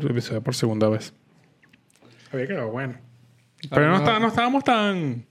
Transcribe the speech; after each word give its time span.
el 0.00 0.10
episodio 0.10 0.42
por 0.42 0.54
segunda 0.54 0.88
vez. 0.88 1.12
Había 2.32 2.46
quedado 2.46 2.70
bueno. 2.70 2.94
Pero 3.70 3.88
no, 3.90 3.96
está- 3.98 4.18
no 4.18 4.28
estábamos 4.28 4.64
tan. 4.64 5.24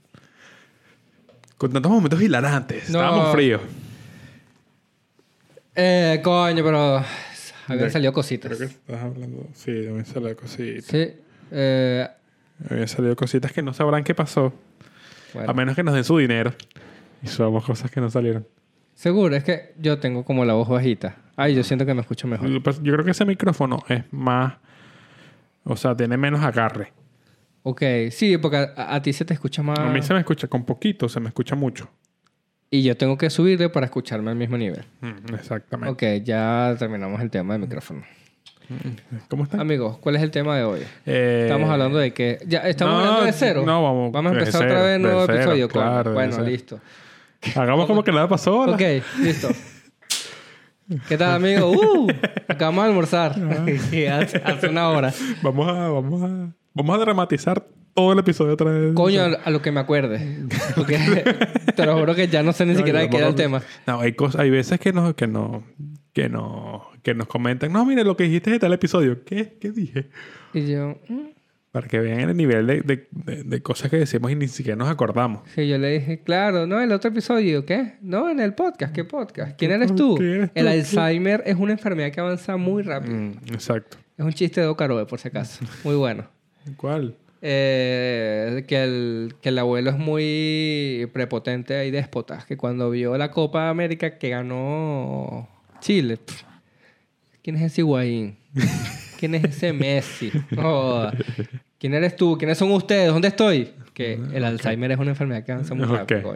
con 1.58 1.72
tantos 1.74 1.92
momentos 1.92 2.22
hilarantes. 2.22 2.90
No. 2.90 3.00
Estábamos 3.00 3.32
fríos. 3.34 3.62
Eh, 5.76 6.20
coño, 6.24 6.64
pero 6.64 7.04
habían 7.68 7.86
De- 7.86 7.92
salido 7.92 8.14
cositas. 8.14 8.52
Creo 8.56 8.68
que 8.70 8.74
estás 8.76 9.02
hablando. 9.04 9.48
Sí, 9.54 9.72
me 9.72 10.04
salido 10.06 10.36
cositas. 10.36 10.86
Sí. 10.86 11.14
Eh, 11.52 12.08
habían 12.70 12.88
salido 12.88 13.16
cositas 13.16 13.52
que 13.52 13.62
no 13.62 13.74
sabrán 13.74 14.04
qué 14.04 14.14
pasó. 14.16 14.54
bueno. 15.34 15.50
A 15.50 15.54
menos 15.54 15.76
que 15.76 15.84
nos 15.84 15.94
den 15.94 16.04
su 16.04 16.18
dinero. 16.18 16.54
Y 17.24 17.28
subamos 17.28 17.64
cosas 17.64 17.90
que 17.92 18.02
no 18.02 18.10
salieron. 18.10 18.46
Seguro, 18.94 19.36
es 19.36 19.44
que 19.44 19.74
yo 19.80 20.00
tengo 20.00 20.24
como 20.24 20.46
la 20.46 20.54
voz 20.54 20.68
bajita. 20.70 21.16
Ay, 21.36 21.56
yo 21.56 21.64
siento 21.64 21.86
que 21.86 21.94
me 21.94 22.02
escucho 22.02 22.28
mejor. 22.28 22.48
Yo 22.50 22.62
creo 22.94 23.04
que 23.04 23.12
ese 23.12 23.26
micrófono 23.26 23.84
es 23.88 24.04
más. 24.12 24.54
O 25.64 25.76
sea, 25.76 25.96
tiene 25.96 26.18
menos 26.18 26.42
agarre. 26.42 26.92
Ok, 27.64 27.82
sí, 28.12 28.38
porque 28.38 28.58
a, 28.58 28.96
a 28.96 29.02
ti 29.02 29.14
se 29.14 29.26
te 29.26 29.34
escucha 29.34 29.64
más. 29.64 29.78
A 29.80 29.86
mí 29.90 30.02
se 30.02 30.14
me 30.14 30.20
escucha 30.20 30.48
con 30.48 30.66
poquito, 30.66 31.08
se 31.10 31.20
me 31.20 31.28
escucha 31.30 31.56
mucho. 31.56 31.90
Y 32.70 32.84
yo 32.84 32.96
tengo 32.96 33.18
que 33.18 33.30
subirle 33.30 33.70
para 33.70 33.86
escucharme 33.86 34.32
al 34.32 34.38
mismo 34.38 34.58
nivel. 34.58 34.84
Mm, 35.02 35.34
exactamente. 35.36 35.92
Ok, 36.20 36.24
ya 36.24 36.76
terminamos 36.80 37.20
el 37.22 37.30
tema 37.30 37.54
del 37.54 37.62
micrófono. 37.64 38.04
¿Cómo 39.28 39.44
está? 39.44 39.60
Amigos, 39.60 39.98
¿cuál 39.98 40.16
es 40.16 40.22
el 40.22 40.32
tema 40.32 40.56
de 40.56 40.64
hoy? 40.64 40.80
Eh, 41.06 41.42
Estamos 41.44 41.70
hablando 41.70 41.98
de 41.98 42.14
que... 42.14 42.40
Ya, 42.48 42.60
¿Estamos 42.60 42.94
no, 42.96 43.00
hablando 43.02 43.26
de 43.26 43.34
cero? 43.34 43.64
no, 43.66 43.84
vamos- 43.84 44.12
Vamos 44.14 44.32
a 44.32 44.36
empezar 44.40 44.62
cero, 44.62 44.72
otra 44.74 44.84
vez 44.84 44.92
de 44.94 45.00
nuevo 45.00 45.22
cero, 45.26 45.38
episodio. 45.40 45.68
claro, 45.68 46.14
bueno, 46.14 46.42
listo. 46.44 46.80
Hagamos 47.56 47.88
como 47.88 48.04
que 48.04 48.12
nada 48.12 48.28
pasó. 48.28 48.60
¿hola? 48.60 48.74
Ok, 48.74 48.82
listo. 49.20 49.50
¿Qué 51.08 51.18
tal, 51.18 51.36
amigo? 51.36 51.72
¡Uh! 51.72 52.08
Acabamos 52.48 52.84
de 52.84 52.90
almorzar. 52.90 53.32
Hace, 53.72 54.42
hace 54.44 54.68
una 54.68 54.90
hora. 54.90 55.14
Vamos 55.42 55.68
a, 55.68 55.90
vamos 55.90 56.24
a, 56.24 56.54
vamos 56.74 56.96
a 56.96 57.00
dramatizar 57.00 57.66
todo 57.94 58.14
el 58.14 58.20
episodio 58.20 58.54
otra 58.54 58.72
vez. 58.72 58.94
Coño, 58.94 59.24
a, 59.44 59.50
lo 59.50 59.62
que 59.62 59.72
me 59.72 59.80
acuerde. 59.80 60.46
Porque 60.76 60.98
te 61.76 61.86
lo 61.86 61.98
juro 61.98 62.14
que 62.14 62.28
ya 62.28 62.44
no 62.44 62.54
sé 62.54 62.66
ni 62.66 62.74
No, 62.74 62.78
siquiera 62.78 63.00
de 63.00 63.10
qué 63.10 63.18
era 63.18 63.28
el 63.28 63.36
tema. 63.36 63.62
No, 63.88 64.02
hay 64.02 64.14
cosas, 64.14 64.42
hay 64.42 64.50
veces 64.50 64.80
que 64.80 64.94
no, 64.94 65.16
que 65.16 65.28
no, 65.28 65.64
que 66.14 66.30
no, 66.30 66.88
que 67.04 67.14
nos 67.14 67.28
comentan, 67.28 67.72
no, 67.72 67.86
mire 67.86 68.04
lo 68.04 68.16
que 68.16 68.26
dijiste 68.26 68.52
de 68.52 68.60
tal 68.60 68.74
episodio. 68.74 69.24
¿Qué? 69.24 69.58
¿Qué 69.60 69.72
dije? 69.72 70.10
Y 70.54 70.72
yo... 70.72 70.98
Para 71.72 71.88
que 71.88 72.00
vean 72.00 72.20
el 72.30 72.36
nivel 72.36 72.68
de, 72.68 72.82
de, 72.82 73.08
de- 73.12 73.44
de 73.46 73.62
cosas 73.62 73.90
que 73.90 73.96
decimos 73.98 74.30
y 74.32 74.36
ni 74.36 74.48
siquiera 74.50 74.76
nos 74.76 74.90
acordamos. 74.90 75.42
Sí, 75.56 75.68
yo 75.70 75.78
le 75.78 75.90
dije, 76.00 76.20
claro, 76.22 76.68
no, 76.68 76.82
el 76.82 76.92
otro 76.92 77.12
episodio, 77.12 77.66
¿qué? 77.66 77.94
No, 78.02 78.30
en 78.30 78.42
el 78.42 78.54
podcast, 78.54 78.94
¿qué 78.94 79.06
podcast? 79.06 79.58
¿Quién 79.58 79.72
eres 79.72 79.96
tú? 79.96 80.16
¿Quién 80.18 80.34
eres 80.34 80.52
El? 80.54 80.68
Alzheimer 80.68 81.42
es 81.46 81.56
una 81.56 81.72
enfermedad 81.72 82.12
que 82.12 82.20
avanza 82.20 82.58
muy 82.58 82.84
rápido. 82.84 83.16
Mm, 83.16 83.32
exacto. 83.54 83.98
Es 84.18 84.26
un 84.26 84.34
chiste 84.34 84.60
de 84.60 84.68
Ocaroe, 84.68 85.06
por 85.06 85.20
si 85.20 85.30
acaso. 85.30 85.64
Muy 85.86 85.96
bueno. 85.96 86.26
¿Cuál? 86.76 87.16
Eh, 87.42 88.66
que, 88.68 88.84
el, 88.84 89.36
que 89.42 89.50
el 89.50 89.58
abuelo 89.58 89.92
es 89.92 89.98
muy 89.98 91.10
prepotente 91.14 91.88
y 91.88 91.92
déspota. 91.92 92.44
Que 92.48 92.58
cuando 92.58 92.90
vio 92.92 93.18
la 93.18 93.32
Copa 93.32 93.70
América 93.70 94.18
que 94.18 94.30
ganó 94.30 95.48
Chile. 95.80 96.18
pf, 96.18 96.44
¿Quién 97.42 97.56
es 97.56 97.64
ese 97.64 97.82
Higuaín? 97.82 98.38
¿Quién 99.22 99.36
es 99.36 99.44
ese 99.44 99.72
Messi? 99.72 100.32
Joda. 100.56 101.14
¿Quién 101.80 101.94
eres 101.94 102.16
tú? 102.16 102.40
¿Quiénes 102.40 102.58
son 102.58 102.72
ustedes? 102.72 103.10
¿Dónde 103.14 103.28
estoy? 103.28 103.70
Que 103.94 104.14
el 104.16 104.44
Alzheimer 104.44 104.90
es 104.92 104.98
una 104.98 105.12
enfermedad 105.12 105.44
que 105.46 105.52
avanza 105.52 105.76
muy 105.76 105.86
rápido. 105.86 106.36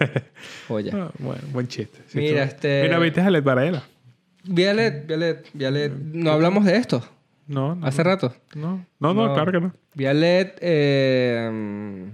Joya. 0.66 0.92
Ah, 0.92 1.10
bueno, 1.20 1.40
buen 1.52 1.68
chiste. 1.68 2.00
Sí, 2.08 2.18
Mira, 2.18 2.42
este- 2.42 2.82
Mira, 2.82 2.98
viste 2.98 3.20
a 3.20 3.30
Led 3.30 3.44
Varela. 3.44 3.84
Violet, 4.42 5.06
Violet, 5.06 5.46
Violet. 5.52 5.92
No 5.92 6.32
hablamos 6.32 6.64
de 6.64 6.76
esto 6.78 7.00
No, 7.46 7.76
no. 7.76 7.86
hace 7.86 8.02
rato. 8.02 8.34
No, 8.56 8.84
no, 8.98 9.14
no, 9.14 9.28
No. 9.28 9.34
claro 9.34 9.52
que 9.52 9.60
no. 9.60 9.72
Violet, 9.94 10.58
eh, 10.60 12.10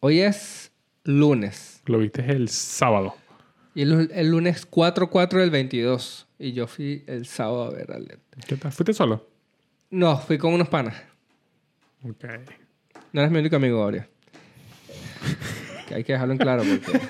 hoy 0.00 0.20
es 0.20 0.72
lunes. 1.04 1.80
Lo 1.86 1.98
viste 1.98 2.22
el 2.30 2.50
sábado. 2.50 3.14
Y 3.74 3.82
el, 3.82 4.10
el 4.12 4.30
lunes 4.30 4.70
4-4 4.70 5.38
del 5.38 5.50
22. 5.50 6.26
Y 6.38 6.52
yo 6.52 6.66
fui 6.66 7.04
el 7.06 7.26
sábado 7.26 7.64
a 7.64 7.70
ver 7.70 7.92
a 7.92 7.98
Led. 7.98 8.18
¿Qué 8.46 8.56
tal? 8.56 8.72
¿Fuiste 8.72 8.94
solo? 8.94 9.28
No, 9.90 10.18
fui 10.18 10.38
con 10.38 10.54
unos 10.54 10.68
panas. 10.68 10.94
Ok. 12.02 12.24
No 13.12 13.20
eres 13.20 13.32
mi 13.32 13.38
único 13.38 13.56
amigo, 13.56 13.82
Aurea. 13.82 14.08
Que 15.88 15.96
hay 15.96 16.04
que 16.04 16.12
dejarlo 16.12 16.34
en 16.34 16.38
claro 16.38 16.62
porque... 16.62 17.00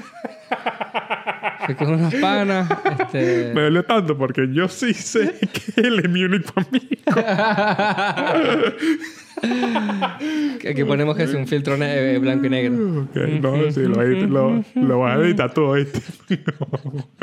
fui 1.67 1.75
con 1.75 1.93
unos 1.95 2.15
panas. 2.15 2.71
Este... 3.01 3.53
Me 3.55 3.63
dolió 3.63 3.85
tanto 3.85 4.17
porque 4.17 4.49
yo 4.53 4.69
sí 4.69 4.95
sé 4.95 5.39
que 5.41 5.81
él 5.81 5.99
es 6.01 6.11
mi 6.11 6.23
único 6.25 6.53
amigo. 6.57 6.87
Aquí 9.43 10.85
ponemos 10.85 11.17
que 11.17 11.25
es 11.25 11.35
un 11.35 11.47
filtro 11.47 11.77
eh, 11.81 12.19
blanco 12.19 12.47
y 12.47 12.51
negro. 12.51 13.03
Ok, 13.03 13.17
no, 13.41 13.71
sí, 13.71 13.81
lo, 13.83 14.03
lo, 14.03 14.65
lo 14.75 14.99
vas 15.01 15.19
a 15.19 15.21
editar 15.23 15.53
tú, 15.53 15.63
¿oíste? 15.65 16.01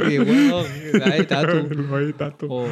Y 0.09 0.17
bueno, 0.17 0.57
ahí 1.05 1.21
está 1.21 1.41
tú. 1.47 1.67
lo 1.73 1.83
vas 1.89 1.93
a 2.01 2.03
editar 2.03 2.37
tú. 2.37 2.47
O- 2.51 2.67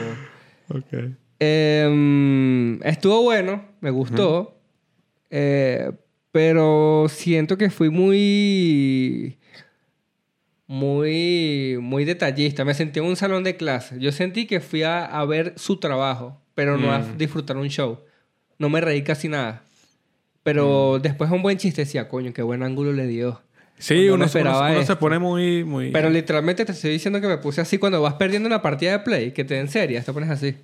Ok. 0.72 0.94
Em, 1.40 2.80
estuvo 2.84 3.24
bueno, 3.24 3.64
me 3.82 3.90
gustó. 3.90 4.60
Eh, 5.32 5.92
pero 6.32 7.08
siento 7.10 7.58
que 7.58 7.70
fui 7.72 7.90
muy. 7.90 9.38
Muy. 10.68 11.78
Muy 11.82 12.06
detallista. 12.06 12.64
Me 12.66 12.74
sentí 12.76 13.00
en 13.00 13.06
un 13.06 13.16
salón 13.16 13.44
de 13.44 13.56
clase. 13.58 14.00
Yo 14.00 14.12
sentí 14.12 14.46
que 14.46 14.60
fui 14.60 14.84
a, 14.84 15.06
a 15.06 15.26
ver 15.26 15.54
su 15.56 15.78
trabajo, 15.80 16.40
pero 16.54 16.78
no 16.78 16.92
a 16.94 17.00
Mm. 17.00 17.18
disfrutar 17.18 17.58
un 17.58 17.70
show. 17.70 18.00
No 18.60 18.70
me 18.70 18.80
reí 18.82 19.02
casi 19.04 19.28
nada. 19.28 19.64
Pero 20.44 20.96
Mm. 20.98 21.02
después 21.02 21.32
un 21.32 21.42
buen 21.42 21.58
chiste 21.58 21.82
decía, 21.82 22.08
coño, 22.08 22.32
qué 22.34 22.42
buen 22.44 22.62
ángulo 22.64 22.94
le 22.94 23.08
dio. 23.08 23.42
Sí, 23.78 24.10
uno, 24.10 24.26
esperaba 24.26 24.68
uno- 24.68 24.78
uno 24.78 24.86
se 24.86 24.96
pone 24.98 25.18
muy... 25.20 25.64
muy... 25.64 25.92
Pero 25.92 26.10
literalmente 26.10 26.66
te 26.66 26.74
estoy 26.74 26.92
diciendo 26.92 27.22
que 27.22 27.28
me 27.28 27.38
puse 27.38 27.62
así 27.62 27.78
cuando 27.78 28.02
vas 28.02 28.16
perdiendo 28.16 28.48
una 28.48 28.62
partida 28.62 28.92
de 28.92 29.00
play, 29.00 29.32
que 29.32 29.44
te 29.46 29.54
den 29.56 29.70
serias, 29.70 30.06
te 30.06 30.12
pones 30.14 30.30
así. 30.30 30.56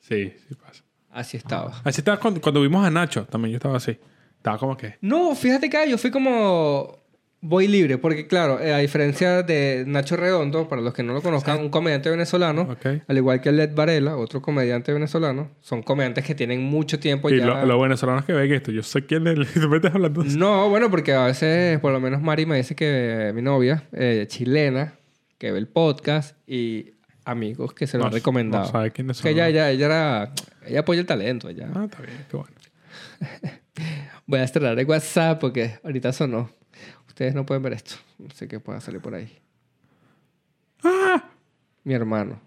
Sí, 0.00 0.32
sí 0.48 0.54
pasa. 0.54 0.82
Así 1.10 1.36
estaba. 1.36 1.80
Así 1.84 2.00
estaba 2.00 2.18
cuando, 2.18 2.40
cuando 2.40 2.60
vimos 2.62 2.84
a 2.86 2.90
Nacho, 2.90 3.24
también 3.26 3.52
yo 3.52 3.56
estaba 3.56 3.76
así. 3.76 3.98
Estaba 4.36 4.56
como 4.58 4.76
que... 4.76 4.96
No, 5.00 5.34
fíjate 5.34 5.68
que 5.68 5.90
yo 5.90 5.98
fui 5.98 6.10
como 6.10 6.98
voy 7.40 7.68
libre, 7.68 7.98
porque 7.98 8.26
claro, 8.26 8.60
eh, 8.60 8.72
a 8.74 8.78
diferencia 8.78 9.42
de 9.42 9.84
Nacho 9.86 10.16
Redondo, 10.16 10.68
para 10.68 10.82
los 10.82 10.92
que 10.92 11.02
no 11.02 11.12
lo 11.12 11.22
conozcan, 11.22 11.60
un 11.60 11.68
comediante 11.70 12.10
venezolano, 12.10 12.76
al 13.06 13.16
igual 13.16 13.40
que 13.40 13.52
Led 13.52 13.74
Varela, 13.74 14.16
otro 14.16 14.42
comediante 14.42 14.92
venezolano, 14.92 15.50
son 15.60 15.82
comediantes 15.82 16.24
que 16.24 16.34
tienen 16.34 16.62
mucho 16.62 16.98
tiempo 16.98 17.30
y 17.30 17.36
lo- 17.36 17.64
los 17.64 17.80
venezolanos 17.80 18.24
que 18.24 18.32
ven 18.32 18.52
esto, 18.52 18.72
yo 18.72 18.82
sé 18.82 19.06
quién 19.06 19.26
es... 19.28 19.36
Me 19.68 19.76
estás 19.76 19.94
hablando... 19.94 20.24
No, 20.24 20.68
bueno, 20.68 20.90
porque 20.90 21.12
a 21.14 21.26
veces, 21.26 21.78
por 21.80 21.92
lo 21.92 22.00
menos 22.00 22.20
Mari 22.22 22.44
me 22.46 22.56
dice 22.56 22.74
que 22.74 23.30
mi 23.34 23.42
novia, 23.42 23.84
eh, 23.92 24.24
chilena, 24.28 24.94
que 25.38 25.52
ve 25.52 25.58
el 25.58 25.68
podcast 25.68 26.36
y 26.46 26.92
amigos 27.24 27.72
que 27.74 27.86
se 27.86 27.98
lo 27.98 28.02
No- 28.02 28.06
han 28.08 28.14
recomendado. 28.14 28.64
no 28.64 28.70
sabe 28.72 28.90
quiénes 28.90 29.18
son, 29.18 29.24
Que 29.24 29.30
ella, 29.30 29.48
ella, 29.48 29.70
ella 29.70 29.86
era, 29.86 30.32
ella 30.66 30.80
apoya 30.80 31.00
el 31.00 31.06
talento, 31.06 31.48
ella. 31.48 31.68
Ah, 31.74 31.84
está 31.84 32.02
bien, 32.02 32.26
qué 32.28 32.36
bueno. 32.36 32.52
Voy 34.26 34.40
a 34.40 34.44
estrenar 34.44 34.78
el 34.78 34.86
WhatsApp 34.86 35.40
porque 35.40 35.78
ahorita 35.84 36.12
sonó. 36.12 36.50
Ustedes 37.18 37.34
no 37.34 37.44
pueden 37.44 37.64
ver 37.64 37.72
esto. 37.72 37.96
No 38.16 38.30
sé 38.30 38.46
qué 38.46 38.60
pueda 38.60 38.80
salir 38.80 39.00
por 39.00 39.12
ahí. 39.12 39.36
Mi 41.82 41.92
hermano. 41.92 42.40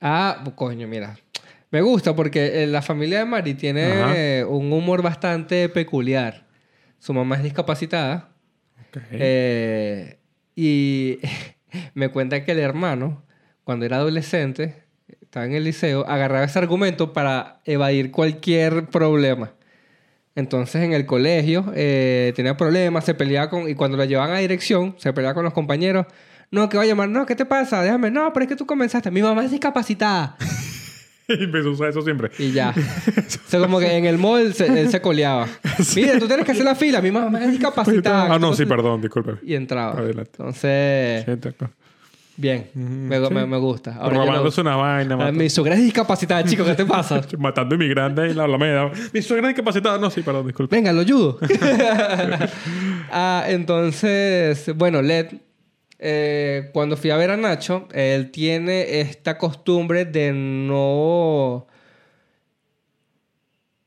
Ah, 0.00 0.40
bu- 0.44 0.54
coño, 0.54 0.86
mira. 0.86 1.18
Me 1.72 1.80
gusta 1.80 2.14
porque 2.14 2.62
eh, 2.62 2.66
la 2.68 2.80
familia 2.80 3.18
de 3.18 3.24
Mari 3.24 3.54
tiene 3.54 3.90
Ajá. 3.90 4.46
un 4.46 4.72
humor 4.72 5.02
bastante 5.02 5.68
peculiar. 5.68 6.46
Su 7.00 7.12
mamá 7.12 7.34
es 7.34 7.42
discapacitada. 7.42 8.30
Eh, 9.10 10.20
y 10.54 11.18
me 11.94 12.10
cuenta 12.10 12.44
que 12.44 12.52
el 12.52 12.60
hermano, 12.60 13.24
cuando 13.64 13.84
era 13.84 13.96
adolescente, 13.96 14.84
estaba 15.20 15.44
en 15.46 15.54
el 15.54 15.64
liceo, 15.64 16.06
agarraba 16.06 16.44
ese 16.44 16.60
argumento 16.60 17.12
para 17.12 17.60
evadir 17.64 18.12
cualquier 18.12 18.86
problema. 18.90 19.54
Entonces 20.36 20.82
en 20.82 20.92
el 20.92 21.06
colegio 21.06 21.72
eh, 21.74 22.32
tenía 22.34 22.56
problemas, 22.56 23.04
se 23.04 23.14
peleaba 23.14 23.48
con... 23.50 23.68
Y 23.68 23.74
cuando 23.74 23.96
lo 23.96 24.04
llevaban 24.04 24.34
a 24.34 24.38
dirección, 24.38 24.94
se 24.98 25.12
peleaba 25.12 25.34
con 25.34 25.44
los 25.44 25.52
compañeros. 25.52 26.06
No, 26.50 26.68
que 26.68 26.76
va 26.76 26.82
a 26.82 26.86
llamar. 26.86 27.08
No, 27.08 27.26
¿qué 27.26 27.34
te 27.34 27.46
pasa? 27.46 27.82
Déjame. 27.82 28.10
No, 28.10 28.32
pero 28.32 28.44
es 28.44 28.48
que 28.48 28.56
tú 28.56 28.66
comenzaste. 28.66 29.10
Mi 29.10 29.22
mamá 29.22 29.44
es 29.44 29.50
discapacitada. 29.50 30.36
y 31.28 31.46
me 31.46 31.60
usa 31.62 31.88
eso 31.88 32.02
siempre. 32.02 32.30
Y 32.38 32.52
ya. 32.52 32.74
o 32.76 33.48
sea, 33.50 33.60
como 33.60 33.78
que 33.78 33.96
en 33.96 34.04
el 34.04 34.18
mall 34.18 34.54
se, 34.54 34.66
él 34.66 34.90
se 34.90 35.00
coleaba. 35.00 35.48
Mira, 35.96 36.18
tú 36.18 36.26
tienes 36.26 36.44
que 36.44 36.52
hacer 36.52 36.64
la 36.64 36.74
fila. 36.74 37.00
Mi 37.00 37.10
mamá 37.10 37.44
es 37.44 37.50
discapacitada. 37.52 38.34
Ah, 38.34 38.38
no, 38.38 38.54
sí, 38.54 38.66
perdón, 38.66 39.00
disculpe. 39.00 39.34
Y 39.42 39.54
entraba. 39.54 39.98
Adelante. 39.98 40.32
Entonces, 40.38 41.24
Sí, 41.24 41.64
bien. 42.36 42.68
Me, 42.74 43.18
sí. 43.26 43.34
me, 43.34 43.46
me 43.46 43.56
gusta. 43.58 43.96
Ahora 43.96 44.18
Robándose 44.18 44.60
una 44.60 44.76
vaina. 44.76 45.10
lo- 45.10 45.18
matando- 45.18 45.38
mi 45.42 45.50
suegra 45.50 45.74
es 45.74 45.80
discapacitada, 45.82 46.44
chico. 46.46 46.64
¿Qué 46.64 46.74
te 46.74 46.84
pasa? 46.86 47.20
Matando 47.38 47.74
inmigrantes 47.74 48.30
en 48.30 48.36
la 48.36 48.44
Alameda. 48.44 48.90
Mi 49.12 49.22
suegra 49.22 49.48
es 49.48 49.54
discapacitada. 49.54 49.98
No, 49.98 50.10
sí, 50.10 50.22
perdón, 50.22 50.46
disculpe. 50.46 50.74
Venga, 50.76 50.92
lo 50.92 51.00
ayudo. 51.00 51.38
ah, 53.10 53.44
entonces, 53.48 54.70
bueno, 54.76 55.02
Led 55.02 55.28
eh, 55.98 56.70
cuando 56.72 56.96
fui 56.96 57.10
a 57.10 57.16
ver 57.16 57.30
a 57.30 57.36
Nacho, 57.36 57.88
él 57.92 58.30
tiene 58.30 59.00
esta 59.00 59.38
costumbre 59.38 60.04
de 60.04 60.32
no. 60.32 61.66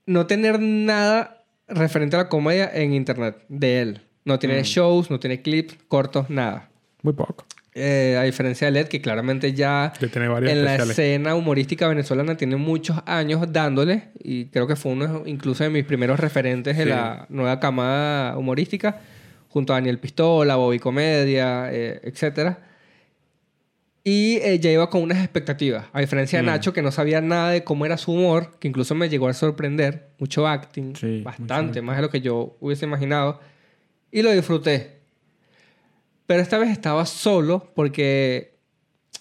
no 0.05 0.25
tener 0.25 0.59
nada 0.59 1.43
referente 1.67 2.15
a 2.15 2.19
la 2.19 2.29
comedia 2.29 2.71
en 2.73 2.93
internet 2.93 3.43
de 3.49 3.81
él. 3.81 4.01
No 4.25 4.39
tiene 4.39 4.63
shows, 4.63 5.09
no 5.11 5.19
tiene 5.19 5.41
clips 5.41 5.77
cortos, 5.87 6.29
nada. 6.29 6.69
Muy 7.01 7.13
poco. 7.13 7.45
Eh, 7.79 8.17
a 8.17 8.23
diferencia 8.23 8.65
de 8.65 8.71
Led, 8.71 8.87
que 8.87 9.01
claramente 9.01 9.53
ya 9.53 9.93
Que 9.99 10.07
tiene 10.07 10.27
varios 10.27 10.51
en 10.51 10.65
la 10.65 10.71
especiales. 10.75 10.97
escena 10.97 11.35
humorística 11.35 11.87
venezolana 11.87 12.35
tiene 12.35 12.55
muchos 12.55 12.97
años 13.05 13.45
dándole 13.53 14.09
y 14.23 14.45
creo 14.45 14.65
que 14.65 14.75
fue 14.75 14.93
uno 14.93 15.21
incluso 15.27 15.63
de 15.63 15.69
mis 15.69 15.85
primeros 15.85 16.19
referentes 16.19 16.75
de 16.75 16.83
Sí. 16.85 16.89
la 16.89 17.27
nueva 17.29 17.59
camada 17.59 18.35
humorística 18.37 18.99
junto 19.49 19.73
a 19.73 19.75
Daniel 19.75 19.99
Pistola, 19.99 20.55
Bobby 20.55 20.79
Comedia, 20.79 21.69
eh, 21.71 21.99
etcétera. 22.03 22.57
Y 24.03 24.37
eh, 24.37 24.57
ya 24.59 24.71
iba 24.71 24.89
con 24.89 25.01
unas 25.03 25.17
expectativas. 25.19 25.85
A 25.91 25.99
diferencia 25.99 26.39
de 26.39 26.43
Mm. 26.43 26.45
Nacho, 26.47 26.73
que 26.73 26.81
no 26.81 26.91
sabía 26.91 27.19
nada 27.21 27.49
de 27.51 27.63
cómo 27.63 27.85
era 27.85 27.97
su 27.97 28.13
humor, 28.13 28.57
que 28.59 28.67
incluso 28.69 28.95
me 28.95 29.09
llegó 29.09 29.27
a 29.27 29.33
sorprender. 29.33 30.07
Mucho 30.17 30.47
acting, 30.47 30.95
Sí, 30.95 31.21
bastante, 31.23 31.81
mucho 31.81 31.83
más 31.83 31.95
de 31.97 32.01
lo 32.03 32.09
que 32.09 32.21
yo 32.21 32.55
hubiese 32.61 32.85
imaginado. 32.85 33.39
Y 34.11 34.21
lo 34.21 34.31
disfruté. 34.31 34.96
Pero 36.27 36.41
esta 36.41 36.59
vez 36.59 36.69
estaba 36.69 37.05
solo 37.05 37.71
porque, 37.73 38.59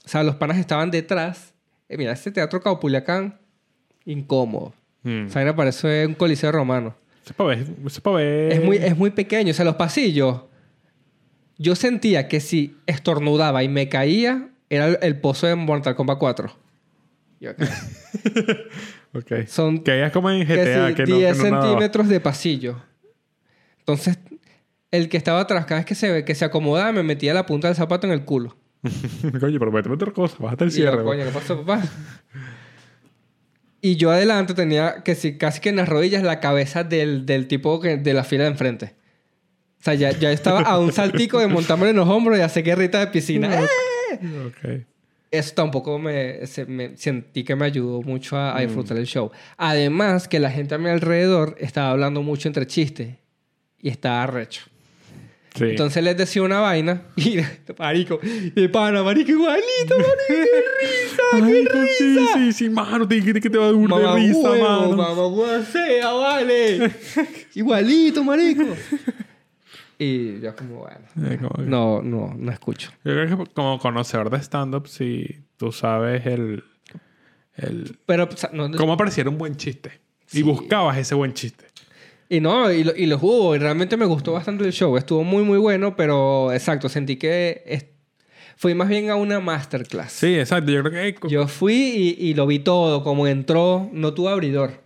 o 0.04 0.08
sea, 0.08 0.22
los 0.22 0.36
panas 0.36 0.58
estaban 0.58 0.90
detrás. 0.90 1.54
Eh, 1.88 1.96
mira, 1.96 2.12
este 2.12 2.30
teatro 2.30 2.60
Caupuliacán, 2.60 3.38
incómodo. 4.04 4.74
Mm. 5.02 5.26
O 5.26 5.30
sea, 5.30 5.44
me 5.44 5.54
parece 5.54 6.04
un 6.06 6.14
coliseo 6.14 6.52
romano. 6.52 6.94
Es 7.24 7.32
para 7.32 7.50
ver. 7.50 7.66
Es 7.86 8.00
para 8.00 8.16
ver. 8.16 8.52
Es 8.52 8.62
muy, 8.62 8.76
es 8.76 8.96
muy 8.96 9.10
pequeño. 9.10 9.52
O 9.52 9.54
sea, 9.54 9.64
los 9.64 9.76
pasillos. 9.76 10.42
Yo 11.58 11.74
sentía 11.74 12.28
que 12.28 12.40
si 12.40 12.76
estornudaba 12.86 13.62
y 13.62 13.68
me 13.68 13.88
caía, 13.88 14.50
era 14.68 14.88
el, 14.88 14.98
el 15.00 15.18
pozo 15.18 15.46
de 15.46 15.54
Mortal 15.54 15.94
Kombat 15.94 16.18
4. 16.18 16.52
Yo 17.40 17.50
acá. 17.50 17.66
Ok. 19.16 19.46
Son 19.46 19.78
Que 19.82 20.04
es 20.04 20.12
como 20.12 20.30
en 20.30 20.46
que 20.46 20.54
GTA, 20.54 20.88
sí, 20.88 20.94
que, 20.94 21.06
no, 21.06 21.16
10 21.16 21.36
que 21.38 21.50
no 21.50 21.62
centímetros 21.62 22.08
de 22.08 22.20
pasillo. 22.20 22.76
Entonces, 23.78 24.18
el 24.96 25.08
que 25.08 25.16
estaba 25.16 25.40
atrás, 25.40 25.64
cada 25.66 25.80
vez 25.80 25.86
que 25.86 25.94
se, 25.94 26.24
que 26.24 26.34
se 26.34 26.44
acomodaba, 26.44 26.92
me 26.92 27.02
metía 27.02 27.32
la 27.34 27.46
punta 27.46 27.68
del 27.68 27.76
zapato 27.76 28.06
en 28.06 28.12
el 28.12 28.24
culo. 28.24 28.56
Coño, 29.40 29.58
pero 29.58 29.72
méteme 29.72 29.94
otra 29.94 30.12
cosa. 30.12 30.36
Bájate 30.38 30.64
el 30.64 30.70
Y 30.70 30.72
yo, 30.72 30.76
cierre. 30.76 31.02
coño, 31.04 31.24
¿qué 31.24 31.30
pasó, 31.30 31.60
papá? 31.64 31.82
Y 33.80 33.96
yo 33.96 34.10
adelante 34.10 34.54
tenía 34.54 35.02
que 35.04 35.14
sí, 35.14 35.36
casi 35.38 35.60
que 35.60 35.68
en 35.68 35.76
las 35.76 35.88
rodillas 35.88 36.22
la 36.22 36.40
cabeza 36.40 36.82
del, 36.82 37.24
del 37.26 37.46
tipo 37.46 37.80
que, 37.80 37.96
de 37.96 38.14
la 38.14 38.24
fila 38.24 38.44
de 38.44 38.50
enfrente. 38.50 38.94
O 39.80 39.84
sea, 39.84 39.94
ya, 39.94 40.10
ya 40.10 40.32
estaba 40.32 40.60
a 40.62 40.78
un 40.80 40.92
saltico 40.92 41.38
de 41.38 41.46
montarme 41.46 41.90
en 41.90 41.96
los 41.96 42.08
hombros 42.08 42.38
y 42.38 42.40
hacer 42.40 42.64
guerrita 42.64 42.98
de 42.98 43.06
piscina. 43.08 43.60
¡Eh! 43.62 44.46
Ok. 44.46 44.86
Eso 45.30 45.54
tampoco 45.54 45.98
me, 45.98 46.46
se- 46.46 46.66
me- 46.66 46.96
sentí 46.96 47.44
que 47.44 47.54
me 47.54 47.66
ayudó 47.66 48.00
mucho 48.02 48.36
a, 48.36 48.52
a 48.56 48.58
Mm. 48.58 48.66
disfrutar 48.66 48.96
el 48.96 49.06
show. 49.06 49.30
Además, 49.56 50.26
que 50.26 50.40
la 50.40 50.50
gente 50.50 50.74
a 50.74 50.78
mi 50.78 50.88
alrededor 50.88 51.56
estaba 51.60 51.90
hablando 51.90 52.22
mucho 52.22 52.48
entre 52.48 52.66
chistes 52.66 53.16
y 53.80 53.88
estaba 53.88 54.22
arrecho. 54.24 54.62
Sí. 55.56 55.64
Entonces 55.64 56.02
les 56.04 56.16
decía 56.16 56.42
una 56.42 56.60
vaina 56.60 57.02
y 57.16 57.38
marico, 57.78 58.20
de 58.22 58.68
pana, 58.68 59.02
marico, 59.02 59.30
igualito, 59.30 59.96
marico, 59.96 60.16
qué 60.28 60.44
risa, 60.82 61.22
qué 61.32 61.40
Marico, 61.40 61.78
sí, 61.98 62.04
risa. 62.16 62.34
sí, 62.34 62.52
sí, 62.52 62.70
mano. 62.70 63.08
Te 63.08 63.14
dije 63.16 63.32
que 63.40 63.48
te 63.50 63.56
va 63.58 63.64
a 63.64 63.72
dar 63.72 63.76
Mamá 63.76 64.14
risa, 64.16 64.48
mano. 64.50 64.92
mamá 64.92 65.26
huevo 65.26 65.62
sea, 65.64 66.12
vale. 66.12 66.90
igualito, 67.54 68.22
marico. 68.22 68.64
Y 69.98 70.40
yo 70.40 70.54
como, 70.54 70.80
bueno, 70.80 71.38
como 71.38 71.50
que- 71.54 71.62
no, 71.62 72.02
no, 72.02 72.34
no 72.36 72.52
escucho. 72.52 72.90
Yo 73.04 73.12
creo 73.14 73.38
que 73.44 73.52
como 73.54 73.78
conocedor 73.78 74.28
de 74.30 74.36
stand-up, 74.38 74.88
si 74.88 75.26
tú 75.56 75.72
sabes 75.72 76.26
el, 76.26 76.64
el... 77.54 77.96
Pero, 78.04 78.24
o 78.30 78.36
sea, 78.36 78.50
no, 78.52 78.70
Cómo 78.72 78.92
apareciera 78.92 79.30
un 79.30 79.38
buen 79.38 79.56
chiste. 79.56 80.00
Sí. 80.26 80.40
Y 80.40 80.42
buscabas 80.42 80.98
ese 80.98 81.14
buen 81.14 81.32
chiste. 81.32 81.65
Y 82.28 82.40
no, 82.40 82.72
y, 82.72 82.82
lo- 82.84 82.96
y 82.96 83.06
los 83.06 83.22
hubo. 83.22 83.54
Y 83.54 83.58
realmente 83.58 83.96
me 83.96 84.04
gustó 84.06 84.32
bastante 84.32 84.64
el 84.64 84.72
show. 84.72 84.96
Estuvo 84.96 85.22
muy, 85.24 85.42
muy 85.44 85.58
bueno, 85.58 85.94
pero 85.96 86.52
exacto, 86.52 86.88
sentí 86.88 87.16
que 87.16 87.92
fui 88.56 88.74
más 88.74 88.88
bien 88.88 89.10
a 89.10 89.16
una 89.16 89.38
masterclass. 89.38 90.12
Sí, 90.12 90.38
exacto. 90.38 90.72
Yo 90.72 90.82
creo 90.82 90.92
que... 91.20 91.28
Yo 91.28 91.46
fui 91.46 92.16
y, 92.18 92.28
y 92.30 92.34
lo 92.34 92.46
vi 92.46 92.58
todo. 92.58 93.04
Como 93.04 93.26
entró, 93.26 93.88
no 93.92 94.12
tuvo 94.14 94.28
abridor. 94.30 94.80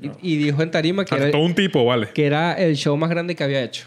Y, 0.00 0.34
y 0.34 0.36
dijo 0.36 0.62
en 0.62 0.70
tarima 0.70 1.04
que 1.04 1.14
o 1.14 1.18
sea, 1.18 1.26
era, 1.26 1.32
todo 1.32 1.42
un 1.44 1.54
tipo, 1.56 1.84
vale. 1.84 2.08
que 2.14 2.26
era 2.26 2.52
el 2.52 2.76
show 2.76 2.96
más 2.96 3.10
grande 3.10 3.34
que 3.34 3.42
había 3.42 3.60
hecho. 3.62 3.86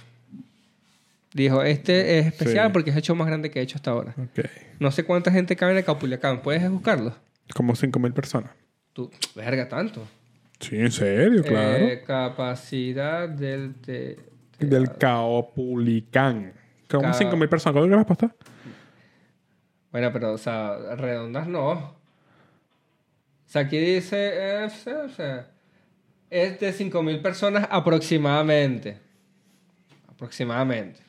Dijo, 1.34 1.62
este 1.64 2.20
es 2.20 2.26
especial 2.28 2.68
Sí. 2.68 2.74
porque 2.74 2.90
es 2.90 2.96
el 2.96 3.02
show 3.04 3.16
más 3.16 3.28
grande 3.28 3.52
que 3.52 3.60
he 3.60 3.62
hecho 3.62 3.76
hasta 3.78 3.92
ahora. 3.92 4.14
Ok. 4.18 4.46
No 4.80 4.92
sé 4.92 5.04
cuánta 5.04 5.32
gente 5.32 5.56
cabe 5.56 5.72
en 5.74 5.78
el 5.78 5.84
Capuliacán. 5.86 6.42
¿Puedes 6.42 6.70
buscarlo? 6.70 7.14
Como 7.54 7.74
5.000 7.74 8.14
personas. 8.14 8.52
Tú, 8.94 9.10
verga, 9.36 9.70
tanto. 9.70 10.06
Sí, 10.60 10.76
en 10.78 10.92
serio, 10.92 11.44
claro. 11.44 11.86
Eh, 11.86 12.04
capacidad 12.06 13.30
del... 13.30 13.76
te- 13.76 14.18
Del 14.60 14.92
Caopulicán. 14.98 16.54
Como 16.90 17.04
Ca- 17.04 17.14
5.000 17.14 17.48
personas. 17.50 17.74
¿Cuánto 17.74 17.90
que 17.90 17.96
respuesta? 17.96 18.36
Bueno, 19.92 20.12
pero, 20.12 20.34
o 20.34 20.38
sea, 20.38 20.96
redondas 20.96 21.48
no. 21.48 21.70
O 21.72 21.96
sea, 23.46 23.62
aquí 23.64 23.78
dice... 23.78 24.32
eh, 24.34 24.66
o 24.66 25.10
sea, 25.10 25.48
es 26.30 26.60
de 26.60 26.74
5.000 26.74 27.22
personas 27.22 27.68
aproximadamente. 27.70 29.00
Aproximadamente. 30.08 31.00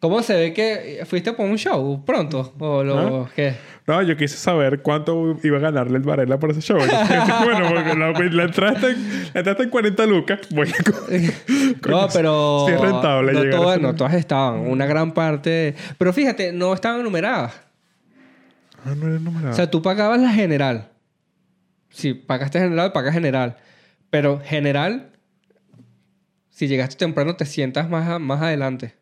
¿Cómo 0.00 0.22
se 0.22 0.34
ve 0.34 0.54
que 0.54 1.02
fuiste 1.04 1.34
por 1.34 1.44
un 1.46 1.58
show 1.58 2.02
pronto? 2.06 2.54
¿O 2.58 2.82
lo 2.82 3.28
qué? 3.36 3.54
No, 3.86 4.00
yo 4.00 4.16
quise 4.16 4.36
saber 4.38 4.80
cuánto 4.80 5.36
iba 5.42 5.58
a 5.58 5.60
ganarle 5.60 5.98
el 5.98 6.02
Varela 6.02 6.38
por 6.38 6.50
ese 6.50 6.62
show. 6.62 6.78
bueno, 7.44 7.68
porque 7.68 7.94
la, 7.94 8.12
la 8.12 8.42
entrada 8.44 8.72
está 8.72 8.88
en, 8.88 9.56
la 9.58 9.62
en 9.64 9.68
40 9.70 10.06
lucas. 10.06 10.40
A... 10.40 11.88
No, 11.90 12.08
pero... 12.12 12.64
Sí 12.66 12.72
es 12.72 12.80
rentable 12.80 13.32
no 13.32 13.42
llegar 13.44 13.80
no 13.82 13.94
todas 13.94 14.14
estaban. 14.14 14.60
Una 14.60 14.86
gran 14.86 15.12
parte... 15.12 15.74
Pero 15.98 16.12
fíjate, 16.14 16.52
no 16.52 16.72
estaban 16.72 17.02
numeradas. 17.02 17.60
Ah, 18.84 18.94
no 18.96 19.06
era 19.06 19.18
numerado. 19.18 19.52
O 19.52 19.54
sea, 19.54 19.70
tú 19.70 19.82
pagabas 19.82 20.20
la 20.20 20.30
general. 20.30 20.88
Si 21.90 22.14
pagaste 22.14 22.58
general, 22.58 22.92
pagas 22.92 23.12
general. 23.12 23.56
Pero 24.08 24.40
general, 24.42 25.10
si 26.48 26.68
llegaste 26.68 26.96
temprano, 26.96 27.36
te 27.36 27.44
sientas 27.44 27.90
más, 27.90 28.08
a- 28.08 28.18
más 28.18 28.40
adelante. 28.40 28.99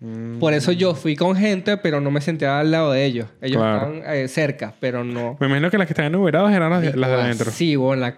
Mm, 0.00 0.38
Por 0.38 0.52
eso 0.52 0.72
yo 0.72 0.94
fui 0.94 1.16
con 1.16 1.36
gente, 1.36 1.76
pero 1.78 2.00
no 2.00 2.10
me 2.10 2.20
senté 2.20 2.46
al 2.46 2.70
lado 2.70 2.92
de 2.92 3.04
ellos. 3.04 3.28
Ellos 3.40 3.56
Claro. 3.62 3.94
estaban 3.94 4.14
eh, 4.16 4.28
cerca, 4.28 4.74
pero 4.78 5.04
no. 5.04 5.36
Me 5.40 5.46
imagino 5.46 5.70
que 5.70 5.78
las 5.78 5.86
que 5.86 5.92
estaban 5.94 6.12
numeradas 6.12 6.52
eran 6.54 6.70
las 6.70 6.82
de, 6.82 6.94
las 6.96 7.10
de 7.10 7.16
adentro. 7.16 7.50
Sí, 7.50 7.76
bueno, 7.76 8.00
la 8.02 8.16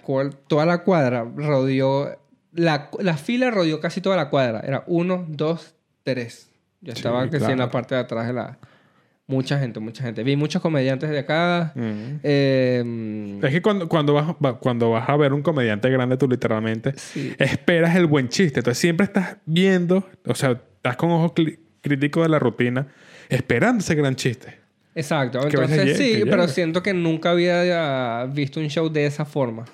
toda 0.49 0.67
la 0.67 0.79
cuadra 0.83 1.25
rodeó. 1.37 2.19
La, 2.53 2.91
la 2.99 3.17
fila 3.17 3.51
rodeó 3.51 3.79
casi 3.81 4.01
toda 4.01 4.17
la 4.17 4.29
cuadra. 4.31 4.61
Era 4.67 4.83
uno, 4.89 5.25
dos, 5.29 5.77
tres. 6.03 6.51
Yo 6.81 6.93
Sí, 6.93 6.99
estaba 6.99 7.25
que 7.25 7.31
sí, 7.31 7.37
en 7.37 7.41
claro. 7.43 7.57
la 7.57 7.71
parte 7.71 7.95
de 7.95 8.01
atrás 8.01 8.27
de 8.27 8.33
la. 8.33 8.59
Mucha 9.29 9.59
gente, 9.59 9.79
mucha 9.79 10.03
gente. 10.03 10.23
Vi 10.25 10.37
muchos 10.37 10.63
comediantes 10.63 11.11
de 11.11 11.19
acá. 11.19 11.73
Mm. 11.75 12.21
Eh, 12.23 13.39
Es 13.43 13.51
que 13.51 13.63
cuando, 13.63 13.89
cuando, 13.89 14.15
vas, 14.15 14.29
va- 14.45 14.59
cuando 14.59 14.91
vas 14.91 15.09
a 15.09 15.17
ver 15.17 15.33
un 15.33 15.43
comediante 15.43 15.91
grande, 15.91 16.17
tú 16.17 16.27
literalmente 16.29 16.95
Sí. 16.97 17.35
esperas 17.39 17.95
el 17.97 18.07
buen 18.07 18.29
chiste. 18.29 18.61
Entonces 18.61 18.79
siempre 18.81 19.05
estás 19.05 19.37
viendo, 19.45 20.09
o 20.27 20.35
sea, 20.35 20.53
estás 20.77 20.97
con 20.97 21.11
ojo 21.11 21.35
cli- 21.35 21.59
crítico 21.89 22.23
de 22.23 22.29
la 22.29 22.39
rutina, 22.39 22.87
esperando 23.29 23.81
ese 23.81 23.95
gran 23.95 24.15
chiste. 24.15 24.59
Exacto. 24.95 25.41
Entonces 25.47 25.97
sí, 25.97 26.23
pero 26.29 26.47
siento 26.49 26.83
que 26.83 26.93
nunca 26.95 27.31
había 27.31 28.25
visto 28.33 28.61
un 28.61 28.69
show 28.69 28.89
de 28.89 29.07
esa 29.07 29.25
forma. 29.25 29.65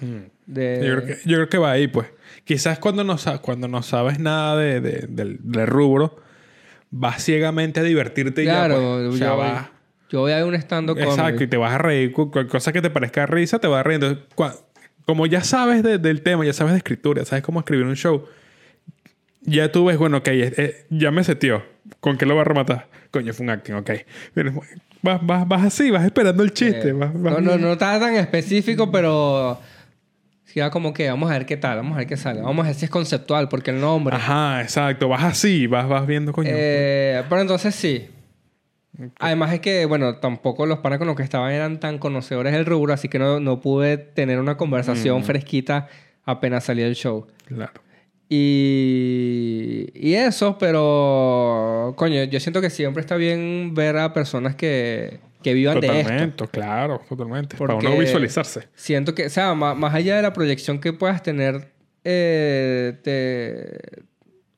De... 0.46 0.80
Yo, 0.86 0.96
creo 0.96 1.06
que, 1.06 1.16
yo 1.28 1.36
creo 1.36 1.48
que 1.48 1.58
va 1.58 1.70
ahí, 1.72 1.88
pues. 1.88 2.08
Quizás 2.44 2.78
cuando 2.78 3.04
no, 3.04 3.16
cuando 3.40 3.66
no 3.68 3.82
sabes 3.82 4.18
nada 4.18 4.56
de, 4.58 4.80
de- 4.82 5.06
del, 5.08 5.38
del 5.42 5.66
rubro, 5.66 6.20
vas 6.90 7.22
ciegamente 7.24 7.80
a 7.80 7.82
divertirte 7.82 8.42
y 8.42 8.44
Claro, 8.44 8.74
ya, 8.74 9.08
pues. 9.08 9.20
Yo, 9.20 9.36
voy, 9.36 9.46
vas- 9.48 9.70
yo 10.10 10.20
voy 10.20 10.32
a 10.32 10.36
ver 10.36 10.44
un 10.44 10.54
stand-up 10.56 10.98
Exacto, 10.98 11.22
y 11.22 11.32
comedy. 11.32 11.46
te 11.48 11.56
vas 11.56 11.72
a 11.72 11.78
reír. 11.78 12.12
cu- 12.12 12.30
Cualquier 12.30 12.50
cosa 12.52 12.72
que 12.72 12.82
te 12.82 12.90
parezca 12.90 13.24
risa, 13.24 13.58
te 13.58 13.66
vas 13.66 13.80
a 13.80 13.82
reír. 13.82 14.04
Entonces, 14.04 14.24
como 15.06 15.24
ya 15.26 15.42
sabes 15.42 15.82
de- 15.82 15.96
del 15.98 16.20
tema, 16.20 16.44
ya 16.44 16.52
sabes 16.52 16.72
de 16.74 16.78
escritura, 16.78 17.22
ya 17.22 17.26
sabes 17.26 17.42
cómo 17.44 17.60
escribir 17.60 17.86
un 17.86 17.96
show, 17.96 18.26
ya 19.42 19.70
tú 19.72 19.86
ves, 19.86 19.96
bueno, 19.98 20.18
ok, 20.18 20.28
eh, 20.28 20.52
eh, 20.56 20.86
ya 20.90 21.10
me 21.10 21.24
setió. 21.24 21.62
¿Con 22.00 22.16
qué 22.18 22.26
lo 22.26 22.34
va 22.36 22.42
a 22.42 22.44
rematar? 22.44 22.86
Coño, 23.10 23.32
fue 23.32 23.44
un 23.44 23.50
acting, 23.50 23.74
ok. 23.74 23.90
Vas, 25.02 25.20
vas, 25.24 25.46
vas 25.46 25.62
así, 25.64 25.90
vas 25.90 26.04
esperando 26.04 26.42
el 26.42 26.52
chiste. 26.52 26.88
Eh, 26.88 26.92
vas- 26.92 27.14
no, 27.14 27.40
no, 27.40 27.58
no 27.58 27.72
estaba 27.72 27.98
tan 28.00 28.14
específico, 28.16 28.90
pero... 28.90 29.58
Sí, 30.44 30.60
era 30.60 30.70
como 30.70 30.92
que 30.94 31.08
vamos 31.08 31.30
a 31.30 31.34
ver 31.34 31.46
qué 31.46 31.56
tal, 31.56 31.76
vamos 31.78 31.94
a 31.94 31.98
ver 31.98 32.06
qué 32.06 32.16
sale. 32.16 32.40
Vamos 32.40 32.64
a 32.64 32.68
ver 32.68 32.74
si 32.76 32.84
es 32.84 32.90
conceptual, 32.90 33.48
porque 33.48 33.70
el 33.70 33.80
nombre... 33.80 34.16
Ajá, 34.16 34.62
exacto. 34.62 35.08
Vas 35.08 35.24
así, 35.24 35.66
vas, 35.66 35.88
vas 35.88 36.06
viendo, 36.06 36.32
coño. 36.32 36.50
Eh, 36.52 37.22
pero 37.28 37.40
entonces 37.40 37.74
sí. 37.74 38.08
Además 39.18 39.52
es 39.52 39.60
que, 39.60 39.84
bueno, 39.86 40.16
tampoco 40.18 40.66
los 40.66 40.78
panas 40.78 40.98
con 40.98 41.08
los 41.08 41.16
que 41.16 41.24
estaban 41.24 41.52
eran 41.52 41.80
tan 41.80 41.98
conocedores 41.98 42.52
del 42.52 42.64
rubro, 42.64 42.92
así 42.94 43.08
que 43.08 43.18
no, 43.18 43.40
no 43.40 43.60
pude 43.60 43.96
tener 43.98 44.38
una 44.38 44.56
conversación 44.56 45.20
Mm. 45.20 45.24
fresquita 45.24 45.88
apenas 46.24 46.64
salía 46.64 46.86
el 46.86 46.94
show. 46.94 47.26
Claro. 47.46 47.72
Y, 48.28 49.90
y 49.94 50.14
eso, 50.14 50.58
pero 50.58 51.94
coño, 51.96 52.24
yo 52.24 52.40
siento 52.40 52.60
que 52.60 52.70
siempre 52.70 53.00
está 53.00 53.16
bien 53.16 53.72
ver 53.74 53.96
a 53.96 54.12
personas 54.12 54.54
que, 54.54 55.20
que 55.42 55.54
vivan 55.54 55.80
de 55.80 55.86
esto. 55.88 56.02
Totalmente, 56.02 56.44
claro, 56.48 57.00
totalmente. 57.08 57.56
Para 57.56 57.74
Porque 57.74 57.86
uno 57.88 57.98
visualizarse. 57.98 58.68
Siento 58.74 59.14
que, 59.14 59.26
o 59.26 59.30
sea, 59.30 59.54
ma- 59.54 59.74
más, 59.74 59.94
allá 59.94 60.16
de 60.16 60.22
la 60.22 60.32
proyección 60.32 60.78
que 60.80 60.92
puedas 60.92 61.22
tener, 61.22 61.72
eh, 62.04 62.98
te... 63.02 64.02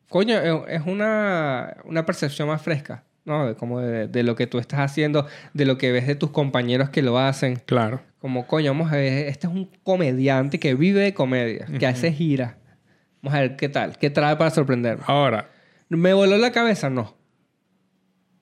coño, 0.09 0.37
es- 0.67 0.81
es 0.81 0.87
una, 0.87 1.77
una 1.85 2.07
percepción 2.07 2.49
más 2.49 2.63
fresca, 2.63 3.05
¿no? 3.25 3.47
De, 3.49 3.55
como 3.57 3.81
de, 3.81 4.09
de 4.09 4.23
lo 4.23 4.37
que 4.37 4.47
tú 4.47 4.59
estás 4.59 4.81
haciendo, 4.81 5.27
de 5.55 5.65
lo 5.65 5.79
que 5.79 5.93
ves 5.93 6.07
de 6.07 6.15
tus 6.15 6.31
compañeros 6.31 6.91
que 6.91 7.03
lo 7.03 7.19
hacen. 7.19 7.57
Claro. 7.67 8.01
Como, 8.21 8.47
coño, 8.47 8.73
vamos 8.73 8.93
a 8.93 8.97
ver, 8.97 9.27
este 9.29 9.47
es 9.47 9.53
un 9.53 9.71
comediante 9.83 10.59
que 10.59 10.75
vive 10.75 11.01
de 11.01 11.15
comedia, 11.15 11.67
que 11.79 11.87
hace 11.87 12.13
gira. 12.13 12.59
Vamos 13.27 13.39
a 13.39 13.41
ver 13.43 13.57
qué 13.57 13.69
tal, 13.69 13.99
qué 13.99 14.09
trae 14.09 14.37
para 14.37 14.51
sorprenderme. 14.51 15.03
Ahora, 15.09 15.51
¿Me 15.89 16.13
voló 16.13 16.37
la 16.39 16.53
cabeza? 16.53 16.89
No, 16.91 17.17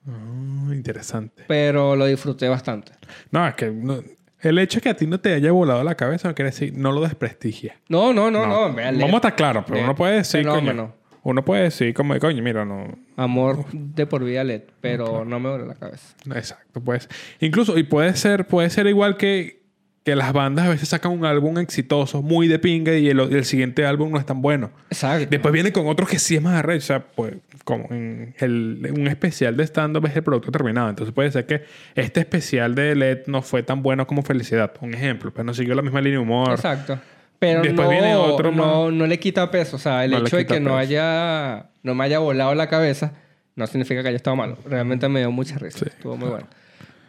mm, 0.03 0.73
interesante. 0.73 1.43
pero 1.47 1.95
lo 1.95 2.05
disfruté 2.05 2.47
bastante. 2.49 2.91
No, 3.31 3.47
es 3.47 3.55
que 3.55 3.71
no- 3.71 3.99
el 4.41 4.59
hecho 4.59 4.77
de 4.77 4.81
que 4.83 4.89
a 4.89 4.95
ti 4.95 5.07
no 5.07 5.19
te 5.19 5.33
haya 5.33 5.51
volado 5.51 5.83
la 5.83 5.95
cabeza 5.95 6.27
no 6.27 6.35
quiere 6.35 6.51
decir, 6.51 6.73
no 6.77 6.91
lo 6.91 7.01
desprestigia. 7.01 7.75
No, 7.89 8.13
no, 8.13 8.29
no, 8.29 8.45
no. 8.45 8.75
Vamos 8.75 9.13
a 9.13 9.15
estar 9.15 9.35
claros, 9.35 9.63
pero 9.67 9.81
uno 9.83 9.95
puede 9.95 10.17
decir, 10.17 10.45
coño, 10.45 10.93
uno 11.23 11.43
puede 11.43 11.63
decir 11.63 11.93
como, 11.95 12.17
coño, 12.19 12.43
mira, 12.43 12.63
no, 12.65 12.95
Amor 13.15 13.65
de 13.71 14.05
por 14.05 14.23
vida 14.23 14.43
LED, 14.43 14.63
pero 14.81 15.25
no 15.25 15.39
me 15.39 15.49
voló 15.49 15.65
la 15.65 15.75
cabeza. 15.75 16.15
Exacto, 16.35 16.81
pues. 16.81 17.09
Incluso, 17.39 17.77
y 17.77 17.83
puede 17.83 18.15
ser, 18.15 18.45
puede 18.45 18.69
ser 18.69 18.85
igual 18.87 19.17
que, 19.17 19.64
que 20.05 20.15
las 20.15 20.33
bandas 20.33 20.67
a 20.67 20.69
veces 20.69 20.87
sacan 20.87 21.11
un 21.11 21.25
álbum 21.25 21.57
exitoso, 21.57 22.21
muy 22.21 22.47
de 22.47 22.59
pinga, 22.59 22.93
y 22.93 23.09
el, 23.09 23.19
el 23.19 23.43
siguiente 23.43 23.87
álbum 23.87 24.11
no 24.11 24.19
es 24.19 24.25
tan 24.25 24.39
bueno. 24.39 24.69
Exacto. 24.91 25.27
Después 25.31 25.51
viene 25.51 25.71
con 25.71 25.87
otros 25.87 26.07
que 26.07 26.19
sí 26.19 26.35
es 26.35 26.43
más 26.43 26.53
arrecho. 26.53 26.83
O 26.83 26.85
sea, 26.85 26.99
pues, 26.99 27.33
como 27.63 27.87
en 27.89 28.35
el, 28.37 28.93
un 28.95 29.07
especial 29.07 29.57
de 29.57 29.63
stand-up 29.63 30.05
es 30.05 30.15
el 30.15 30.21
producto 30.21 30.51
terminado. 30.51 30.89
Entonces 30.89 31.11
puede 31.11 31.31
ser 31.31 31.47
que 31.47 31.63
este 31.95 32.19
especial 32.19 32.75
de 32.75 32.95
LED 32.95 33.25
no 33.25 33.41
fue 33.41 33.63
tan 33.63 33.81
bueno 33.81 34.05
como 34.05 34.21
Felicidad. 34.21 34.71
Un 34.79 34.93
ejemplo. 34.93 35.33
Pues 35.33 35.43
no 35.43 35.55
siguió 35.55 35.73
la 35.73 35.81
misma 35.81 36.01
línea 36.01 36.19
de 36.19 36.23
humor. 36.23 36.51
Exacto. 36.51 36.99
Pero 37.39 37.63
Después 37.63 37.87
no, 37.87 37.89
viene 37.89 38.15
otro 38.15 38.51
no, 38.51 38.91
no 38.91 39.07
le 39.07 39.19
quita 39.19 39.49
peso. 39.49 39.77
O 39.77 39.79
sea, 39.79 40.05
el 40.05 40.11
No 40.11 40.19
hecho 40.19 40.37
de 40.37 40.45
que 40.45 40.59
no 40.59 40.69
peso. 40.69 40.77
haya 40.77 41.65
no 41.81 41.95
me 41.95 42.03
haya 42.03 42.19
volado 42.19 42.53
la 42.53 42.69
cabeza 42.69 43.13
no 43.55 43.65
significa 43.65 44.03
que 44.03 44.09
haya 44.09 44.17
estado 44.17 44.35
malo. 44.35 44.57
Realmente 44.65 45.09
me 45.09 45.21
dio 45.21 45.31
mucha 45.31 45.57
risa. 45.57 45.79
Sí, 45.79 45.85
Estuvo 45.87 46.15
muy 46.15 46.29
bueno. 46.29 46.47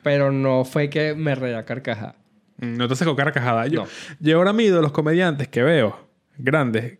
Pero 0.02 0.32
no 0.32 0.64
fue 0.64 0.88
que 0.88 1.14
me 1.14 1.34
reía 1.34 1.64
carcajada. 1.66 2.14
No 2.58 2.88
te 2.88 2.96
sacó 2.96 3.14
carcajada. 3.16 3.66
Yo, 3.66 3.82
No. 3.82 3.88
yo 4.20 4.36
ahora 4.38 4.52
mido 4.52 4.80
los 4.82 4.92
comediantes 4.92 5.48
que 5.48 5.62
veo, 5.62 6.08
grandes, 6.38 6.98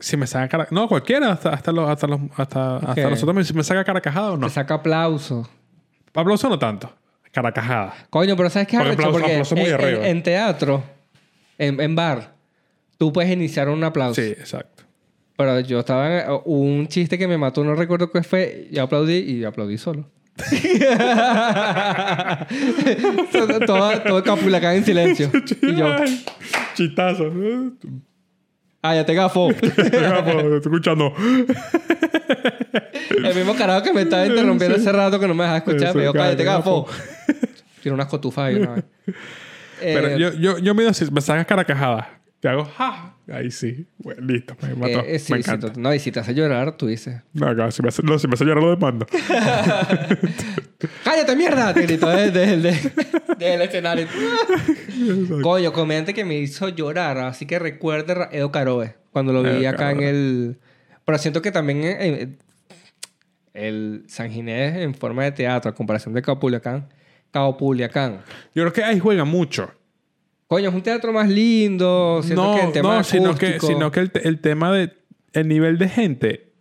si 0.00 0.16
me 0.16 0.26
sacan 0.26 0.48
cara... 0.48 0.68
No, 0.70 0.88
cualquiera, 0.88 1.32
hasta, 1.32 1.50
hasta, 1.50 1.72
los, 1.72 1.88
hasta, 1.90 2.06
los, 2.06 2.20
hasta, 2.36 2.80
nosotros, 3.10 3.46
si 3.46 3.52
me 3.54 3.64
saca 3.64 3.84
carcajada 3.84 4.32
o 4.32 4.36
no. 4.36 4.46
Te 4.46 4.52
saca 4.52 4.74
aplauso. 4.74 5.48
Aplauso 6.14 6.48
no 6.48 6.58
tanto. 6.58 6.94
Carcajada. 7.32 7.94
Coño, 8.10 8.36
pero 8.36 8.48
¿sabes 8.50 8.68
qué 8.68 8.76
es 8.76 8.82
Porque 8.82 8.94
aplauso- 8.96 9.12
Porque 9.12 9.32
aplauso 9.32 9.56
muy 9.56 9.66
en, 9.66 9.74
arriba. 9.74 9.98
en- 10.00 10.04
en 10.16 10.22
teatro, 10.22 10.82
en, 11.58 11.80
en 11.80 11.94
bar, 11.94 12.34
tú 12.96 13.12
puedes 13.12 13.30
iniciar 13.30 13.68
un 13.68 13.84
aplauso. 13.84 14.20
Sí, 14.22 14.28
exacto. 14.28 14.84
Pero 15.36 15.60
yo 15.60 15.80
estaba 15.80 16.20
en 16.20 16.40
un 16.46 16.88
chiste 16.88 17.16
que 17.18 17.28
me 17.28 17.36
mató, 17.38 17.62
no 17.62 17.74
recuerdo 17.74 18.10
qué 18.10 18.22
fue. 18.22 18.68
Yo 18.72 18.82
aplaudí 18.82 19.18
y 19.18 19.44
aplaudí 19.44 19.78
solo. 19.78 20.08
Todo, 23.66 24.00
todo, 24.00 24.22
Capulacán 24.22 24.76
en 24.76 24.84
silencio. 24.84 25.30
Y 25.62 25.74
yo, 25.76 25.86
Chistazo. 26.74 27.32
ah, 28.82 28.94
ya 28.94 29.04
te 29.04 29.14
gafo. 29.14 29.50
Estoy 29.52 30.58
escuchando. 30.60 31.12
El 33.10 33.34
mismo 33.34 33.54
carajo 33.56 33.82
que 33.82 33.92
me 33.92 34.02
estaba 34.02 34.26
interrumpiendo 34.26 34.76
hace 34.76 34.92
rato 34.92 35.18
que 35.18 35.26
no 35.28 35.34
me 35.34 35.44
dejaba 35.44 35.58
escuchar. 35.58 35.94
Me 35.94 36.02
dijo, 36.02 36.12
cállate, 36.12 36.44
gafo. 36.44 36.86
Tiene 37.82 37.94
unas 37.94 38.06
cotufas 38.08 38.46
ahí 38.46 38.56
una 38.56 38.74
vez. 38.74 38.84
Pero 39.80 40.08
Eh, 40.08 40.16
yo, 40.18 40.32
yo, 40.34 40.58
yo 40.58 40.94
si 40.94 41.10
me 41.10 41.20
sacas 41.20 41.46
carcajada. 41.46 42.17
Te 42.40 42.48
hago 42.48 42.64
ja. 42.64 43.16
Ahí 43.32 43.50
sí. 43.50 43.86
Bueno, 43.98 44.20
listo. 44.22 44.56
Me 44.62 44.74
mató. 44.74 45.00
eh, 45.00 45.16
eh, 45.16 45.18
sí, 45.18 45.32
me 45.32 45.42
sí, 45.42 45.48
encanta. 45.50 45.72
tú- 45.72 45.80
no, 45.80 45.92
y 45.92 45.98
si 45.98 46.12
te 46.12 46.20
hace 46.20 46.34
llorar, 46.34 46.76
tú 46.76 46.86
dices, 46.86 47.22
No, 47.32 47.52
no, 47.52 47.70
si 47.72 47.82
me 47.82 47.88
hace, 47.88 48.02
no, 48.04 48.18
si 48.18 48.28
me 48.28 48.34
hace 48.34 48.44
llorar 48.44 48.62
lo 48.62 48.70
demando. 48.70 49.06
¡Cállate, 51.04 51.34
mierda! 51.36 51.74
Te 51.74 51.82
gritó 51.82 52.08
desde 52.08 52.52
el 53.54 53.62
escenario. 53.62 54.06
Coño, 55.42 55.72
comediante 55.72 56.14
que 56.14 56.24
me 56.24 56.36
hizo 56.38 56.68
llorar. 56.68 57.18
Así 57.18 57.46
que 57.46 57.58
recuerde 57.58 58.14
Edo 58.32 58.52
Caroe. 58.52 58.94
Cuando 59.10 59.32
lo 59.32 59.42
vi 59.42 59.64
Edo 59.64 59.70
acá 59.70 59.90
en 59.90 60.02
el... 60.02 60.58
Pero 61.04 61.18
siento 61.18 61.42
que 61.42 61.50
también 61.50 61.82
eh, 61.82 61.96
eh, 62.00 62.38
el 63.54 64.04
San 64.08 64.30
Ginés 64.30 64.76
en 64.76 64.94
forma 64.94 65.24
de 65.24 65.32
teatro, 65.32 65.70
a 65.70 65.74
comparación 65.74 66.14
de. 66.14 66.22
Capuliacán. 66.22 66.88
Yo 68.54 68.62
creo 68.62 68.72
que 68.72 68.84
ahí 68.84 68.98
juega 69.00 69.24
mucho. 69.24 69.72
Coño, 70.48 70.70
es 70.70 70.74
un 70.74 70.82
teatro 70.82 71.12
más 71.12 71.28
lindo. 71.28 72.20
Siento 72.24 72.42
No, 72.42 72.54
que 72.56 72.66
el 72.66 72.72
tema 72.72 72.96
no 72.96 73.04
sino 73.04 73.34
que, 73.36 73.60
sino 73.60 73.90
que 73.92 74.00
el, 74.00 74.10
el 74.24 74.40
tema 74.40 74.72
de... 74.72 74.92
El 75.34 75.46
nivel 75.46 75.78
de 75.78 75.88
gente 75.88 76.52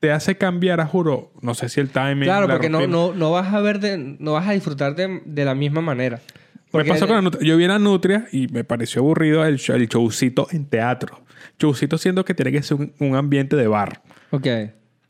te 0.00 0.10
hace 0.12 0.36
cambiar, 0.36 0.80
a 0.80 0.86
juro. 0.86 1.32
No 1.40 1.54
sé 1.54 1.68
si 1.68 1.80
el 1.80 1.88
timing... 1.90 2.24
Claro, 2.24 2.46
la 2.48 2.54
porque 2.54 2.68
no, 2.68 2.86
no, 2.86 3.14
no 3.14 3.30
vas 3.30 3.54
a 3.54 3.60
ver 3.60 3.78
de... 3.80 4.16
No 4.18 4.32
vas 4.32 4.46
a 4.48 4.52
disfrutar 4.52 4.94
de, 4.96 5.22
de 5.24 5.44
la 5.44 5.54
misma 5.54 5.80
manera. 5.80 6.20
Me 6.26 6.62
Porque- 6.72 6.90
pasó 6.90 7.06
con 7.06 7.16
la 7.16 7.22
Nutria. 7.22 7.48
Yo 7.48 7.56
vi 7.56 7.64
a 7.66 7.78
Nutria 7.78 8.26
y 8.32 8.48
me 8.48 8.64
pareció 8.64 9.00
aburrido 9.00 9.44
el, 9.46 9.56
show- 9.58 9.76
el 9.76 9.86
showcito 9.88 10.48
en 10.50 10.66
teatro. 10.66 11.24
Showcito 11.58 11.96
siendo 11.98 12.24
que 12.24 12.34
tiene 12.34 12.50
que 12.52 12.62
ser 12.62 12.76
un, 12.76 12.92
un 12.98 13.14
ambiente 13.14 13.54
de 13.56 13.68
bar. 13.68 14.02
Ok. 14.32 14.46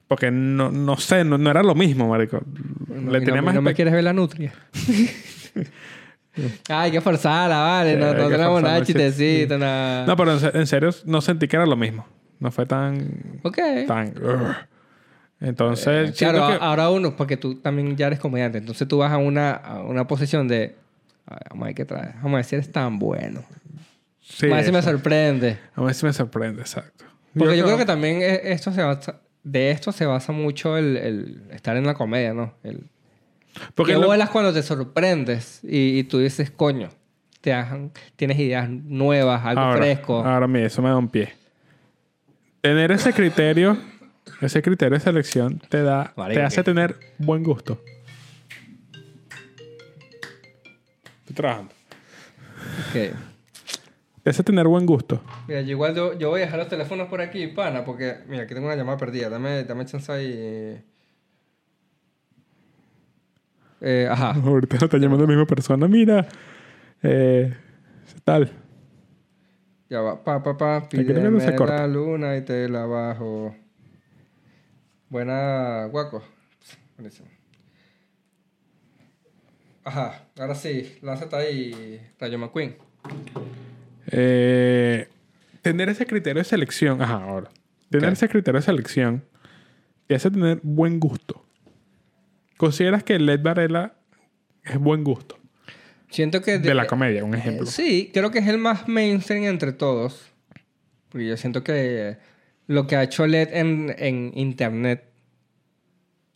Porque 0.06 0.30
no, 0.30 0.70
no 0.70 0.96
sé, 0.98 1.24
no, 1.24 1.38
no 1.38 1.50
era 1.50 1.62
lo 1.64 1.74
mismo, 1.74 2.08
marico. 2.10 2.40
No, 2.86 3.10
Le 3.10 3.20
tenía 3.20 3.40
no, 3.40 3.46
más 3.46 3.54
no 3.56 3.62
me 3.62 3.74
quieres 3.74 3.92
ver 3.94 4.04
la 4.04 4.12
nutria. 4.12 4.52
Ay, 6.68 6.76
hay 6.86 6.90
que 6.90 7.00
forzarla, 7.00 7.58
vale. 7.58 7.94
Sí, 7.94 8.00
no 8.00 8.06
no 8.14 8.28
tenemos 8.28 8.62
nada 8.62 8.76
forzarla, 8.78 8.78
sí. 8.84 8.92
chistecito, 8.92 9.58
nada. 9.58 10.06
No, 10.06 10.16
pero 10.16 10.38
en, 10.38 10.56
en 10.56 10.66
serio 10.66 10.90
no 11.04 11.20
sentí 11.20 11.48
que 11.48 11.56
era 11.56 11.66
lo 11.66 11.76
mismo. 11.76 12.06
No 12.38 12.50
fue 12.50 12.66
tan... 12.66 13.40
ok. 13.42 13.58
tan. 13.86 14.12
Entonces, 15.40 16.10
Eh, 16.10 16.12
Claro, 16.16 16.48
que- 16.48 16.58
ahora 16.64 16.90
uno, 16.90 17.16
porque 17.16 17.36
tú 17.36 17.56
también 17.56 17.96
ya 17.96 18.06
eres 18.06 18.18
comediante. 18.20 18.58
Entonces 18.58 18.86
tú 18.88 18.98
vas 18.98 19.12
a 19.12 19.18
una, 19.18 19.52
a 19.52 19.82
una 19.82 20.06
posición 20.06 20.48
de... 20.48 20.76
"Ay, 21.26 21.38
Vamos 21.50 21.62
a 21.64 21.66
ver 21.66 21.74
qué 21.74 21.84
trae. 21.84 22.12
Vamos 22.16 22.32
a 22.32 22.36
ver 22.36 22.44
si 22.44 22.54
eres 22.56 22.72
tan 22.72 22.98
bueno. 22.98 23.42
sí, 24.20 24.46
Vamos 24.46 24.52
a 24.54 24.56
ver 24.56 24.64
si 24.66 24.72
me 24.72 24.82
sorprende. 24.82 25.58
A 25.74 25.82
ver 25.82 25.94
si 25.94 26.06
me 26.06 26.12
sorprende, 26.12 26.62
exacto. 26.62 27.04
Porque 27.36 27.56
yo, 27.56 27.64
creo 27.64 27.76
que 27.76 27.84
también 27.84 28.22
eh, 28.22 28.40
esto 28.52 28.72
se 28.72 28.82
basa... 28.82 29.20
De 29.42 29.70
esto 29.70 29.92
se 29.92 30.06
basa 30.06 30.32
mucho 30.32 30.76
el, 30.76 30.96
el 30.96 31.42
estar 31.52 31.76
en 31.76 31.86
la 31.86 31.94
comedia, 31.94 32.34
¿no? 32.34 32.54
El, 32.64 32.80
Porque 33.74 33.92
¿Qué 33.92 33.98
lo- 33.98 34.06
vuelas 34.06 34.30
cuando 34.30 34.52
te 34.52 34.62
sorprendes 34.62 35.60
y, 35.62 35.98
y 35.98 36.04
tú 36.04 36.18
dices, 36.18 36.50
coño, 36.50 36.88
te 37.40 37.54
tienes 38.16 38.38
ideas 38.38 38.68
nuevas, 38.68 39.44
algo 39.44 39.60
ahora, 39.62 39.82
fresco? 39.82 40.24
Ahora, 40.24 40.46
mira, 40.46 40.66
eso 40.66 40.82
me 40.82 40.88
da 40.88 40.96
un 40.96 41.08
pie. 41.08 41.32
Tener 42.60 42.90
ese 42.90 43.12
criterio, 43.12 43.76
ese 44.40 44.60
criterio 44.62 44.98
de 44.98 45.04
selección, 45.04 45.60
te 45.68 45.82
da, 45.82 46.12
te 46.32 46.42
hace 46.42 46.64
tener 46.64 46.96
buen 47.18 47.42
gusto. 47.44 47.80
Estoy 51.20 51.36
trabajando. 51.36 51.72
Ok. 52.90 53.16
Te 54.22 54.30
hace 54.30 54.42
tener 54.42 54.66
buen 54.66 54.86
gusto. 54.86 55.20
Mira, 55.46 55.60
yo 55.60 55.70
igual 55.70 55.94
yo, 55.94 56.18
yo 56.18 56.30
voy 56.30 56.40
a 56.40 56.44
dejar 56.46 56.58
los 56.58 56.68
teléfonos 56.68 57.06
por 57.08 57.20
aquí, 57.20 57.46
pana, 57.46 57.84
porque, 57.84 58.16
mira, 58.26 58.42
aquí 58.42 58.54
tengo 58.54 58.66
una 58.66 58.74
llamada 58.74 58.98
perdida. 58.98 59.28
Dame, 59.28 59.62
dame 59.62 59.86
chance 59.86 60.10
ahí. 60.10 60.82
Eh, 63.80 64.08
ajá. 64.10 64.30
Ahorita 64.44 64.76
no 64.78 64.84
está 64.86 64.98
llamando 64.98 65.24
la 65.24 65.28
misma 65.28 65.46
persona. 65.46 65.88
Mira, 65.88 66.26
eh, 67.02 67.54
tal. 68.24 68.50
Ya 69.88 70.00
va. 70.00 70.22
Pa, 70.22 70.42
pa, 70.42 70.56
pa. 70.56 70.80
no 70.80 70.88
Pídeme 70.88 71.56
corta. 71.56 71.76
la 71.76 71.86
luna 71.86 72.36
y 72.36 72.42
te 72.42 72.68
la 72.68 72.86
bajo. 72.86 73.54
Buena, 75.08 75.86
guaco. 75.86 76.22
Buenísimo. 76.96 77.28
Ajá. 79.84 80.24
Ahora 80.38 80.54
sí. 80.54 80.98
Lánzate 81.02 81.36
ahí, 81.36 82.00
Rayo 82.18 82.38
McQueen. 82.38 82.76
Eh, 84.08 85.08
tener 85.62 85.88
ese 85.88 86.06
criterio 86.06 86.40
de 86.40 86.44
selección. 86.44 87.00
Ajá, 87.00 87.22
ahora. 87.22 87.50
Tener 87.90 88.12
ese 88.12 88.28
criterio 88.28 88.58
de 88.60 88.64
selección 88.64 89.22
te 90.06 90.14
hace 90.14 90.30
tener 90.30 90.60
buen 90.62 91.00
gusto. 91.00 91.44
¿Consideras 92.56 93.02
que 93.02 93.18
Led 93.18 93.40
Varela 93.42 93.94
es 94.64 94.78
buen 94.78 95.04
gusto? 95.04 95.38
Siento 96.10 96.40
que... 96.40 96.58
De 96.58 96.74
la 96.74 96.86
comedia, 96.86 97.24
un 97.24 97.34
ejemplo. 97.34 97.64
Eh, 97.66 97.70
sí, 97.70 98.10
creo 98.14 98.30
que 98.30 98.38
es 98.38 98.46
el 98.48 98.58
más 98.58 98.88
mainstream 98.88 99.44
entre 99.44 99.72
todos. 99.72 100.32
Porque 101.08 101.26
yo 101.26 101.36
siento 101.36 101.62
que 101.62 102.16
lo 102.66 102.86
que 102.86 102.96
ha 102.96 103.02
hecho 103.02 103.26
LED 103.26 103.48
en, 103.52 103.94
en 103.98 104.32
internet 104.34 105.04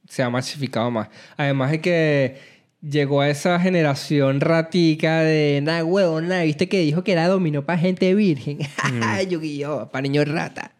se 0.09 0.23
ha 0.23 0.31
masificado 0.31 0.91
más. 0.91 1.09
Además 1.37 1.71
de 1.71 1.81
que 1.81 2.37
llegó 2.83 3.21
a 3.21 3.29
esa 3.29 3.59
generación 3.61 4.41
ratica 4.41 5.21
de 5.21 5.61
nah, 5.63 5.83
huevo, 5.85 6.21
nah, 6.21 6.43
viste 6.43 6.69
que 6.69 6.81
dijo 6.81 7.05
que 7.05 7.13
era 7.13 7.29
dominó 7.29 7.65
para 7.65 7.79
gente 7.79 8.15
virgen. 8.15 8.59
Mm. 8.91 9.29
Yu-Gi-Oh, 9.29 9.89
para 9.93 10.03
niños 10.03 10.27
rata. 10.27 10.73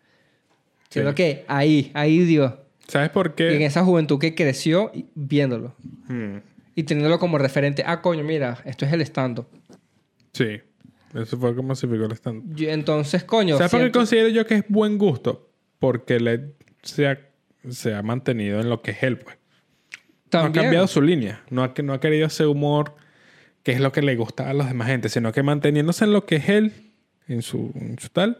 Siendo 0.89 1.13
Sí. 1.13 1.17
que 1.17 1.45
ahí, 1.47 1.93
ahí 1.95 2.19
dio. 2.25 2.59
¿Sabes 2.91 3.11
por 3.11 3.35
Y 3.39 3.43
en 3.43 3.59
qué? 3.59 3.65
esa 3.65 3.85
juventud 3.85 4.19
que 4.19 4.35
creció 4.35 4.91
viéndolo. 5.15 5.75
Mm, 6.09 6.37
Y 6.75 6.83
teniéndolo 6.85 7.19
como 7.19 7.39
referente. 7.39 7.83
Ah, 7.87 8.01
coño, 8.03 8.25
mira, 8.25 8.59
esto 8.65 8.85
es 8.85 8.93
el 8.93 9.01
stand 9.03 9.45
sí. 10.33 10.61
Eso 11.15 11.37
fue 11.39 11.57
como 11.57 11.75
se 11.75 11.89
picó 11.89 12.05
el 12.05 12.13
stand. 12.13 12.61
Entonces, 12.61 13.25
coño. 13.25 13.57
¿Sabes 13.57 13.73
por 13.73 13.81
qué 13.81 13.91
considero 13.91 14.29
yo 14.29 14.47
que 14.47 14.57
es 14.57 14.65
buen 14.69 14.97
gusto? 14.97 15.51
Porque 15.79 16.21
le 16.21 16.53
se 16.83 17.09
ha, 17.09 17.19
se 17.69 17.95
ha 17.95 18.03
mantenido 18.03 18.61
en 18.61 18.69
lo 18.69 18.81
que 18.81 18.93
es 18.93 19.03
él, 19.03 19.19
pues. 19.19 19.37
No 20.33 20.41
ha 20.41 20.53
cambiado 20.53 20.87
su 20.87 21.03
línea. 21.03 21.43
No 21.51 21.65
ha, 21.65 21.75
no 21.83 21.93
ha 21.93 22.01
querido 22.01 22.29
ese 22.29 22.47
humor 22.47 22.95
que 23.65 23.73
es 23.73 23.81
lo 23.81 23.93
que 23.93 24.03
le 24.03 24.15
gusta 24.17 24.49
a 24.49 24.55
las 24.55 24.69
demás 24.69 24.89
gente, 24.89 25.09
sino 25.09 25.33
que 25.33 25.43
manteniéndose 25.43 26.05
en 26.05 26.13
lo 26.13 26.25
que 26.25 26.37
es 26.37 26.49
él, 26.49 26.73
en 27.29 27.43
su, 27.43 27.73
en 27.75 27.99
su 27.99 28.09
tal, 28.09 28.39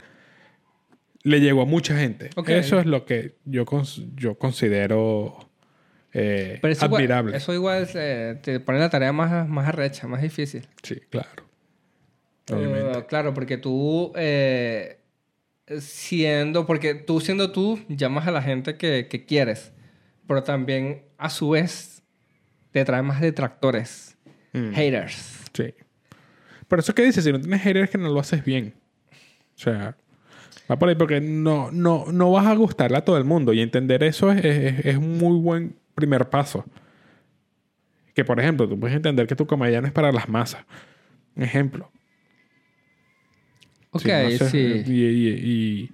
le 1.23 1.41
llegó 1.41 1.63
a 1.63 1.67
mucha 1.67 1.97
gente. 1.97 2.31
Eso 2.47 2.81
es 2.81 2.87
lo 2.87 3.05
que 3.05 3.37
yo, 3.45 3.65
cons- 3.67 4.09
yo 4.17 4.37
considero 4.39 5.51
eh, 6.13 6.59
Pero 6.61 6.73
eso 6.73 6.87
igual- 6.87 7.01
admirable. 7.03 7.37
eso 7.37 7.53
igual 7.55 7.89
eh, 7.95 8.39
te 8.43 8.59
pone 8.61 8.79
la 8.79 8.91
tarea 8.91 9.13
más, 9.13 9.49
más 9.49 9.69
arrecha, 9.69 10.07
más 10.09 10.23
difícil. 10.23 10.67
Sí, 10.83 10.97
claro. 11.11 11.45
Obviamente. 12.53 12.99
Eh, 12.99 13.07
claro, 13.07 13.33
porque 13.35 13.59
tú 13.59 14.13
eh, 14.17 14.99
siendo, 15.79 16.67
porque 16.67 16.95
tú 16.95 17.21
siendo 17.21 17.53
tú, 17.53 17.79
llamas 17.89 18.27
a 18.27 18.31
la 18.33 18.43
gente 18.43 18.77
que, 18.77 19.07
que 19.09 19.25
quieres, 19.25 19.73
pero 20.27 20.43
también 20.43 21.03
a 21.19 21.31
su 21.31 21.51
vez 21.51 22.03
te 22.73 22.85
trae 22.85 23.03
más 23.03 23.21
detractores, 23.21 24.17
Mm. 24.53 24.73
haters. 24.73 25.45
Sí. 25.55 25.73
Por 26.67 26.81
eso 26.81 26.93
que 26.93 27.05
dices, 27.05 27.23
si 27.23 27.31
no 27.31 27.41
tienes 27.41 27.63
haters 27.63 27.89
que 27.91 27.99
no 27.99 28.09
lo 28.09 28.19
haces 28.19 28.45
bien. 28.45 28.75
O 29.55 29.59
sea, 29.59 29.97
va 30.71 30.79
por 30.79 30.89
ahí 30.89 30.95
porque 30.95 31.21
no, 31.21 31.71
no, 31.73 32.07
no 32.13 32.31
vas 32.31 32.47
a 32.47 32.55
gustarle 32.55 32.97
a 32.99 33.05
todo 33.05 33.19
el 33.19 33.25
mundo. 33.25 33.53
Y 33.53 33.61
entender 33.61 34.03
eso 34.05 34.31
es, 34.31 34.45
es, 34.45 34.87
es 34.87 34.97
un 34.97 35.19
muy 35.19 35.39
buen 35.41 35.75
primer 35.95 36.29
paso. 36.31 36.65
Que, 38.15 38.25
por 38.25 38.39
ejemplo, 38.41 38.69
tú 38.69 38.79
puedes 38.79 38.97
entender 38.97 39.27
que 39.27 39.35
tu 39.37 39.47
comedia 39.47 39.81
no 39.81 39.87
es 39.87 39.93
para 39.93 40.13
las 40.13 40.29
masas. 40.29 40.65
Un 41.37 41.43
ejemplo. 41.43 41.91
Ok, 43.91 44.03
Sí, 44.03 44.09
no 44.09 44.31
sé, 44.31 44.49
sí. 44.51 44.83
Y, 44.87 45.05
y- 45.05 45.29
y- 45.29 45.91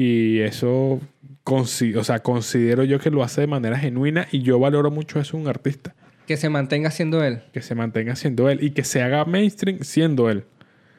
y 0.00 0.40
eso, 0.40 1.00
o 1.44 1.64
sea, 2.04 2.20
considero 2.20 2.84
yo 2.84 3.00
que 3.00 3.10
lo 3.10 3.22
hace 3.24 3.40
de 3.40 3.46
manera 3.48 3.76
genuina 3.78 4.28
y 4.30 4.42
yo 4.42 4.58
valoro 4.60 4.90
mucho 4.92 5.18
eso 5.18 5.36
un 5.36 5.48
artista. 5.48 5.94
Que 6.26 6.36
se 6.36 6.48
mantenga 6.50 6.90
siendo 6.90 7.24
él. 7.24 7.40
Que 7.52 7.62
se 7.62 7.74
mantenga 7.74 8.14
siendo 8.14 8.48
él 8.50 8.58
y 8.62 8.70
que 8.70 8.84
se 8.84 9.02
haga 9.02 9.24
mainstream 9.24 9.78
siendo 9.80 10.30
él. 10.30 10.44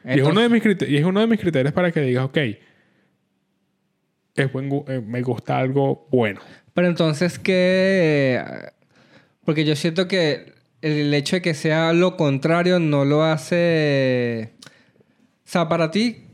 y, 0.04 0.18
es 0.20 0.22
uno 0.26 0.40
de 0.40 0.48
mis 0.48 0.62
y 0.88 0.96
es 0.96 1.04
uno 1.04 1.20
de 1.20 1.26
mis 1.28 1.40
criterios 1.40 1.72
para 1.72 1.92
que 1.92 2.00
digas, 2.02 2.24
ok, 2.24 2.38
es 4.42 4.52
buen 4.52 4.84
eh, 4.88 5.00
me 5.04 5.22
gusta 5.22 5.58
algo 5.58 6.06
bueno. 6.10 6.40
Pero 6.74 6.88
entonces, 6.88 7.38
¿qué...? 7.38 8.42
Porque 9.44 9.64
yo 9.64 9.74
siento 9.76 10.06
que 10.08 10.52
el 10.82 11.12
hecho 11.14 11.36
de 11.36 11.42
que 11.42 11.54
sea 11.54 11.92
lo 11.92 12.16
contrario 12.16 12.78
no 12.78 13.04
lo 13.04 13.22
hace... 13.22 14.52
O 15.44 15.50
sea, 15.50 15.68
para 15.68 15.90
ti, 15.90 16.24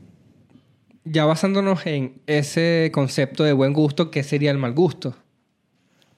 ya 1.03 1.25
basándonos 1.25 1.85
en 1.87 2.21
ese 2.27 2.91
concepto 2.93 3.43
de 3.43 3.53
buen 3.53 3.73
gusto, 3.73 4.11
¿qué 4.11 4.23
sería 4.23 4.51
el 4.51 4.57
mal 4.57 4.73
gusto? 4.73 5.15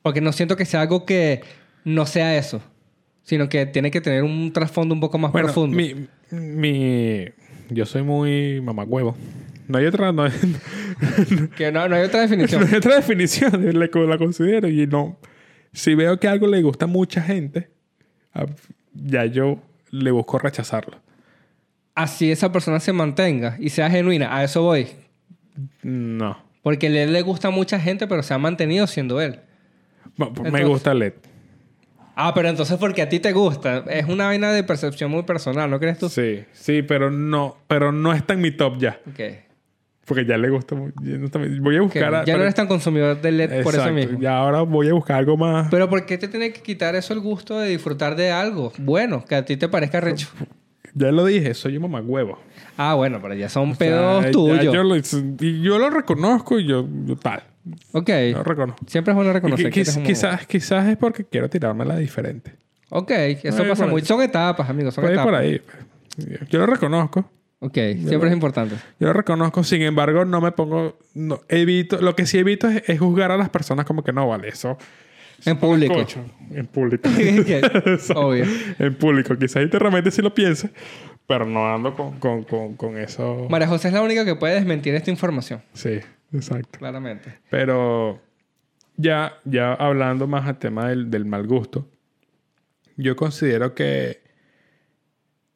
Porque 0.02 0.22
no 0.22 0.32
siento 0.34 0.58
que 0.58 0.66
sea 0.66 0.82
algo 0.82 1.06
que 1.06 1.42
no 1.86 2.06
sea 2.06 2.38
eso, 2.38 2.62
sino 3.24 3.48
que 3.48 3.66
tiene 3.66 3.92
que 3.92 4.02
tener 4.02 4.24
un 4.24 4.52
trasfondo 4.52 4.94
un 4.94 5.00
poco 5.00 5.18
más 5.18 5.32
Bueno, 5.32 5.48
profundo. 5.48 5.78
mi, 5.78 6.08
mi, 6.32 7.26
yo 7.70 7.86
soy 7.86 8.04
muy 8.04 8.60
mamagüevo. 8.62 9.16
No 9.70 9.78
hay 9.78 9.86
otra, 9.86 10.12
no 10.12 10.24
hay, 10.24 10.32
Que 11.56 11.72
no, 11.72 11.88
no 11.88 11.96
hay 11.96 12.02
otra 12.04 12.22
no 12.26 12.28
definición. 12.28 12.68
hay 12.68 12.74
otra 12.76 12.96
definición, 12.96 13.52
de 13.62 13.72
la, 13.72 13.88
la 13.94 14.18
considero 14.18 14.68
y 14.68 14.88
no. 14.88 15.20
Si 15.72 15.94
veo 15.94 16.20
que 16.20 16.28
algo 16.28 16.48
le 16.48 16.64
gusta 16.64 16.86
a 16.86 16.88
mucha 16.88 17.22
gente, 17.22 17.70
ah, 18.34 18.48
ya 18.96 19.26
yo 19.26 19.62
le 19.92 20.10
busco 20.10 20.40
rechazarlo. 20.40 20.98
Así 21.94 22.32
esa 22.32 22.52
persona 22.52 22.80
se 22.80 22.94
mantenga 22.94 23.58
y 23.60 23.70
sea 23.70 23.92
genuina, 23.92 24.36
a 24.36 24.44
eso 24.44 24.64
voy. 24.64 24.88
No. 25.84 26.44
Porque 26.64 26.88
a 26.88 27.04
él 27.04 27.14
le 27.14 27.22
gusta 27.22 27.50
a 27.50 27.52
mucha 27.52 27.80
gente, 27.80 28.08
pero 28.08 28.24
se 28.24 28.34
ha 28.34 28.40
mantenido 28.40 28.88
siendo 28.88 29.22
él. 29.22 29.40
Bueno, 30.18 30.52
Me 30.52 30.64
gusta 30.66 30.96
LED. 30.96 31.14
Ah, 32.16 32.34
pero 32.34 32.50
entonces 32.50 32.76
porque 32.80 33.04
a 33.04 33.10
ti 33.10 33.20
te 33.20 33.34
gusta. 33.34 33.86
Es 33.88 34.08
una 34.08 34.26
vaina 34.26 34.52
de 34.52 34.64
percepción 34.64 35.12
muy 35.12 35.24
personal, 35.24 35.70
¿no 35.70 35.80
crees 35.80 36.00
tú? 36.00 36.10
Sí, 36.10 36.44
sí, 36.54 36.82
pero 36.82 37.12
no, 37.12 37.58
pero 37.68 37.92
no 37.92 38.14
está 38.14 38.34
en 38.34 38.42
mi 38.42 38.50
top 38.50 38.80
ya. 38.80 39.00
Ok. 39.08 39.49
Porque 40.10 40.26
ya 40.26 40.38
le 40.38 40.50
gusta. 40.50 40.76
voy 40.76 41.78
a 41.78 41.82
buscar. 41.82 42.16
a- 42.16 42.26
Ya 42.26 42.36
no 42.36 42.42
eres 42.42 42.56
tan 42.56 42.68
consumidor 42.68 43.22
de 43.22 43.32
LED 43.32 43.62
por 43.64 43.76
eso 43.76 43.92
mismo. 43.94 44.20
Ya 44.20 44.38
ahora 44.38 44.62
voy 44.64 44.90
a 44.90 44.94
buscar 44.94 45.18
algo 45.18 45.38
más. 45.38 45.68
Pero 45.70 45.88
¿por 45.88 46.06
qué 46.08 46.18
te 46.18 46.28
tiene 46.28 46.52
que 46.52 46.62
quitar 46.62 46.96
eso 46.96 47.14
el 47.14 47.20
gusto 47.20 47.60
de 47.60 47.70
disfrutar 47.70 48.16
de 48.16 48.32
algo 48.32 48.74
bueno 48.80 49.24
que 49.24 49.36
a 49.36 49.46
ti 49.46 49.56
te 49.56 49.70
parezca 49.70 50.02
recho? 50.02 50.28
Ya 50.96 51.12
lo 51.12 51.24
dije, 51.24 51.54
soy 51.54 51.78
un 51.78 51.84
mamagüevo. 51.84 52.40
Ah, 52.76 52.96
bueno, 52.96 53.20
pero 53.22 53.36
ya 53.36 53.48
son 53.48 53.72
O 53.72 53.76
pedos 53.76 54.32
tuyos. 54.32 54.74
Yo 54.74 54.84
lo, 54.84 54.96
y 54.98 55.62
yo 55.62 55.78
lo 55.78 55.92
reconozco 55.92 56.60
y 56.60 56.66
yo, 56.68 56.88
yo 57.06 57.16
tal. 57.16 57.44
Ok. 57.92 58.10
Lo 58.34 58.44
reconozco. 58.44 58.84
Siempre 58.88 59.12
es 59.12 59.16
bueno 59.16 59.30
Y 59.30 59.34
reconocer 59.34 59.72
que 59.72 59.82
un 59.96 60.04
quizás, 60.04 60.48
quizás 60.48 60.88
es 60.88 60.98
porque 60.98 61.24
quiero 61.26 61.48
tirármela 61.50 61.96
diferente. 61.98 62.56
Ok, 62.90 63.12
eso 63.12 63.58
Puede 63.58 63.70
pasa 63.70 63.86
ahí. 63.86 64.02
Son 64.06 64.22
etapas, 64.24 64.68
amigos, 64.68 64.96
son 64.96 65.06
por 65.24 65.36
ahí. 65.36 65.62
Yo 66.50 66.60
lo 66.60 66.66
reconozco. 66.66 67.30
Ok, 67.60 67.74
siempre 67.74 68.30
es 68.30 68.34
importante. 68.34 68.76
Yo 69.00 69.08
lo 69.08 69.14
reconozco. 69.14 69.64
Sin 69.64 69.82
embargo, 69.82 70.24
no 70.26 70.40
me 70.40 70.52
pongo... 70.52 70.98
No, 71.14 71.42
evito... 71.50 72.02
Lo 72.02 72.16
que 72.16 72.26
sí 72.26 72.38
evito 72.38 72.70
es, 72.70 72.88
es 72.88 73.00
juzgar 73.00 73.32
a 73.32 73.38
las 73.38 73.50
personas 73.50 73.86
como 73.86 74.04
que 74.04 74.14
no, 74.14 74.28
vale, 74.28 74.48
eso... 74.48 74.78
En 75.46 75.58
público. 75.58 75.94
Cocho. 75.94 76.26
En 76.52 76.68
público. 76.68 77.10
Obvio. 78.16 78.46
en 78.78 78.96
público. 78.96 79.38
Quizás 79.38 79.64
internamente 79.64 80.12
sí 80.12 80.22
lo 80.22 80.34
piense, 80.34 80.70
pero 81.28 81.46
no 81.46 81.74
ando 81.74 81.96
con, 81.96 82.20
con, 82.20 82.44
con, 82.44 82.76
con 82.76 82.98
eso. 82.98 83.48
María 83.50 83.68
José 83.68 83.90
es 83.90 83.94
la 83.94 84.02
única 84.02 84.26
que 84.26 84.36
puede 84.36 84.56
desmentir 84.56 84.96
esta 84.96 85.12
información. 85.12 85.62
Sí, 85.74 86.00
exacto. 86.34 86.80
Claramente. 86.80 87.40
Pero 87.50 88.20
ya, 88.98 89.34
ya 89.46 89.74
hablando 89.74 90.28
más 90.28 90.48
al 90.48 90.58
tema 90.60 90.90
del, 90.90 91.10
del 91.10 91.26
mal 91.26 91.48
gusto, 91.48 91.88
yo 92.98 93.16
considero 93.16 93.74
que, 93.74 94.22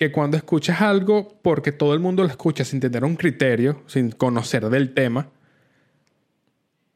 que 0.04 0.12
cuando 0.12 0.36
escuchas 0.36 0.82
algo, 0.82 1.40
porque 1.42 1.72
todo 1.72 1.94
el 1.94 2.02
mundo 2.02 2.24
lo 2.24 2.30
escucha 2.30 2.66
sin 2.66 2.82
tener 2.82 3.06
un 3.06 3.16
criterio, 3.16 3.84
sin 3.88 4.12
conocer 4.12 4.68
del 4.70 4.94
tema, 4.94 5.30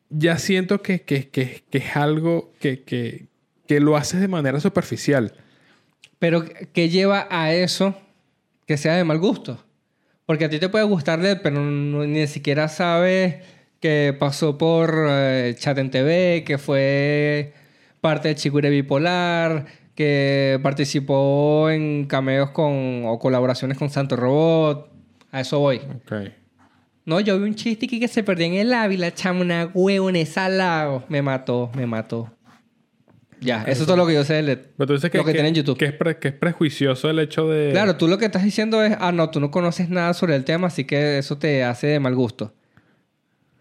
ya 0.10 0.38
siento 0.38 0.82
que, 0.82 1.04
que, 1.04 1.64
es 1.72 1.96
algo 1.96 2.52
que, 2.60 3.28
lo 3.70 3.96
haces 3.96 4.20
de 4.20 4.28
manera 4.28 4.60
superficial. 4.60 5.34
Pero, 6.20 6.44
¿qué 6.74 6.90
lleva 6.90 7.28
a 7.30 7.54
eso 7.54 7.96
que 8.66 8.76
sea 8.76 8.96
de 8.96 9.06
mal 9.06 9.20
gusto? 9.20 9.64
Porque 10.26 10.44
a 10.44 10.50
ti 10.50 10.60
te 10.60 10.68
puede 10.68 10.84
gustar 10.84 11.20
LED, 11.20 11.40
pero 11.42 11.62
ni 11.62 12.28
siquiera 12.28 12.68
sabes 12.68 13.36
que 13.80 14.14
pasó 14.20 14.58
por 14.58 14.94
eh, 15.08 15.56
Chat 15.58 15.78
en 15.78 15.92
TV, 15.92 16.44
que 16.46 16.58
fue 16.58 17.54
parte 18.02 18.28
de 18.28 18.36
Chigure 18.36 18.70
Bipolar, 18.70 19.66
que 19.98 20.60
participó 20.62 21.72
en 21.72 22.06
cameos 22.06 22.52
con, 22.52 23.02
o 23.06 23.18
colaboraciones 23.18 23.80
con 23.80 23.90
Santo 23.90 24.16
Robot. 24.16 24.92
A 25.32 25.42
eso 25.42 25.58
voy. 25.58 25.78
Ok. 25.78 26.14
No, 27.06 27.20
yo 27.20 27.40
vi 27.40 27.46
un 27.50 27.56
chiste 27.56 27.88
que 27.88 28.08
se 28.08 28.22
perdió 28.22 28.46
en 28.46 28.54
el 28.54 28.74
Ávila, 28.74 29.12
chamo, 29.14 29.42
una 29.42 29.72
huevonesa 29.74 30.46
al 30.46 30.60
lado. 30.60 31.04
Me 31.10 31.24
mató, 31.24 31.72
me 31.74 31.88
mató. 31.88 32.32
Ya, 33.40 33.64
eso 33.64 33.82
es 33.82 33.88
todo 33.88 33.98
lo 33.98 34.06
que 34.06 34.14
yo 34.14 34.24
sé 34.24 34.36
de 34.36 34.42
LED. 34.44 34.60
Pero 34.78 34.88
tú 34.88 34.94
dices 34.94 35.10
que, 35.10 35.18
Lo 35.18 35.26
que 35.26 35.32
tiene 35.34 35.48
en 35.50 35.56
YouTube. 35.56 35.78
Que 35.78 35.86
es, 35.86 35.94
pre- 35.94 36.18
que 36.20 36.28
es 36.28 36.34
prejuicioso 36.36 37.10
el 37.10 37.18
hecho 37.20 37.48
de... 37.48 37.72
Claro, 37.72 37.96
tú 37.98 38.08
lo 38.08 38.18
que 38.20 38.26
estás 38.26 38.44
diciendo 38.44 38.84
es, 38.84 38.96
ah, 39.00 39.12
no, 39.12 39.30
tú 39.32 39.40
no 39.40 39.50
conoces 39.52 39.90
nada 39.90 40.14
sobre 40.14 40.36
el 40.36 40.44
tema, 40.44 40.68
así 40.68 40.86
que 40.86 41.18
eso 41.18 41.38
te 41.40 41.64
hace 41.64 41.88
de 41.88 42.00
mal 42.00 42.14
gusto. 42.16 42.54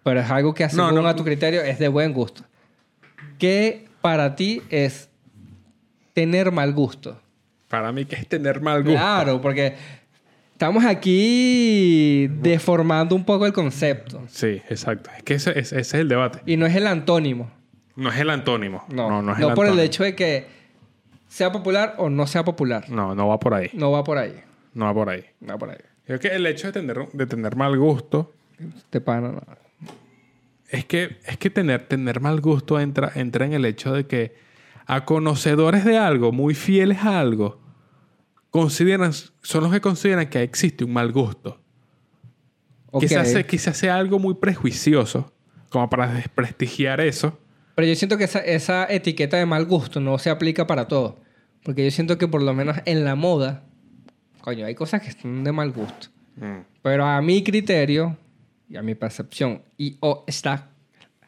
Pero 0.03 0.21
es 0.21 0.31
algo 0.31 0.53
que, 0.55 0.65
No, 0.65 0.71
según 0.89 0.95
no. 1.03 1.07
a 1.09 1.17
tu 1.17 1.25
criterio, 1.25 1.63
es 1.63 1.79
de 1.79 1.89
buen 1.89 2.13
gusto. 2.13 2.43
¿Qué 3.39 3.87
para 4.03 4.35
ti 4.37 4.63
es 4.71 5.09
tener 6.17 6.51
mal 6.51 6.73
gusto? 6.73 7.21
Para 7.69 7.93
mí 7.93 8.07
que 8.07 8.17
es 8.17 8.27
tener 8.27 8.63
mal 8.63 8.83
gusto. 8.83 8.97
Claro, 8.99 9.41
porque 9.43 9.75
estamos 10.53 10.83
aquí 10.87 12.27
deformando 12.41 13.15
un 13.15 13.23
poco 13.25 13.45
el 13.45 13.53
concepto. 13.53 14.23
Sí, 14.29 14.63
exacto. 14.71 15.11
Es 15.15 15.23
que 15.25 15.35
ese, 15.35 15.51
ese- 15.51 15.79
ese 15.79 15.81
es 15.81 15.95
el 15.95 16.09
debate. 16.09 16.41
Y 16.47 16.57
no 16.57 16.65
es 16.65 16.75
el 16.75 16.87
antónimo. 16.87 17.51
No 17.97 18.11
es 18.11 18.17
el 18.19 18.31
antónimo. 18.31 18.85
No, 18.89 19.11
no, 19.11 19.21
no, 19.21 19.33
es 19.35 19.41
el 19.41 19.53
por 19.53 19.67
el 19.67 19.79
hecho 19.79 20.05
de 20.05 20.15
que 20.15 20.47
sea 21.29 21.53
popular 21.53 21.97
o 21.99 22.09
no 22.09 22.27
sea 22.27 22.45
popular. 22.47 22.89
No, 22.89 23.15
no 23.15 23.29
va 23.29 23.39
por 23.39 23.53
ahí. 23.53 23.69
No 23.75 23.93
va 23.93 24.03
por 24.03 24.17
ahí. 24.17 24.41
No 24.73 24.87
va 24.87 24.95
por 24.95 25.11
ahí. 25.11 25.25
No 25.41 25.53
va 25.53 25.59
por 25.59 25.71
ahí. 25.71 25.77
Creo 26.07 26.19
que 26.19 26.29
el 26.29 26.47
hecho 26.47 26.69
de 26.69 26.73
tener, 26.73 27.09
de 27.13 27.27
tener 27.27 27.57
mal 27.57 27.77
gusto 27.77 28.33
Te 28.89 29.03
pana, 29.03 29.33
no. 29.33 29.43
es 30.71 30.87
que, 30.87 31.19
es 31.27 31.37
que 31.37 31.51
tener, 31.51 31.83
tener 31.89 32.21
mal 32.21 32.41
gusto 32.41 32.81
entra, 32.81 33.13
entra 33.17 33.45
en 33.45 33.53
el 33.53 33.65
hecho 33.67 33.93
de 33.93 34.07
que 34.07 34.46
a 34.87 35.05
conocedores 35.05 35.85
de 35.85 35.99
algo, 35.99 36.33
muy 36.33 36.55
fieles 36.55 36.99
a 36.99 37.21
algo, 37.21 37.61
consideran, 38.51 39.13
son 39.13 39.65
los 39.65 39.73
que 39.73 39.81
consideran 39.81 40.29
que 40.29 40.43
existe 40.43 40.85
un 40.85 40.93
mal 40.93 41.13
gusto. 41.13 41.61
Ok. 42.91 43.03
Quizás, 43.03 43.31
sea, 43.31 43.43
quizás 43.43 43.77
sea 43.77 43.97
algo 43.97 44.19
muy 44.19 44.35
prejuicioso, 44.35 45.33
como 45.69 45.91
para 45.91 46.13
desprestigiar 46.13 47.01
eso. 47.01 47.39
Pero 47.75 47.89
yo 47.89 47.95
siento 47.95 48.17
que 48.17 48.25
esa, 48.25 48.39
esa 48.39 48.87
etiqueta 48.89 49.37
de 49.37 49.45
mal 49.45 49.67
gusto 49.67 50.01
no 50.01 50.19
se 50.19 50.31
aplica 50.31 50.67
para 50.67 50.89
todo. 50.89 51.21
Porque 51.63 51.85
yo 51.85 51.91
siento 51.91 52.17
que 52.17 52.29
por 52.29 52.43
lo 52.43 52.55
menos 52.55 52.79
en 52.87 53.05
la 53.05 53.17
moda, 53.17 53.65
coño, 54.41 54.65
hay 54.65 54.75
cosas 54.75 55.03
que 55.03 55.11
son 55.13 55.43
de 55.45 55.53
mal 55.53 55.73
gusto. 55.73 56.09
Pero 56.83 57.05
a 57.05 57.21
mi 57.21 57.43
criterio 57.43 58.17
y 58.69 58.77
a 58.77 58.83
mi 58.83 58.95
percepción 58.95 59.63
y 59.77 59.97
o 60.01 60.25
está 60.27 60.71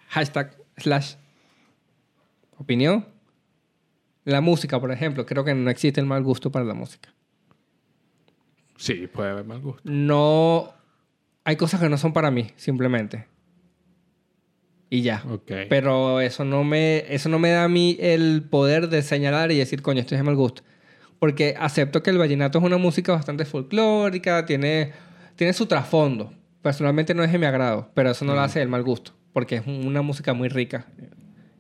hashtag 0.09 0.57
slash 0.77 1.15
opinión, 2.57 3.07
la 4.29 4.43
música, 4.43 4.79
por 4.79 4.93
ejemplo, 4.93 5.25
creo 5.25 5.43
que 5.43 5.55
no 5.55 5.71
existe 5.71 6.01
el 6.01 6.07
mal 6.07 6.23
gusto 6.23 6.53
para 6.53 6.65
la 6.65 6.75
música. 6.75 7.15
Sí, 8.77 9.07
puede 9.07 9.31
haber 9.31 9.47
mal 9.47 9.61
gusto. 9.61 9.83
No, 9.85 10.75
hay 11.45 11.57
cosas 11.57 11.81
que 11.81 11.89
no 11.89 11.97
son 11.97 12.13
para 12.13 12.31
mí, 12.31 12.51
simplemente. 12.57 13.27
Y 14.91 15.01
ya. 15.01 15.25
Ok. 15.31 15.51
Pero 15.71 16.21
eso 16.21 16.45
no 16.45 16.63
me, 16.63 17.05
eso 17.13 17.31
no 17.31 17.39
me 17.39 17.51
da 17.51 17.65
a 17.65 17.69
mí 17.69 17.97
el 18.01 18.47
poder 18.49 18.91
de 18.91 19.01
señalar 19.03 19.51
y 19.51 19.57
decir, 19.57 19.81
coño, 19.81 20.01
esto 20.01 20.15
es 20.15 20.21
de 20.21 20.25
mal 20.25 20.37
gusto. 20.37 20.63
Porque 21.19 21.55
acepto 21.59 22.03
que 22.03 22.11
el 22.11 22.19
vallenato 22.19 22.59
es 22.59 22.65
una 22.65 22.77
música 22.77 23.13
bastante 23.13 23.47
folclórica, 23.47 24.45
tiene, 24.45 24.93
tiene 25.37 25.55
su 25.55 25.65
trasfondo. 25.67 26.35
Personalmente 26.61 27.15
no 27.15 27.25
es 27.25 27.33
de 27.33 27.39
mi 27.39 27.47
agrado, 27.47 27.91
pero 27.95 28.11
eso 28.11 28.27
no 28.27 28.35
lo 28.35 28.43
hace 28.43 28.59
del 28.59 28.69
mal 28.69 28.83
gusto. 28.83 29.13
Porque 29.33 29.57
es 29.57 29.67
una 29.67 30.03
música 30.03 30.35
muy 30.35 30.51
rica 30.51 30.87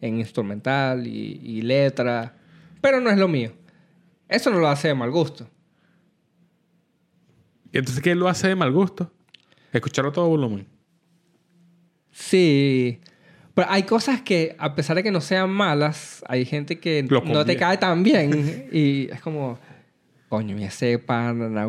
en 0.03 0.19
instrumental 0.19 1.07
y, 1.07 1.41
y 1.43 1.63
letra. 1.63 2.38
Pero 2.81 3.01
no 3.01 3.11
es 3.11 3.19
lo 3.19 3.29
mío. 3.29 3.53
Eso 4.29 4.51
no 4.51 4.59
lo 4.59 4.69
hace 4.69 4.89
de 4.89 4.95
mal 4.95 5.11
gusto. 5.11 5.49
¿Y 7.73 7.79
entonces 7.79 8.03
qué 8.03 8.15
lo 8.15 8.29
hace 8.29 8.49
de 8.49 8.57
mal 8.57 8.73
gusto? 8.73 9.13
Escucharlo 9.73 10.11
a 10.11 10.13
todo 10.13 10.29
volumen. 10.29 10.67
Sí. 12.11 13.01
Pero 13.55 13.69
hay 13.71 13.83
cosas 13.83 14.23
que, 14.23 14.55
a 14.59 14.75
pesar 14.75 14.97
de 14.97 15.03
que 15.03 15.11
no 15.11 15.21
sean 15.21 15.51
malas, 15.51 16.25
hay 16.29 16.45
gente 16.45 16.79
que 16.79 17.03
no 17.03 17.45
te 17.45 17.57
cae 17.57 17.77
tan 17.77 18.03
bien. 18.03 18.69
y 18.73 19.11
es 19.11 19.21
como, 19.21 19.59
coño, 20.29 20.57
me 20.57 20.67
ese 20.67 20.99
pana. 20.99 21.67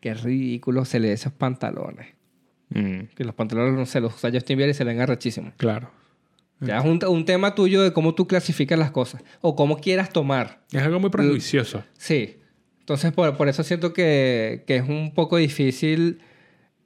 Qué 0.00 0.14
ridículo 0.14 0.84
se 0.84 1.00
le 1.00 1.12
esos 1.12 1.32
pantalones. 1.32 2.14
Que 2.72 3.24
los 3.24 3.34
pantalones, 3.34 3.74
no 3.74 3.86
sé, 3.86 4.00
los 4.00 4.14
usa 4.14 4.30
Justin 4.32 4.56
Bieber 4.56 4.70
y 4.70 4.74
se 4.74 4.84
le 4.84 4.92
ven 4.92 5.00
arrechísimos. 5.00 5.54
Claro. 5.56 5.90
Ya 6.60 6.78
es 6.78 6.84
un, 6.84 6.98
un 7.06 7.24
tema 7.24 7.54
tuyo 7.54 7.82
de 7.82 7.92
cómo 7.92 8.14
tú 8.14 8.26
clasificas 8.26 8.78
las 8.78 8.90
cosas. 8.90 9.22
O 9.40 9.56
cómo 9.56 9.78
quieras 9.78 10.10
tomar. 10.10 10.62
Es 10.72 10.82
algo 10.82 11.00
muy 11.00 11.10
prejuicioso. 11.10 11.84
Sí. 11.98 12.38
Entonces, 12.80 13.12
por, 13.12 13.36
por 13.36 13.48
eso 13.48 13.62
siento 13.62 13.92
que, 13.92 14.64
que 14.66 14.76
es 14.76 14.88
un 14.88 15.12
poco 15.12 15.36
difícil 15.36 16.20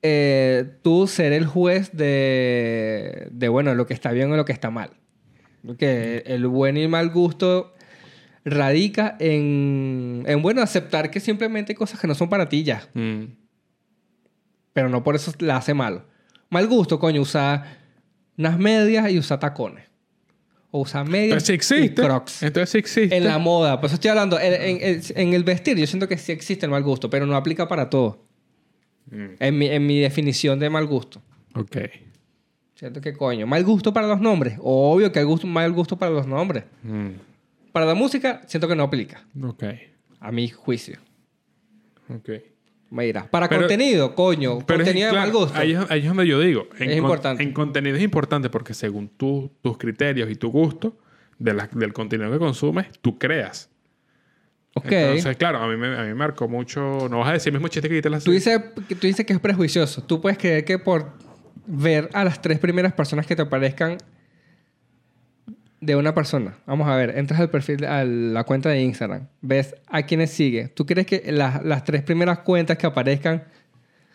eh, 0.02 0.78
tú 0.82 1.06
ser 1.06 1.32
el 1.32 1.46
juez 1.46 1.92
de, 1.92 3.28
de, 3.30 3.48
bueno, 3.48 3.74
lo 3.74 3.86
que 3.86 3.94
está 3.94 4.10
bien 4.12 4.32
o 4.32 4.36
lo 4.36 4.44
que 4.44 4.52
está 4.52 4.70
mal. 4.70 4.90
Porque 5.64 6.22
el 6.26 6.46
buen 6.46 6.76
y 6.76 6.88
mal 6.88 7.10
gusto 7.10 7.74
radica 8.44 9.16
en, 9.20 10.24
en, 10.26 10.42
bueno, 10.42 10.62
aceptar 10.62 11.10
que 11.10 11.20
simplemente 11.20 11.72
hay 11.72 11.76
cosas 11.76 12.00
que 12.00 12.06
no 12.06 12.14
son 12.14 12.30
para 12.30 12.48
ti 12.48 12.64
ya. 12.64 12.88
Mm. 12.94 13.24
Pero 14.72 14.88
no 14.88 15.04
por 15.04 15.16
eso 15.16 15.32
la 15.38 15.58
hace 15.58 15.74
malo. 15.74 16.06
Mal 16.48 16.66
gusto, 16.66 16.98
coño, 16.98 17.20
usar 17.20 17.79
unas 18.40 18.58
medias 18.58 19.10
y 19.10 19.18
usar 19.18 19.38
tacones. 19.38 19.84
O 20.72 20.80
usar 20.82 21.06
medias 21.08 21.48
Entonces 21.48 21.66
sí 21.66 21.74
y 21.84 21.88
crocs. 21.90 22.42
Entonces 22.42 22.70
sí 22.70 22.78
existe. 22.78 23.16
En 23.16 23.24
la 23.24 23.38
moda, 23.38 23.80
por 23.80 23.86
eso 23.86 23.94
estoy 23.94 24.10
hablando. 24.10 24.38
En, 24.38 24.52
en- 24.54 24.78
en- 24.82 25.02
en 25.14 25.34
el 25.34 25.44
vestir, 25.44 25.76
yo 25.76 25.86
siento 25.86 26.06
que 26.08 26.16
sí 26.16 26.32
existe 26.32 26.64
el 26.66 26.70
mal 26.70 26.82
gusto, 26.82 27.10
pero 27.10 27.26
no 27.26 27.36
aplica 27.36 27.66
para 27.68 27.90
todo. 27.90 28.24
Mm. 29.10 29.24
En 29.40 29.58
mi, 29.58 29.66
en 29.66 29.86
mi 29.86 29.98
definición 30.00 30.58
de 30.60 30.70
mal 30.70 30.86
gusto. 30.86 31.20
Ok. 31.54 31.76
Siento 32.76 33.00
que 33.00 33.12
coño. 33.12 33.46
Mal 33.46 33.64
gusto 33.64 33.92
para 33.92 34.06
los 34.06 34.20
nombres. 34.20 34.56
Obvio 34.60 35.10
que 35.12 35.18
hay 35.18 35.24
gusto, 35.24 35.46
mal 35.46 35.72
gusto 35.72 35.98
para 35.98 36.12
los 36.12 36.26
nombres. 36.26 36.64
Mm. 36.82 37.08
Para 37.72 37.84
la 37.86 37.94
música, 37.94 38.42
siento 38.46 38.66
que 38.68 38.76
no 38.76 38.84
aplica. 38.84 39.24
Ok. 39.42 39.64
A 40.20 40.30
mi 40.32 40.48
juicio. 40.48 40.98
Ok. 42.08 42.30
Dirás. 42.90 43.26
Para 43.28 43.48
Pero- 43.48 43.62
contenido, 43.62 44.14
coño. 44.14 44.58
Pero 44.66 44.80
es- 44.80 44.88
contenido 44.88 45.06
de 45.08 45.12
claro, 45.12 45.26
mal 45.32 45.36
gusto. 45.40 45.58
Ahí, 45.58 45.72
es- 45.72 45.90
ahí 45.90 46.00
es 46.00 46.06
donde 46.08 46.26
yo 46.26 46.40
digo. 46.40 46.68
En 46.78 46.90
Es 46.90 46.96
importante. 46.96 47.42
En 47.42 47.52
contenido 47.52 47.96
es 47.96 48.02
importante 48.02 48.50
porque 48.50 48.74
según 48.74 49.08
tú- 49.08 49.50
tus 49.62 49.78
criterios 49.78 50.28
y 50.30 50.34
tu 50.34 50.50
gusto 50.50 50.96
de 51.38 51.54
la- 51.54 51.68
del 51.72 51.92
contenido 51.92 52.30
que 52.30 52.38
consumes, 52.38 52.86
tú 53.00 53.18
creas. 53.18 53.70
ok. 54.74 54.86
Entonces, 54.92 55.36
claro, 55.36 55.58
a 55.58 55.66
mí, 55.68 55.76
me, 55.76 55.88
a 55.96 56.02
mí 56.02 56.08
me 56.08 56.14
marcó 56.14 56.46
mucho... 56.48 57.08
No 57.10 57.18
vas 57.18 57.30
a 57.30 57.32
decir 57.32 57.48
el 57.52 57.58
mismo 57.58 57.66
chiste 57.68 57.88
que 57.88 57.94
dijiste 57.94 58.10
la 58.10 58.20
Tú 58.20 58.30
dices, 58.30 58.60
tú 58.74 59.06
dices 59.06 59.26
que 59.26 59.32
es 59.32 59.40
prejuicioso. 59.40 60.02
Tú 60.04 60.20
puedes 60.20 60.38
creer 60.38 60.64
que 60.64 60.78
por 60.78 61.12
ver 61.66 62.08
a 62.12 62.22
las 62.24 62.40
tres 62.42 62.58
primeras 62.60 62.92
personas 62.92 63.26
que 63.26 63.34
te 63.36 63.42
aparezcan 63.42 63.98
de 65.80 65.96
una 65.96 66.14
persona. 66.14 66.54
Vamos 66.66 66.88
a 66.88 66.96
ver, 66.96 67.16
entras 67.18 67.40
al 67.40 67.50
perfil, 67.50 67.84
a 67.84 68.04
la 68.04 68.44
cuenta 68.44 68.68
de 68.68 68.80
Instagram, 68.82 69.28
ves 69.40 69.74
a 69.86 70.02
quienes 70.02 70.30
sigue. 70.30 70.68
¿Tú 70.68 70.84
crees 70.86 71.06
que 71.06 71.32
las, 71.32 71.64
las 71.64 71.84
tres 71.84 72.02
primeras 72.02 72.40
cuentas 72.40 72.76
que 72.78 72.86
aparezcan 72.86 73.44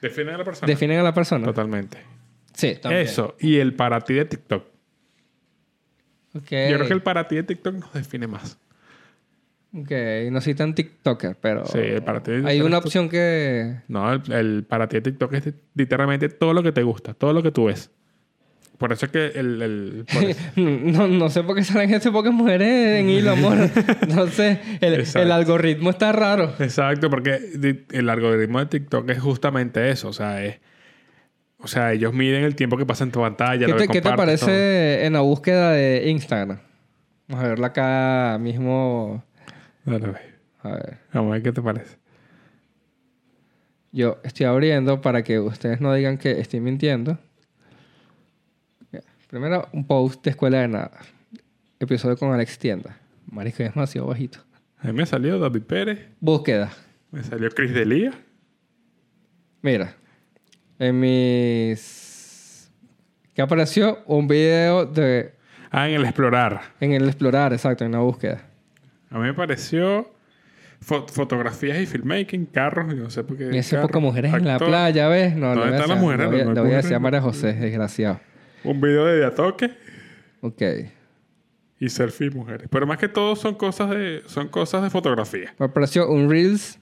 Define 0.02 0.32
a 0.34 0.38
la 0.38 0.44
persona. 0.44 0.68
definen 0.68 1.00
a 1.00 1.04
la 1.04 1.14
persona? 1.14 1.46
Totalmente. 1.46 1.98
Sí, 2.54 2.76
también. 2.82 3.04
Eso. 3.04 3.36
Y 3.40 3.58
el 3.58 3.74
para 3.74 4.00
ti 4.02 4.14
de 4.14 4.26
TikTok. 4.26 4.64
Ok. 6.36 6.50
Yo 6.52 6.76
creo 6.76 6.88
que 6.88 6.94
el 6.94 7.02
para 7.02 7.28
ti 7.28 7.36
de 7.38 7.44
TikTok 7.44 7.76
nos 7.76 7.94
define 7.94 8.28
más. 8.28 8.58
Ok, 9.74 9.92
no 10.32 10.40
soy 10.40 10.54
tan 10.56 10.74
TikToker, 10.74 11.36
pero... 11.42 11.66
Sí, 11.66 11.80
el 11.80 12.02
para 12.02 12.24
ti 12.24 12.32
de 12.32 12.38
Hay 12.38 12.44
TikTok 12.60 12.66
una 12.68 12.78
es 12.78 12.82
tu- 12.84 12.88
opción 12.88 13.10
que... 13.10 13.82
No, 13.90 14.14
el, 14.14 14.22
el 14.32 14.64
para 14.64 14.88
ti 14.88 14.98
de 14.98 15.02
TikTok 15.02 15.34
es 15.34 15.54
literalmente 15.74 16.30
todo 16.30 16.54
lo 16.54 16.64
que 16.64 16.72
te 16.72 16.82
gusta, 16.84 17.14
todo 17.14 17.34
lo 17.34 17.44
que 17.44 17.52
tú 17.52 17.66
ves. 17.66 17.90
Por 18.78 18.92
eso 18.92 19.06
es 19.06 19.12
que 19.12 19.26
el... 19.40 20.06
No, 20.56 21.08
no 21.08 21.30
sé 21.30 21.44
por 21.44 21.56
qué 21.56 21.64
salen 21.64 21.94
esas 21.94 22.12
pocas 22.12 22.34
mujeres 22.34 23.00
en 23.00 23.10
hilo, 23.10 23.32
amor. 23.32 23.58
No 24.08 24.28
sé. 24.28 24.60
El, 24.82 25.06
el 25.16 25.32
algoritmo 25.32 25.90
está 25.90 26.12
raro. 26.12 26.54
Exacto, 26.60 27.10
porque 27.10 27.40
el 27.92 28.10
algoritmo 28.10 28.60
de 28.60 28.66
TikTok 28.66 29.10
es 29.10 29.20
justamente 29.20 29.90
eso. 29.90 30.10
O 30.10 30.14
sea, 30.14 30.44
es... 30.44 30.60
O 31.58 31.68
sea, 31.68 31.94
ellos 31.94 32.14
miden 32.14 32.44
el 32.44 32.56
tiempo 32.56 32.78
que 32.78 32.86
pasa 32.86 33.04
en 33.04 33.12
tu 33.12 33.22
pantalla. 33.22 33.66
¿Qué 33.66 33.72
lo 33.72 33.78
te, 33.78 33.88
que 33.88 33.94
qué 33.94 34.02
te 34.02 34.10
compartes, 34.10 34.42
parece 34.42 35.06
en 35.06 35.14
la 35.14 35.22
búsqueda 35.22 35.72
de 35.72 36.10
Instagram? 36.10 36.60
Vamos 37.28 37.44
a 37.44 37.48
verla 37.48 37.68
acá 37.68 38.38
mismo. 38.40 39.24
Dale. 39.84 40.06
A 40.62 40.70
ver. 40.70 40.98
Vamos 41.14 41.32
a 41.32 41.34
ver 41.34 41.44
qué 41.44 41.52
te 41.52 41.62
parece. 41.62 41.98
Yo 43.92 44.20
estoy 44.24 44.46
abriendo 44.46 45.02
para 45.02 45.24
que 45.24 45.40
ustedes 45.40 45.82
no 45.82 45.94
digan 45.94 46.18
que 46.18 46.40
estoy 46.40 46.60
mintiendo. 46.60 47.18
Primero, 49.36 49.68
un 49.74 49.86
post 49.86 50.24
de 50.24 50.30
Escuela 50.30 50.60
de 50.60 50.70
Nada. 50.70 50.92
Episodio 51.78 52.16
con 52.16 52.32
Alex 52.32 52.58
Tienda. 52.58 52.98
Marisco, 53.30 53.64
es 53.64 53.74
demasiado 53.74 54.08
bajito. 54.08 54.40
A 54.80 54.88
mí 54.88 54.94
me 54.94 55.06
salió 55.06 55.38
David 55.38 55.64
Pérez, 55.64 56.08
Búsqueda. 56.22 56.72
me 57.12 57.22
salió 57.22 57.50
Chris 57.50 57.74
Delia. 57.74 58.14
Mira. 59.62 59.94
En 60.80 60.98
mis... 61.02 62.72
¿Qué 63.34 63.42
apareció? 63.42 64.00
Un 64.06 64.30
video 64.30 64.86
de... 64.86 65.34
Ah, 65.70 65.90
en 65.90 65.96
el 65.96 66.06
explorar. 66.06 66.62
En 66.80 66.94
el 66.94 67.04
explorar, 67.06 67.52
exacto, 67.52 67.84
en 67.84 67.92
la 67.92 68.00
búsqueda. 68.00 68.42
A 69.10 69.16
mí 69.18 69.24
me 69.26 69.34
pareció 69.34 70.14
fo- 70.82 71.10
fotografías 71.10 71.78
y 71.82 71.86
filmmaking, 71.86 72.46
carros, 72.46 72.88
yo 72.96 73.04
no 73.04 73.10
sé 73.10 73.26
por 73.26 73.36
qué. 73.38 73.50
Y 73.52 73.58
ese 73.58 73.76
carros, 73.76 73.90
poco 73.92 74.00
mujeres 74.00 74.34
en 74.34 74.48
la 74.48 74.60
playa, 74.60 75.10
¿ves? 75.10 75.36
No, 75.36 75.48
¿Dónde 75.48 75.66
le 75.66 75.72
voy 75.72 75.74
a 75.74 75.82
están 75.82 75.90
las 75.90 76.00
mujeres? 76.00 76.22
le 76.32 76.38
voy 76.38 76.46
No 76.46 76.54
le 76.54 76.62
voy 76.62 76.72
a 76.72 76.78
decir 76.78 76.94
a 76.96 77.00
María 77.00 77.20
José, 77.20 77.52
desgraciado. 77.52 78.22
Un 78.66 78.82
video 78.82 79.06
de 79.06 79.18
Diatoque 79.20 79.72
Ok. 80.42 80.62
y 81.80 81.90
selfie 81.90 82.30
mujeres. 82.32 82.68
Pero 82.70 82.88
más 82.88 82.98
que 82.98 83.08
todo 83.08 83.36
son 83.36 83.56
cosas 83.56 83.90
de, 83.92 84.24
son 84.28 84.48
cosas 84.50 84.84
de 84.84 84.90
fotografía. 84.90 85.54
Me 85.60 85.66
apareció 85.68 86.10
un 86.10 86.30
Reels, 86.30 86.80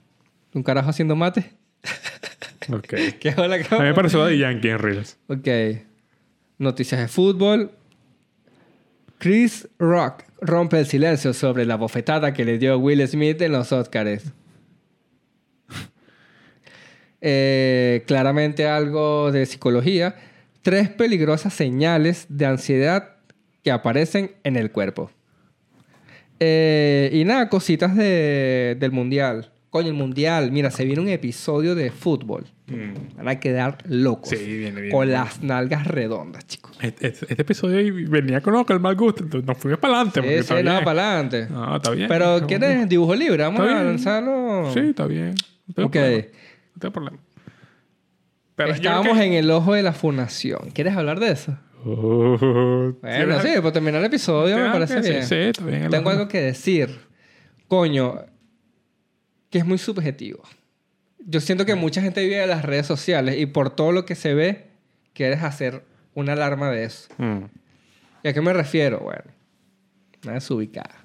un 0.54 0.64
carajo 0.64 0.90
haciendo 0.90 1.16
mate. 1.16 1.52
Ok. 2.72 2.88
¿Qué 3.20 3.34
hola, 3.38 3.56
A 3.56 3.80
mí 3.80 3.86
me 3.86 3.94
pareció 3.94 4.26
de 4.26 4.38
Yankee 4.38 4.70
en 4.70 4.80
Reels. 4.80 5.18
Ok. 5.28 5.48
Noticias 6.58 7.02
de 7.02 7.08
fútbol. 7.08 7.72
Chris 9.18 9.68
Rock 9.80 10.24
rompe 10.42 10.80
el 10.80 10.86
silencio 10.86 11.34
sobre 11.34 11.66
la 11.66 11.76
bofetada 11.78 12.34
que 12.34 12.44
le 12.44 12.58
dio 12.58 12.78
Will 12.78 13.06
Smith 13.08 13.42
en 13.42 13.52
los 13.54 13.72
Oscars. 13.72 14.32
Eh, 17.26 18.04
claramente 18.06 18.68
algo 18.68 19.32
de 19.32 19.46
psicología. 19.46 20.14
Tres 20.64 20.90
peligrosas 20.90 21.54
señales 21.54 22.26
de 22.30 22.46
ansiedad 22.48 23.18
que 23.64 23.72
aparecen 23.72 24.32
en 24.44 24.56
el 24.56 24.72
cuerpo. 24.72 25.12
Eh, 26.40 27.10
y 27.14 27.24
nada, 27.26 27.48
cositas 27.50 27.96
de- 27.96 28.76
del 28.80 28.92
mundial. 28.92 29.52
Coño, 29.70 29.88
el 29.90 29.94
mundial. 29.94 30.52
Mira, 30.52 30.70
se 30.72 30.86
viene 30.86 31.02
un 31.02 31.10
episodio 31.10 31.74
de 31.76 31.90
fútbol. 31.92 32.46
Van 33.16 33.28
a 33.28 33.40
quedar 33.40 33.78
locos. 33.88 34.30
Sí, 34.30 34.58
viene 34.58 34.82
bien. 34.82 34.92
Con 34.92 35.12
las 35.12 35.42
nalgas 35.44 35.86
redondas, 35.88 36.46
chicos. 36.48 36.78
Este, 36.82 37.08
este- 37.08 37.26
este 37.30 37.42
episodio 37.42 37.94
venía 38.10 38.42
con 38.42 38.54
lo 38.54 38.66
que 38.66 38.74
el 38.74 38.80
mal 38.80 38.96
gusto, 38.96 39.24
entonces 39.24 39.48
nos 39.48 39.58
fuimos 39.58 39.80
para 39.80 39.96
adelante. 39.96 40.22
Sí, 40.22 40.44
sí, 40.44 40.64
para 40.64 40.80
adelante. 41.04 41.48
No, 41.50 41.76
está 41.76 41.92
bien. 41.92 42.08
Pero, 42.08 42.36
Está 42.36 42.48
¿quieres 42.48 42.90
dibujo 42.90 43.16
libre? 43.16 43.44
Vamos 43.44 43.62
a 43.62 43.84
lanzarlo. 43.84 44.72
Sí, 44.74 44.80
está 44.80 45.06
bien. 45.08 45.36
No 45.68 45.74
tengo 45.76 45.88
Ok. 45.88 45.94
problema. 45.94 46.24
No 46.76 46.80
tengo 46.80 46.94
problema. 46.94 47.18
Pero 48.56 48.72
Estábamos 48.74 49.18
que- 49.18 49.26
en 49.26 49.34
el 49.34 49.50
ojo 49.52 49.74
de 49.74 49.84
la 49.84 49.94
fundación. 49.94 50.72
¿Quieres 50.74 50.96
hablar 50.96 51.20
de 51.20 51.32
eso? 51.32 51.58
Uh, 51.86 52.94
Bueno, 53.02 53.42
sí, 53.42 53.50
pues 53.62 53.74
terminar 53.74 54.00
el 54.00 54.06
episodio 54.06 54.58
me 54.58 54.70
parece 54.72 55.02
sí, 55.04 55.10
bien. 55.10 55.26
Sí, 55.26 55.36
está 55.36 55.66
bien. 55.66 55.90
Tengo 55.90 56.10
algo 56.10 56.28
que 56.28 56.40
decir. 56.42 57.00
Coño, 57.68 58.22
que 59.50 59.58
es 59.60 59.66
muy 59.66 59.78
subjetivo. 59.78 60.44
Yo 61.26 61.40
siento 61.40 61.66
que 61.66 61.76
mucha 61.76 62.02
gente 62.02 62.22
vive 62.24 62.38
de 62.38 62.48
las 62.48 62.64
redes 62.64 62.86
sociales 62.86 63.38
y 63.40 63.46
por 63.46 63.70
todo 63.70 63.92
lo 63.92 64.06
que 64.06 64.16
se 64.16 64.34
ve, 64.34 64.68
quieres 65.14 65.42
hacer 65.44 65.84
una 66.14 66.34
alarma 66.34 66.70
de 66.70 66.84
eso. 66.84 67.08
Mm. 67.18 67.46
¿Y 68.24 68.28
a 68.28 68.34
qué 68.34 68.42
me 68.42 68.54
refiero? 68.54 69.00
Bueno, 69.00 69.24
una 70.24 70.34
desubicada. 70.34 70.96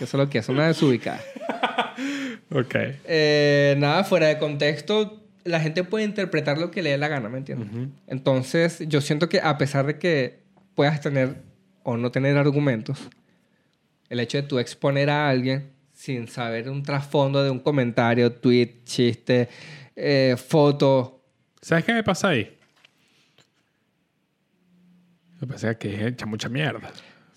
Eso 0.00 0.04
es 0.04 0.14
lo 0.14 0.28
que 0.30 0.38
es, 0.38 0.48
una 0.48 0.66
desubicada. 0.68 1.20
Ok. 2.50 2.74
Eh, 3.04 3.74
nada, 3.78 4.04
fuera 4.04 4.28
de 4.28 4.38
contexto, 4.38 5.17
la 5.48 5.60
gente 5.60 5.82
puede 5.84 6.04
interpretar 6.04 6.58
lo 6.58 6.70
que 6.70 6.82
le 6.82 6.90
dé 6.90 6.98
la 6.98 7.08
gana, 7.08 7.28
¿me 7.28 7.38
entiendes? 7.38 7.68
Ujú. 7.70 7.90
Entonces, 8.06 8.84
yo 8.86 9.00
siento 9.00 9.28
que 9.28 9.40
a 9.40 9.58
pesar 9.58 9.86
de 9.86 9.98
que 9.98 10.38
puedas 10.74 11.00
tener 11.00 11.36
o 11.82 11.96
no 11.96 12.10
tener 12.10 12.36
argumentos, 12.36 12.98
el 14.08 14.20
hecho 14.20 14.38
de 14.38 14.42
tú 14.44 14.58
exponer 14.58 15.10
a 15.10 15.28
alguien 15.28 15.70
sin 15.92 16.28
saber 16.28 16.68
un 16.70 16.82
trasfondo 16.82 17.42
de 17.42 17.50
un 17.50 17.58
comentario, 17.58 18.32
tweet, 18.32 18.84
chiste, 18.84 19.48
eh, 19.96 20.36
foto, 20.38 21.14
¿Sabes 21.60 21.84
qué 21.84 21.92
me 21.92 22.04
pasa 22.04 22.28
ahí? 22.28 22.56
Me 25.40 25.46
pasa 25.46 25.76
que 25.76 25.94
es 25.94 26.00
hecha 26.02 26.26
mucha 26.26 26.48
mierda. 26.48 26.90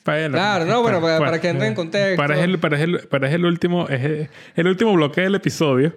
Bueno, 0.06 0.34
Claro, 0.34 0.65
no, 0.65 0.82
bueno, 0.82 1.00
para- 1.02 1.19
para 1.19 1.41
que 1.41 1.50
entre 1.50 1.67
en 1.67 1.76
contexto. 1.76 2.17
Para 2.17 2.43
el, 2.43 2.60
para 2.60 2.82
el, 2.82 3.00
para 3.08 3.32
el 3.32 3.45
último, 3.45 3.88
es 3.89 4.02
el, 4.04 4.30
el 4.56 4.67
último 4.67 4.93
bloque 4.93 5.21
del 5.21 5.36
episodio. 5.36 5.95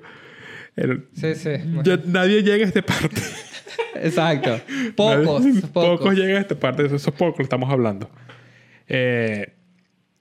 El- 0.77 1.09
sí, 1.15 1.35
sí. 1.35 1.51
ya 1.85 1.99
nadie 2.07 2.43
llega 2.43 2.65
a 2.65 2.69
esta 2.69 2.83
parte. 2.83 3.21
Exacto. 3.97 4.61
Pocos, 4.97 5.45
Nadie- 5.45 5.61
pocos. 5.73 5.99
pocos 6.01 6.15
llegan 6.15 6.37
a 6.37 6.41
esta 6.41 6.59
parte. 6.59 6.87
Eso, 6.87 6.97
eso 6.97 7.11
es 7.11 7.17
poco, 7.17 7.37
lo 7.39 7.45
estamos 7.45 7.71
hablando. 7.71 8.11
Eh, 8.89 9.53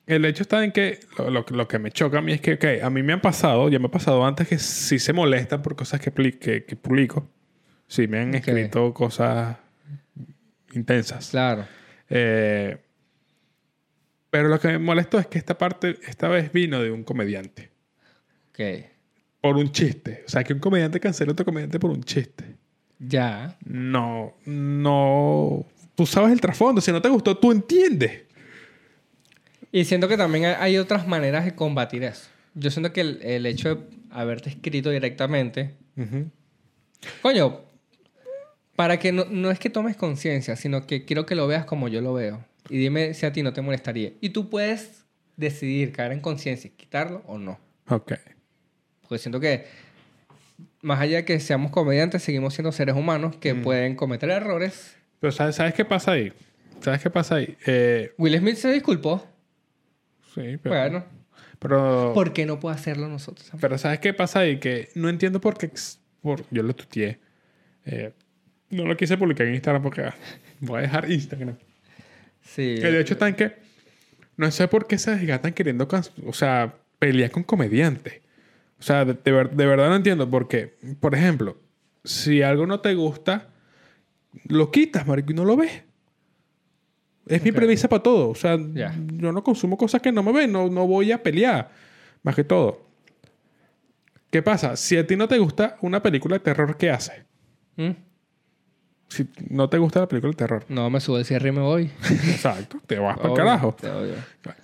el 0.05 0.25
hecho 0.25 0.43
está 0.43 0.63
en 0.63 0.71
que 0.71 0.99
lo, 1.17 1.29
lo- 1.29 1.45
lo 1.49 1.67
que 1.67 1.79
me 1.79 1.91
choca 1.91 2.19
a 2.19 2.21
mí 2.21 2.33
es 2.33 2.41
que, 2.41 2.53
ok, 2.53 2.83
a 2.83 2.89
mí 2.89 3.01
me 3.03 3.13
han 3.13 3.21
pasado, 3.21 3.69
ya 3.69 3.79
me 3.79 3.87
ha 3.87 3.91
pasado 3.91 4.25
antes 4.25 4.47
que 4.47 4.59
sí 4.59 4.99
se 4.99 5.11
molestan 5.13 5.61
por 5.61 5.75
cosas 5.75 5.99
que, 5.99 6.11
que, 6.37 6.65
que 6.65 6.75
publico. 6.75 7.29
Sí, 7.87 8.07
me 8.07 8.19
han 8.19 8.33
escrito 8.35 8.93
cosas 8.93 9.57
intensas. 10.73 11.29
Claro. 11.29 11.65
Eh, 12.09 12.77
pero 14.29 14.47
lo 14.49 14.59
que 14.59 14.67
me 14.69 14.79
molestó 14.79 15.19
es 15.19 15.27
que 15.27 15.37
esta 15.37 15.57
parte, 15.57 15.97
esta 16.07 16.27
vez 16.27 16.51
vino 16.51 16.81
de 16.81 16.91
un 16.91 17.03
comediante. 17.03 17.69
Ok. 18.49 18.59
Por 19.43 19.57
un 19.57 19.69
chiste. 19.73 20.23
O 20.25 20.29
sea, 20.29 20.41
que 20.41 20.53
un 20.53 20.59
comediante 20.59 21.01
cancela 21.01 21.31
a 21.31 21.33
otro 21.33 21.43
comediante 21.43 21.77
por 21.77 21.91
un 21.91 22.01
chiste. 22.01 22.55
Ya. 22.97 23.57
No, 23.65 24.33
no. 24.45 25.65
Tú 25.95 26.05
sabes 26.05 26.31
el 26.31 26.39
trasfondo. 26.39 26.79
Si 26.79 26.93
no 26.93 27.01
te 27.01 27.09
gustó, 27.09 27.37
tú 27.37 27.51
entiendes. 27.51 28.21
Y 29.69 29.83
siento 29.83 30.07
que 30.07 30.15
también 30.15 30.45
hay- 30.45 30.77
otras 30.77 31.05
maneras 31.09 31.43
de 31.43 31.55
combatir 31.55 32.03
eso. 32.05 32.29
Yo 32.55 32.71
siento 32.71 32.93
que 32.93 33.01
el, 33.01 33.19
el 33.21 33.45
hecho 33.45 33.75
de 33.75 33.81
haberte 34.11 34.49
escrito 34.49 34.91
directamente, 34.91 35.73
coño, 37.21 37.59
para 38.77 38.97
que 38.99 39.11
no, 39.11 39.25
no 39.29 39.51
es 39.51 39.59
que 39.59 39.69
tomes 39.69 39.97
conciencia, 39.97 40.55
sino 40.55 40.87
que 40.87 41.03
quiero 41.03 41.25
que 41.25 41.35
lo 41.35 41.47
veas 41.47 41.65
como 41.65 41.89
yo 41.89 41.99
lo 41.99 42.13
veo. 42.13 42.45
Y 42.69 42.77
dime 42.77 43.13
si 43.13 43.25
a 43.25 43.33
ti 43.33 43.43
no 43.43 43.51
te 43.51 43.61
molestaría. 43.61 44.13
Y 44.21 44.29
tú 44.29 44.49
puedes 44.49 45.03
decidir 45.35 45.91
caer 45.91 46.13
en 46.13 46.21
conciencia, 46.21 46.71
quitarlo 46.77 47.23
o 47.27 47.37
no. 47.37 47.59
Ok. 47.89 48.13
Porque 49.03 49.17
siento 49.19 49.39
que, 49.39 49.65
más 50.81 50.99
allá 50.99 51.17
de 51.17 51.25
que 51.25 51.39
seamos 51.39 51.71
comediantes, 51.71 52.23
seguimos 52.23 52.53
siendo 52.53 52.71
seres 52.71 52.95
humanos 52.95 53.35
que 53.37 53.53
pueden 53.55 53.95
cometer 53.95 54.29
errores. 54.29 54.95
Pero 55.19 55.31
¿sabes, 55.31 55.55
¿sabes 55.55 55.73
qué 55.73 55.85
pasa 55.85 56.11
ahí? 56.13 56.33
¿Sabes 56.81 57.01
qué 57.01 57.09
pasa 57.09 57.35
ahí? 57.35 57.55
Eh, 57.65 58.13
Will 58.17 58.37
Smith 58.37 58.55
se 58.55 58.71
disculpó. 58.71 59.25
sí, 60.33 60.57
pero... 60.61 60.75
Bueno, 60.75 61.05
Pero, 61.59 62.11
¿por 62.13 62.33
qué 62.33 62.45
no 62.45 62.59
puedo 62.59 62.75
hacerlo 62.75 63.07
nosotros? 63.07 63.49
pero 63.61 63.77
¿sabes 63.77 63.99
qué 63.99 64.13
pasa 64.13 64.39
ahí? 64.39 64.59
Que 64.59 64.89
no 64.95 65.07
entiendo 65.09 65.39
por 65.39 65.57
qué... 65.57 65.71
Por, 66.21 66.43
yo 66.51 66.61
lo 66.63 66.75
tuteé. 66.75 67.19
Eh, 67.85 68.11
no 68.69 68.85
lo 68.85 68.97
quise 68.97 69.17
publicar 69.17 69.47
en 69.47 69.53
Instagram 69.55 69.81
porque 69.83 70.01
ah, 70.01 70.15
voy 70.59 70.79
a 70.79 70.81
dejar 70.81 71.09
Instagram. 71.09 71.55
Sí. 72.41 72.75
Que 72.81 72.91
de 72.91 72.99
hecho 72.99 73.13
está 73.13 73.27
en 73.29 73.35
que... 73.35 73.53
No 74.35 74.49
sé 74.51 74.67
por 74.67 74.87
qué 74.87 74.97
se 74.97 75.11
desgastan 75.15 75.53
queriendo... 75.53 75.87
cans- 75.87 76.11
O 76.25 76.33
sea, 76.33 76.73
pelear 76.99 77.31
con 77.31 77.43
comediantes. 77.43 78.15
O 78.83 78.85
sea, 78.85 79.05
de, 79.05 79.13
de 79.13 79.31
ver- 79.31 79.51
de 79.51 79.65
verdad 79.65 79.87
no 79.87 79.95
entiendo. 79.95 80.29
Porque, 80.29 80.75
por 80.99 81.15
ejemplo, 81.15 81.57
si 82.03 82.41
algo 82.41 82.67
no 82.67 82.81
te 82.81 82.93
gusta, 82.95 83.47
lo 84.49 84.71
quitas, 84.71 85.07
marico, 85.07 85.31
y 85.31 85.35
no 85.35 85.45
lo 85.45 85.55
ves. 85.55 85.83
Es 87.27 87.41
mi 87.41 87.53
premisa 87.53 87.87
para 87.87 88.03
todo. 88.03 88.29
O 88.29 88.35
sea, 88.35 88.57
yo 88.57 89.31
no 89.31 89.41
consumo 89.41 89.77
cosas 89.77 90.01
que 90.01 90.11
no 90.11 90.21
me 90.21 90.33
ven. 90.33 90.51
No, 90.51 90.67
no 90.67 90.85
voy 90.85 91.13
a 91.13 91.23
pelear. 91.23 91.71
Más 92.23 92.35
que 92.35 92.43
todo. 92.43 92.85
¿Qué 94.29 94.41
pasa? 94.41 94.75
Si 94.75 94.97
a 94.97 95.07
ti 95.07 95.15
no 95.15 95.29
te 95.29 95.37
gusta 95.37 95.77
una 95.79 96.03
película 96.03 96.35
de 96.35 96.39
terror, 96.41 96.75
¿qué 96.75 96.89
haces? 96.89 97.23
¿Mm? 97.77 97.91
Si 99.13 99.27
no 99.49 99.69
te 99.69 99.77
gusta 99.77 99.99
la 99.99 100.07
película 100.07 100.31
de 100.31 100.37
terror. 100.37 100.65
No, 100.69 100.89
me 100.89 100.99
subo 100.99 101.19
el 101.19 101.25
cierre 101.25 101.49
y 101.49 101.51
me 101.51 101.61
voy. 101.61 101.91
Exacto. 102.09 102.79
Te 102.87 102.97
vas 102.97 103.15
para 103.17 103.29
el 103.29 103.35
carajo. 103.35 103.75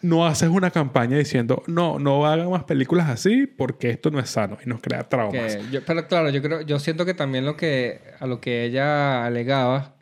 No 0.02 0.26
haces 0.26 0.50
una 0.50 0.72
campaña 0.72 1.18
diciendo, 1.18 1.62
no, 1.68 2.00
no 2.00 2.26
hagan 2.26 2.50
más 2.50 2.64
películas 2.64 3.10
así 3.10 3.46
porque 3.46 3.92
esto 3.92 4.10
no 4.10 4.20
es 4.20 4.28
sano 4.30 4.58
y 4.66 4.68
nos 4.68 4.82
crea 4.82 5.04
traumas. 5.08 5.56
Que 5.56 5.64
yo- 5.72 5.82
pero 5.86 6.08
claro, 6.08 6.30
yo 6.30 6.42
creo, 6.42 6.62
yo 6.62 6.80
siento 6.80 7.06
que 7.06 7.14
también 7.14 7.46
lo 7.46 7.56
que 7.56 8.02
a 8.20 8.26
lo 8.26 8.42
que 8.42 8.64
ella 8.66 9.24
alegaba 9.24 9.94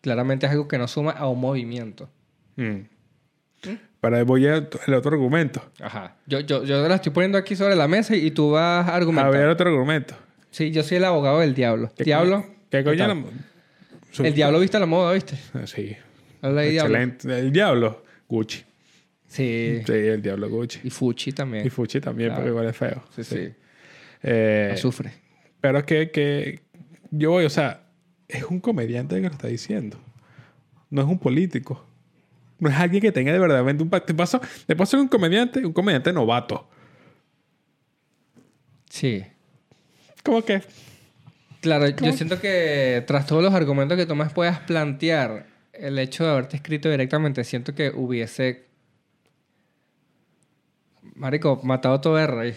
claramente 0.00 0.46
es 0.46 0.52
algo 0.52 0.68
que 0.68 0.78
no 0.78 0.88
suma 0.88 1.10
a 1.10 1.28
un 1.28 1.40
movimiento. 1.40 2.08
Mm. 2.56 2.78
Para 4.00 4.16
ahí 4.16 4.24
voy 4.24 4.46
al 4.48 4.68
el 4.86 4.94
otro 4.94 5.12
argumento. 5.12 5.62
Ajá. 5.80 6.16
Yo, 6.26 6.40
yo, 6.40 6.64
yo 6.64 6.88
la 6.88 6.94
estoy 6.94 7.12
poniendo 7.12 7.36
aquí 7.38 7.54
sobre 7.56 7.76
la 7.76 7.86
mesa 7.88 8.16
y, 8.16 8.30
tú 8.30 8.52
vas 8.52 8.88
a 8.88 8.92
A 8.92 8.96
argumentar. 8.96 9.30
ver 9.30 9.48
otro 9.48 9.68
argumento. 9.70 10.14
Sí, 10.50 10.70
yo 10.70 10.82
soy 10.82 10.96
el 10.96 11.04
abogado 11.04 11.40
del 11.40 11.54
diablo. 11.54 11.90
¿Qué 11.96 12.04
Diablo. 12.04 12.44
¿Qué 12.70 12.82
coño? 12.82 13.24
Su- 14.12 14.24
El 14.24 14.34
diablo 14.34 14.60
viste 14.60 14.78
la 14.78 14.86
moda, 14.86 15.12
¿viste? 15.12 15.36
Sí. 15.66 15.96
Habla 16.40 16.60
de 16.62 16.70
diablo. 16.70 16.96
Excelente. 16.96 17.38
El 17.40 17.52
diablo, 17.52 18.04
Gucci. 18.28 18.62
Sí. 19.26 19.80
Sí, 19.86 19.92
el 19.92 20.22
diablo 20.22 20.48
Gucci. 20.48 20.80
Y 20.84 20.90
Fuchi 20.90 21.32
también. 21.32 21.66
Y 21.66 21.70
Fuchi 21.70 22.00
también, 22.00 22.28
Claro. 22.28 22.42
porque 22.42 22.50
igual 22.50 22.66
es 22.68 22.76
feo. 22.76 23.02
sí, 23.16 23.24
sí. 23.24 23.52
Eh, 24.22 24.70
Azufre. 24.74 25.12
pero 25.60 25.84
que, 25.84 26.10
que 26.12 26.60
yo 27.10 27.30
voy, 27.32 27.44
o 27.44 27.50
sea, 27.50 27.82
es 28.28 28.44
un 28.44 28.60
comediante 28.60 29.16
que 29.16 29.22
lo 29.22 29.32
está 29.32 29.48
diciendo. 29.48 29.98
No 30.90 31.02
es 31.02 31.08
un 31.08 31.18
político. 31.18 31.84
No 32.60 32.68
es 32.70 32.76
alguien 32.76 33.00
que 33.02 33.10
tenga 33.10 33.32
de 33.32 33.38
verdad 33.40 33.66
un 33.66 33.90
pacto. 33.90 34.14
Paso, 34.14 34.40
te 34.66 34.76
paso 34.76 35.00
un 35.00 35.08
comediante, 35.08 35.64
un 35.66 35.72
comediante 35.72 36.12
novato. 36.12 36.68
Sí. 38.90 39.24
¿Cómo 40.22 40.42
que? 40.44 40.62
Claro, 41.62 41.88
yo 41.88 42.12
siento 42.12 42.38
que 42.40 43.02
tras 43.06 43.26
todos 43.26 43.42
los 43.42 43.54
argumentos 43.54 43.96
que 43.96 44.04
tú 44.04 44.14
me 44.14 44.26
puedas 44.26 44.58
plantear, 44.60 45.46
el 45.72 45.98
hecho 45.98 46.24
de 46.24 46.30
haberte 46.30 46.56
escrito 46.56 46.90
directamente, 46.90 47.42
siento 47.44 47.74
que 47.74 47.88
hubiese. 47.90 48.66
Marico, 51.14 51.60
matado 51.62 52.00
todo 52.00 52.18
el 52.18 52.28
rey. 52.28 52.54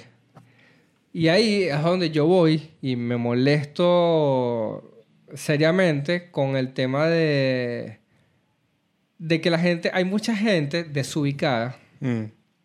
Y 1.13 1.27
ahí 1.29 1.63
es 1.63 1.81
donde 1.81 2.09
yo 2.11 2.25
voy 2.25 2.71
y 2.81 2.95
me 2.95 3.15
molesto 3.17 5.05
seriamente 5.33 6.29
con 6.31 6.57
el 6.57 6.73
tema 6.73 7.07
de. 7.07 7.99
de 9.17 9.39
que 9.41 9.49
la 9.49 9.59
gente. 9.59 9.91
Hay 9.93 10.03
mucha 10.05 10.35
gente 10.35 10.83
desubicada, 10.83 11.77
Mm. 12.01 12.23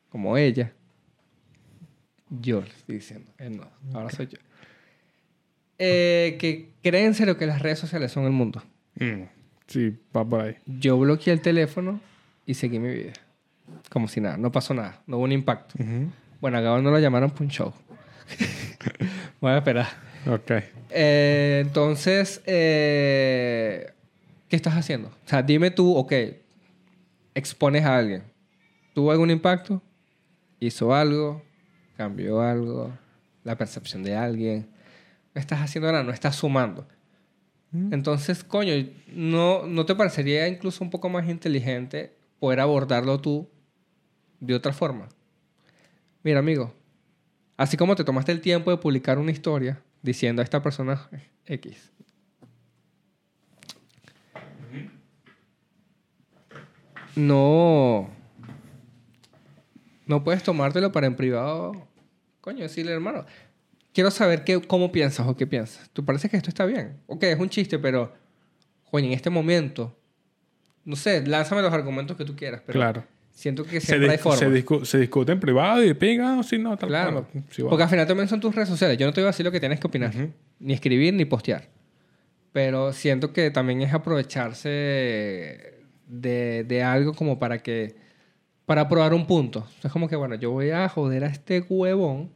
como 0.09 0.37
ella. 0.37 0.72
Yo 2.31 2.61
le 2.61 2.68
estoy 2.68 2.94
diciendo, 2.96 3.31
él 3.38 3.57
no, 3.57 3.68
ahora 3.92 4.11
soy 4.11 4.26
yo. 4.29 4.38
Eh, 5.82 6.36
que 6.38 6.74
creen 6.82 7.06
en 7.06 7.14
serio 7.14 7.38
que 7.38 7.46
las 7.46 7.62
redes 7.62 7.78
sociales 7.78 8.12
son 8.12 8.24
el 8.24 8.32
mundo. 8.32 8.62
Mm. 8.96 9.22
Sí, 9.66 9.96
va 10.14 10.28
por 10.28 10.42
ahí. 10.42 10.56
Yo 10.66 10.98
bloqueé 10.98 11.32
el 11.32 11.40
teléfono 11.40 12.00
y 12.44 12.52
seguí 12.52 12.78
mi 12.78 12.92
vida. 12.92 13.12
Como 13.88 14.06
si 14.06 14.20
nada, 14.20 14.36
no 14.36 14.52
pasó 14.52 14.74
nada, 14.74 15.02
no 15.06 15.16
hubo 15.16 15.24
un 15.24 15.32
impacto. 15.32 15.82
Ujú. 15.82 16.10
Bueno, 16.38 16.58
a 16.58 16.60
Gabo 16.60 16.82
no 16.82 16.90
lo 16.90 16.98
llamaron 16.98 17.30
para 17.30 17.44
un 17.44 17.50
show. 17.50 17.72
Voy 19.40 19.52
a 19.52 19.56
esperar. 19.56 19.88
Ok. 20.26 20.50
Eh, 20.90 21.62
entonces, 21.64 22.42
eh, 22.44 23.90
¿qué 24.48 24.56
estás 24.56 24.74
haciendo? 24.74 25.08
O 25.08 25.28
sea, 25.28 25.42
dime 25.42 25.70
tú, 25.70 25.96
ok, 25.96 26.12
expones 27.34 27.84
a 27.86 27.96
alguien. 27.96 28.24
¿Tuvo 28.92 29.12
algún 29.12 29.30
impacto? 29.30 29.80
¿Hizo 30.58 30.94
algo? 30.94 31.42
¿Cambió 31.96 32.42
algo? 32.42 32.92
¿La 33.44 33.56
percepción 33.56 34.02
de 34.02 34.14
alguien? 34.14 34.68
¿Qué 35.32 35.38
estás 35.38 35.60
haciendo 35.60 35.88
ahora? 35.88 36.02
No 36.02 36.12
estás 36.12 36.36
sumando. 36.36 36.86
Entonces, 37.72 38.42
coño, 38.42 38.72
¿no, 39.12 39.64
¿no 39.64 39.86
te 39.86 39.94
parecería 39.94 40.48
incluso 40.48 40.82
un 40.82 40.90
poco 40.90 41.08
más 41.08 41.28
inteligente 41.28 42.16
poder 42.40 42.58
abordarlo 42.58 43.20
tú 43.20 43.48
de 44.40 44.56
otra 44.56 44.72
forma? 44.72 45.08
Mira, 46.24 46.40
amigo, 46.40 46.74
así 47.56 47.76
como 47.76 47.94
te 47.94 48.02
tomaste 48.02 48.32
el 48.32 48.40
tiempo 48.40 48.72
de 48.72 48.78
publicar 48.78 49.18
una 49.18 49.30
historia 49.30 49.80
diciendo 50.02 50.42
a 50.42 50.44
esta 50.44 50.62
persona 50.62 51.08
X. 51.46 51.92
no. 57.14 58.10
No 60.06 60.24
puedes 60.24 60.42
tomártelo 60.42 60.90
para 60.90 61.06
en 61.06 61.14
privado. 61.14 61.86
Coño, 62.40 62.62
decirle, 62.62 62.92
hermano. 62.92 63.26
Quiero 63.92 64.11
saber 64.11 64.44
qué, 64.44 64.61
cómo 64.61 64.92
piensas 64.92 65.26
o 65.26 65.37
qué 65.37 65.46
piensas. 65.46 65.90
¿Tú 65.92 66.05
parece 66.05 66.29
que 66.29 66.37
esto 66.37 66.48
está 66.50 66.64
bien? 66.64 66.96
Ok, 67.07 67.24
es 67.24 67.38
un 67.38 67.48
chiste, 67.48 67.79
pero. 67.79 68.12
Coño, 68.90 69.07
en 69.07 69.12
este 69.12 69.31
momento. 69.31 69.96
No 70.85 70.96
sé, 70.96 71.26
lánzame 71.26 71.62
los 71.62 71.72
argumentos 71.72 72.16
que 72.16 72.24
tú 72.24 72.35
quieras. 72.37 72.62
Pero 72.66 72.79
Claro. 72.79 73.05
Siento 73.33 73.64
que 73.64 73.81
Se, 73.81 73.87
siempre 73.88 74.11
hay 74.11 74.16
dis- 74.16 74.20
forma. 74.20 74.38
se 74.38 74.50
discu- 74.50 74.85
se 74.85 74.98
discute 74.98 75.33
en 75.33 75.40
privado 75.40 75.83
y 75.85 75.94
pinga, 75.94 76.35
no, 76.37 76.42
sí, 76.42 76.59
no, 76.59 76.76
tal 76.76 76.88
Claro. 76.90 77.26
va. 77.35 77.68
Porque 77.70 77.83
al 77.85 77.88
final 77.88 78.07
también 78.07 78.29
son 78.29 78.38
tus 78.40 78.55
redes 78.55 78.68
sociales. 78.68 78.98
Yo 78.98 79.07
no 79.07 79.12
te 79.12 79.20
voy 79.20 79.26
a 79.26 79.31
decir 79.31 79.46
lo 79.46 79.53
que 79.53 79.61
tienes 79.61 79.81
que 79.81 79.87
opinar. 79.87 80.14
Ujú. 80.14 80.31
Ni 80.59 80.72
escribir 80.74 81.14
ni 81.14 81.24
postear. 81.24 81.68
Pero 82.53 82.92
siento 82.92 83.33
que 83.33 83.50
también 83.50 83.81
es 83.83 83.94
aprovecharse 83.94 84.68
de, 86.07 86.64
de 86.66 86.83
algo 86.83 87.14
como 87.14 87.38
para 87.38 87.59
que... 87.62 87.94
Para 88.66 88.88
probar 88.88 89.14
un 89.14 89.26
punto. 89.26 89.66
Es 89.83 89.90
como 89.90 90.09
que, 90.09 90.16
bueno, 90.16 90.35
yo 90.37 90.50
voy 90.50 90.70
a 90.70 90.88
joder 90.88 91.24
a 91.24 91.29
este 91.29 91.61
huevón 91.68 92.31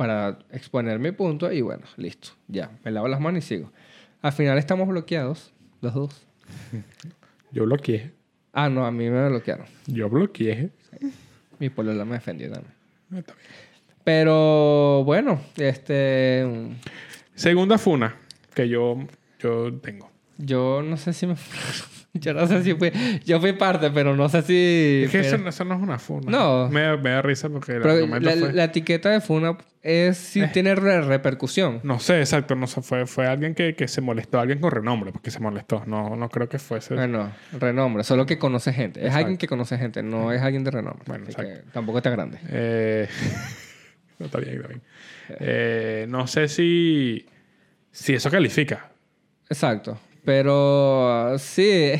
para 0.00 0.38
exponer 0.50 0.98
mi 0.98 1.12
punto 1.12 1.52
y 1.52 1.60
bueno, 1.60 1.82
listo. 1.98 2.30
Ya, 2.48 2.70
me 2.82 2.90
lavo 2.90 3.06
las 3.06 3.20
manos 3.20 3.44
y 3.44 3.46
sigo. 3.46 3.70
Al 4.22 4.32
final 4.32 4.56
estamos 4.56 4.88
bloqueados, 4.88 5.52
los 5.82 5.92
dos. 5.92 6.26
Yo 7.52 7.66
bloqueé. 7.66 8.10
Ah, 8.54 8.70
no, 8.70 8.86
a 8.86 8.90
mí 8.90 9.10
me 9.10 9.28
bloquearon. 9.28 9.66
Yo 9.86 10.08
bloqueé. 10.08 10.70
Mi 11.58 11.68
polola 11.68 12.06
me 12.06 12.14
defendió 12.14 12.50
también. 12.50 12.72
Ah, 13.12 13.18
está 13.18 13.34
bien. 13.34 13.46
Pero 14.02 15.04
bueno, 15.04 15.38
este... 15.58 16.46
Segunda 17.34 17.76
funa 17.76 18.16
que 18.54 18.70
yo, 18.70 19.06
yo 19.38 19.70
tengo. 19.80 20.10
Yo 20.38 20.80
no 20.82 20.96
sé 20.96 21.12
si 21.12 21.26
me... 21.26 21.36
yo 22.14 22.34
no 22.34 22.46
sé 22.46 22.62
si 22.62 22.74
fui... 22.74 22.90
Yo 23.24 23.40
fui 23.40 23.52
parte, 23.52 23.90
pero 23.90 24.16
no 24.16 24.28
sé 24.28 24.42
si... 24.42 25.02
Es 25.04 25.10
que 25.10 25.20
eso, 25.20 25.30
pero- 25.32 25.42
no- 25.44 25.48
eso 25.50 25.64
no 25.64 25.74
es 25.76 25.80
una 25.82 25.98
funa. 25.98 26.30
No. 26.30 26.68
Me, 26.68 26.80
da- 26.82 26.96
me 26.96 27.10
da 27.10 27.22
risa 27.22 27.48
porque 27.48 27.72
el 27.72 27.80
la, 28.24 28.32
fue... 28.32 28.52
la 28.52 28.64
etiqueta 28.64 29.10
de 29.10 29.20
Funa 29.20 29.56
es 29.82 30.18
si 30.18 30.40
Eh. 30.42 30.50
tiene 30.52 30.74
re- 30.74 31.00
repercusión. 31.02 31.80
No 31.84 31.98
sé, 32.00 32.18
exacto. 32.20 32.54
No 32.56 32.66
sé, 32.66 32.82
fue, 32.82 33.06
fue 33.06 33.26
alguien 33.26 33.54
que, 33.54 33.74
que 33.74 33.88
se 33.88 34.00
molestó. 34.00 34.40
Alguien 34.40 34.58
con 34.60 34.70
renombre 34.72 35.12
porque 35.12 35.30
se 35.30 35.40
molestó. 35.40 35.84
No, 35.86 36.16
no 36.16 36.28
creo 36.28 36.48
que 36.48 36.58
fuese... 36.58 36.94
Bueno, 36.94 37.30
renombre, 37.58 38.02
solo 38.04 38.26
que 38.26 38.38
conoce 38.38 38.72
gente. 38.72 39.00
Es 39.00 39.06
Exacto. 39.06 39.18
alguien 39.20 39.38
que 39.38 39.46
conoce 39.48 39.78
gente, 39.78 40.02
no 40.02 40.32
es 40.32 40.42
alguien 40.42 40.64
de 40.64 40.70
renombre. 40.72 41.04
Bueno, 41.06 41.24
Así 41.28 41.36
que 41.36 41.62
tampoco 41.72 42.02
te 42.02 42.10
grande. 42.10 42.38
Eh, 42.48 43.08
no, 44.18 44.26
está 44.26 44.38
bien, 44.38 44.54
está 44.56 44.68
bien. 44.68 44.82
Eh, 45.38 46.06
no 46.08 46.26
sé 46.26 46.48
si, 46.48 47.24
si 47.92 48.14
eso 48.14 48.30
califica. 48.30 48.90
Exacto. 49.48 49.98
Pero 50.24 51.38
sí. 51.38 51.92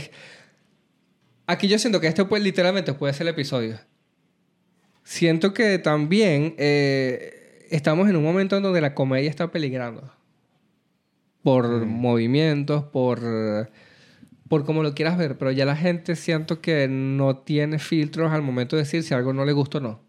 Aquí 1.47 1.69
yo 1.69 1.79
siento 1.79 2.01
que 2.01 2.07
este 2.07 2.25
pues, 2.25 2.43
literalmente 2.43 2.93
puede 2.95 3.13
ser 3.13 3.27
el 3.27 3.35
episodio. 3.35 3.79
Siento 5.03 5.53
que 5.53 5.79
también 5.79 6.55
eh, 6.59 7.67
estamos 7.71 8.09
en 8.09 8.17
un 8.17 8.23
momento 8.23 8.57
en 8.57 8.63
donde 8.63 8.81
la 8.81 8.95
comedia 8.95 9.29
está 9.29 9.51
peligrando. 9.51 10.13
Por 11.43 11.87
movimientos, 11.87 12.85
por, 12.85 13.71
por 14.49 14.65
como 14.65 14.83
lo 14.83 14.95
quieras 14.95 15.19
ver. 15.19 15.39
Pero 15.39 15.51
ya 15.51 15.65
la 15.65 15.77
gente 15.77 16.15
siento 16.17 16.61
que 16.61 16.87
no 16.89 17.39
tiene 17.39 17.79
filtros 17.79 18.31
al 18.31 18.43
momento 18.43 18.77
de 18.77 18.83
decir 18.83 19.03
si 19.03 19.15
algo 19.15 19.33
no 19.33 19.45
le 19.45 19.53
gusta 19.53 19.79
o 19.79 19.81
no. 19.81 20.01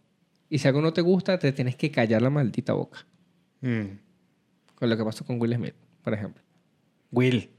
Y 0.50 0.60
si 0.60 0.68
algo 0.68 0.82
no 0.82 0.92
te 0.92 1.02
gusta, 1.02 1.40
te 1.40 1.54
tienes 1.54 1.78
que 1.78 1.90
callar 1.90 2.22
la 2.22 2.30
maldita 2.30 2.74
boca. 2.74 3.08
Mm, 3.62 3.86
Con 4.76 4.90
lo 4.90 4.98
que 4.98 5.04
pasó 5.06 5.26
con 5.26 5.40
Will 5.40 5.56
Smith, 5.56 5.76
por 6.04 6.14
ejemplo. 6.14 6.44
Will. 7.12 7.50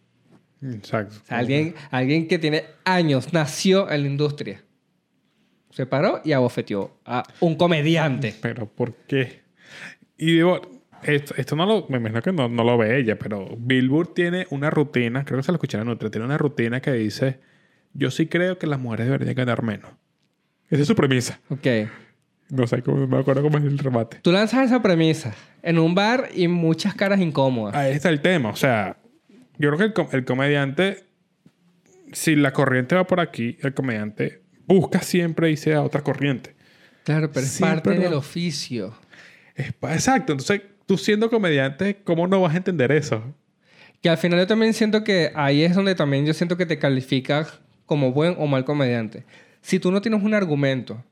Exacto. 0.62 1.16
O 1.22 1.26
sea, 1.26 1.38
alguien, 1.38 1.74
alguien 1.90 2.28
que 2.28 2.38
tiene 2.38 2.64
años 2.84 3.32
nació 3.32 3.90
en 3.90 4.02
la 4.02 4.08
industria. 4.08 4.62
Se 5.70 5.86
paró 5.86 6.20
y 6.24 6.32
abofeteó 6.32 6.98
a 7.04 7.22
un 7.40 7.56
comediante. 7.56 8.34
Pero 8.40 8.66
¿por 8.66 8.94
qué? 9.06 9.42
Y 10.18 10.34
digo, 10.34 10.60
esto, 11.02 11.34
esto 11.36 11.56
no 11.56 11.66
lo, 11.66 11.86
me 11.88 11.98
imagino 11.98 12.22
que 12.22 12.32
no, 12.32 12.48
no 12.48 12.62
lo 12.62 12.78
ve 12.78 12.98
ella, 12.98 13.18
pero 13.18 13.56
Billboard 13.58 14.14
tiene 14.14 14.46
una 14.50 14.70
rutina, 14.70 15.24
creo 15.24 15.38
que 15.38 15.42
se 15.42 15.52
lo 15.52 15.56
escuché 15.56 15.78
en 15.78 15.88
otra, 15.88 16.10
tiene 16.10 16.26
una 16.26 16.38
rutina 16.38 16.80
que 16.80 16.92
dice, 16.92 17.40
yo 17.94 18.10
sí 18.10 18.26
creo 18.26 18.58
que 18.58 18.66
las 18.66 18.78
mujeres 18.78 19.06
deberían 19.06 19.34
ganar 19.34 19.62
menos. 19.62 19.90
Esa 20.70 20.82
es 20.82 20.88
su 20.88 20.94
premisa. 20.94 21.40
Ok. 21.48 21.66
No 22.50 22.66
sé, 22.66 22.82
cómo, 22.82 22.98
no 22.98 23.06
me 23.06 23.18
acuerdo 23.18 23.42
cómo 23.42 23.58
es 23.58 23.64
el 23.64 23.78
remate. 23.78 24.18
Tú 24.22 24.30
lanzas 24.30 24.66
esa 24.66 24.82
premisa 24.82 25.34
en 25.62 25.78
un 25.78 25.94
bar 25.94 26.28
y 26.34 26.48
muchas 26.48 26.94
caras 26.94 27.20
incómodas. 27.20 27.74
Ahí 27.74 27.92
está 27.92 28.10
el 28.10 28.20
tema. 28.20 28.50
O 28.50 28.56
sea, 28.56 28.96
yo 29.58 29.68
creo 29.68 29.78
que 29.78 29.84
el, 29.84 29.92
com- 29.92 30.08
el 30.12 30.24
comediante, 30.24 31.04
si 32.12 32.36
la 32.36 32.52
corriente 32.52 32.94
va 32.94 33.06
por 33.06 33.20
aquí, 33.20 33.56
el 33.62 33.74
comediante 33.74 34.42
busca 34.66 35.00
siempre 35.02 35.50
irse 35.50 35.74
a 35.74 35.82
otra 35.82 36.02
corriente. 36.02 36.54
Claro, 37.04 37.30
pero 37.32 37.44
es 37.46 37.52
Sí, 37.52 37.62
parte 37.62 37.90
pero- 37.90 38.02
del 38.02 38.14
oficio. 38.14 38.94
Es 39.54 39.68
exacto. 39.82 40.32
Entonces, 40.32 40.62
tú 40.86 40.96
siendo 40.96 41.28
comediante, 41.30 41.98
¿cómo 42.04 42.26
no 42.26 42.40
vas 42.40 42.54
a 42.54 42.56
entender 42.58 42.90
eso? 42.92 43.22
Que 44.00 44.08
al 44.08 44.18
final 44.18 44.38
yo 44.40 44.46
también 44.46 44.72
siento 44.74 45.04
que 45.04 45.30
ahí 45.34 45.62
es 45.62 45.74
donde 45.74 45.94
también 45.94 46.24
yo 46.26 46.32
siento 46.34 46.56
que 46.56 46.66
te 46.66 46.78
calificas 46.78 47.60
como 47.86 48.12
buen 48.12 48.34
o 48.38 48.46
mal 48.46 48.64
comediante. 48.64 49.24
Si 49.60 49.78
tú 49.78 49.92
no 49.92 50.00
tienes 50.00 50.22
un 50.22 50.34
argumento 50.34 51.04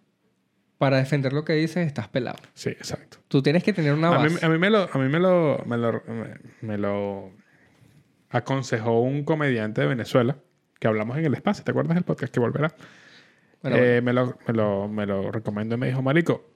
para 0.79 0.97
defender 0.97 1.33
lo 1.33 1.45
que 1.45 1.53
dices, 1.53 1.87
estás 1.87 2.09
pelado. 2.09 2.39
Sí, 2.55 2.71
exacto. 2.71 3.19
Tú 3.29 3.43
tienes 3.43 3.63
que 3.63 3.73
tener 3.73 3.93
una 3.93 4.09
A 4.09 4.19
base. 4.19 4.31
mí, 4.35 4.41
a 4.43 4.49
mí 4.49 4.59
me 4.59 4.71
lo, 4.71 4.89
a 4.93 4.99
mí 4.99 5.09
me 5.09 5.19
lo, 5.21 5.63
me 5.67 5.77
lo, 5.77 6.03
me- 6.09 6.39
me 6.67 6.79
lo 6.79 7.31
aconsejó 8.31 9.01
un 9.01 9.25
comediante 9.25 9.81
de 9.83 9.87
Venezuela 9.89 10.39
que 10.79 10.89
hablamos 10.89 11.19
en 11.19 11.27
el 11.27 11.35
espacio. 11.35 11.63
¿Te 11.65 11.73
acuerdas 11.73 11.95
del 11.97 12.05
podcast 12.05 12.33
que 12.33 12.41
volverá? 12.41 12.75
Bueno, 13.63 13.77
Eh, 13.79 14.01
Me, 14.03 14.13
lo, 14.13 14.39
me, 14.47 14.55
lo, 14.55 14.89
me 14.89 15.05
lo 15.07 15.31
recomendó 15.31 15.75
y 15.75 15.79
me 15.79 15.87
dijo, 15.89 16.01
Marico, 16.01 16.51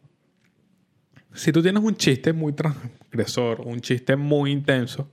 si 1.34 1.52
tú 1.52 1.62
tienes 1.62 1.82
un 1.82 1.96
chiste 1.96 2.32
muy 2.32 2.52
transgresor, 2.52 3.60
un 3.60 3.80
chiste 3.80 4.16
muy 4.16 4.52
intenso, 4.52 5.10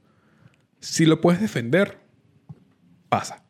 si 0.80 1.06
lo 1.06 1.20
puedes 1.20 1.42
defender, 1.42 1.98
pasa. 3.10 3.44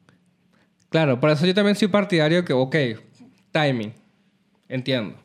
Claro, 0.90 1.20
por 1.20 1.30
eso 1.30 1.46
yo 1.46 1.54
también 1.54 1.76
soy 1.76 1.90
partidario 1.90 2.44
que, 2.44 2.54
ok, 2.54 2.76
timing, 3.52 3.94
entiendo. 4.68 5.18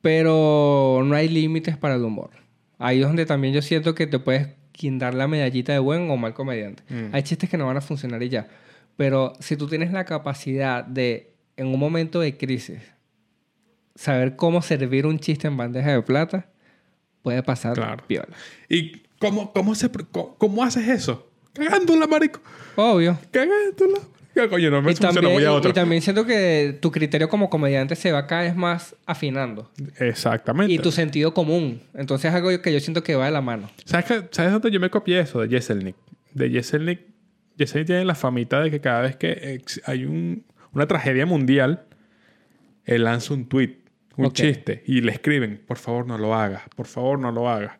Pero 0.00 1.02
no 1.04 1.14
hay 1.14 1.28
límites 1.28 1.76
para 1.76 1.94
el 1.94 2.02
humor. 2.02 2.30
Ahí 2.78 3.00
es 3.00 3.06
donde 3.06 3.26
también 3.26 3.54
yo 3.54 3.62
siento 3.62 3.94
que 3.94 4.06
te 4.08 4.18
puedes 4.18 4.48
dar 4.80 5.14
la 5.14 5.28
medallita 5.28 5.72
de 5.72 5.78
buen 5.78 6.10
o 6.10 6.16
mal 6.16 6.34
comediante. 6.34 6.82
Mm. 6.88 7.14
Hay 7.14 7.22
chistes 7.22 7.48
que 7.50 7.56
no 7.56 7.66
van 7.66 7.76
a 7.76 7.80
funcionar 7.80 8.22
y 8.22 8.28
ya. 8.28 8.48
Pero 8.96 9.32
si 9.40 9.56
tú 9.56 9.66
tienes 9.68 9.92
la 9.92 10.04
capacidad 10.04 10.84
de, 10.84 11.32
en 11.56 11.66
un 11.68 11.78
momento 11.78 12.20
de 12.20 12.36
crisis, 12.36 12.78
saber 13.94 14.36
cómo 14.36 14.62
servir 14.62 15.06
un 15.06 15.18
chiste 15.18 15.48
en 15.48 15.56
bandeja 15.56 15.92
de 15.92 16.02
plata, 16.02 16.46
puede 17.22 17.42
pasar 17.42 17.74
Claro. 17.74 18.04
piola. 18.06 18.28
¿Y 18.68 19.02
cómo, 19.18 19.52
cómo, 19.52 19.74
se, 19.74 19.90
cómo, 19.90 20.34
cómo 20.36 20.62
haces 20.64 20.88
eso? 20.88 21.28
Cagándola, 21.52 22.06
marico. 22.06 22.40
Obvio. 22.76 23.18
Cagándola. 23.30 23.98
¿Qué 24.34 24.48
coño? 24.48 24.70
No 24.70 24.80
me 24.82 24.92
Y 24.92 24.94
funciona 24.94 25.12
también, 25.20 25.38
a 25.38 25.42
y- 25.42 25.46
otro. 25.46 25.70
y 25.70 25.72
también 25.74 26.00
siento 26.02 26.24
que 26.24 26.78
tu 26.80 26.90
criterio 26.90 27.28
como 27.28 27.50
comediante 27.50 27.94
se 27.96 28.12
va 28.12 28.26
cada 28.26 28.42
vez 28.42 28.56
más 28.56 28.96
afinando. 29.06 29.70
Exactamente. 29.98 30.72
Y 30.72 30.78
tu 30.78 30.90
sentido 30.90 31.34
común. 31.34 31.82
Entonces 31.94 32.30
es 32.30 32.34
algo 32.34 32.48
que 32.62 32.72
yo 32.72 32.80
siento 32.80 33.02
que 33.02 33.14
va 33.14 33.26
de 33.26 33.30
la 33.32 33.42
mano. 33.42 33.70
¿Sabes, 33.84 34.06
¿Sabes 34.30 34.52
dónde 34.52 34.70
yo 34.70 34.80
me 34.80 34.88
copié 34.90 35.20
eso? 35.20 35.40
De 35.40 35.48
Jesselnik. 35.48 35.96
De 36.32 36.48
Jesselnik. 36.50 37.00
Jesselnik 37.58 37.86
tiene 37.86 38.04
la 38.06 38.14
famita 38.14 38.62
de 38.62 38.70
que 38.70 38.80
cada 38.80 39.02
vez 39.02 39.16
que 39.16 39.60
hay 39.84 40.04
un- 40.06 40.44
una 40.72 40.86
tragedia 40.86 41.26
mundial, 41.26 41.84
él 42.86 43.04
lanza 43.04 43.34
un 43.34 43.46
tweet, 43.48 43.76
un 44.16 44.32
chiste, 44.32 44.82
y 44.86 45.02
le 45.02 45.12
escriben, 45.12 45.62
por 45.66 45.76
favor 45.76 46.06
no 46.06 46.16
lo 46.18 46.34
hagas, 46.34 46.62
por 46.74 46.86
favor 46.86 47.18
no 47.18 47.30
lo 47.32 47.48
hagas. 47.50 47.72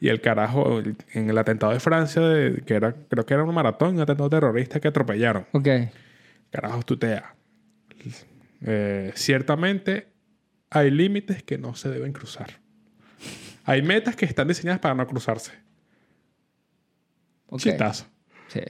Y 0.00 0.08
el 0.08 0.20
carajo, 0.20 0.80
en 1.14 1.30
el 1.30 1.38
atentado 1.38 1.72
de 1.72 1.80
Francia, 1.80 2.20
de- 2.22 2.62
que 2.66 2.74
era, 2.74 2.94
creo 3.08 3.24
que 3.24 3.32
era 3.34 3.44
un 3.44 3.54
maratón, 3.54 3.94
un 3.94 4.00
atentado 4.02 4.28
terrorista 4.28 4.78
que 4.80 4.88
atropellaron. 4.88 5.46
Ok. 5.52 5.68
Carajo, 6.50 6.82
tutea. 6.82 7.34
Eh, 8.62 9.12
ciertamente 9.14 10.08
hay 10.70 10.90
límites 10.90 11.42
que 11.42 11.58
no 11.58 11.74
se 11.74 11.88
deben 11.88 12.12
cruzar. 12.12 12.48
Hay 13.64 13.82
metas 13.82 14.16
que 14.16 14.24
están 14.26 14.48
diseñadas 14.48 14.80
para 14.80 14.94
no 14.94 15.06
cruzarse. 15.06 15.52
ok. 17.48 17.60
Chistazo. 17.60 18.06
Sí. 18.48 18.60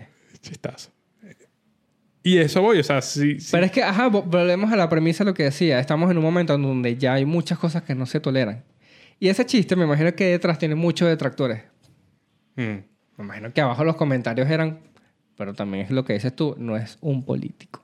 Chistazo. 0.41 0.91
Y 2.23 2.39
eso 2.39 2.61
voy, 2.61 2.81
o 2.81 2.83
sea, 2.83 3.01
sí. 3.03 3.39
sí. 3.39 3.49
Pero 3.53 3.67
es 3.67 3.71
que, 3.73 3.85
ajá, 3.85 4.09
vo- 4.11 4.25
volvemos 4.25 4.73
a 4.73 4.77
la 4.77 4.89
premisa 4.89 5.23
de 5.23 5.31
lo 5.31 5.35
que 5.35 5.45
decía. 5.45 5.79
Estamos 5.79 6.11
en 6.11 6.19
un 6.19 6.25
momento 6.25 6.55
en 6.55 6.63
donde 6.63 6.97
ya 6.97 7.15
hay 7.15 7.25
muchas 7.25 7.57
cosas 7.59 7.83
que 7.85 7.95
no 7.95 8.05
se 8.07 8.19
toleran. 8.19 8.65
Y 9.19 9.29
ese 9.29 9.47
chiste, 9.47 9.77
me 9.77 9.85
imagino 9.85 10.15
que 10.15 10.25
detrás 10.27 10.59
tiene 10.59 10.75
muchos 10.75 11.09
detractores. 11.09 11.63
Mm. 12.57 12.63
Me 13.19 13.25
imagino 13.25 13.53
que 13.53 13.61
abajo 13.61 13.85
los 13.85 13.97
comentarios 13.97 14.49
eran... 14.51 14.81
Pero 15.37 15.53
también 15.55 15.85
es 15.85 15.91
lo 15.91 16.05
que 16.05 16.15
dices 16.15 16.35
tú, 16.35 16.55
no 16.59 16.77
es 16.77 16.97
un 17.01 17.25
político. 17.25 17.83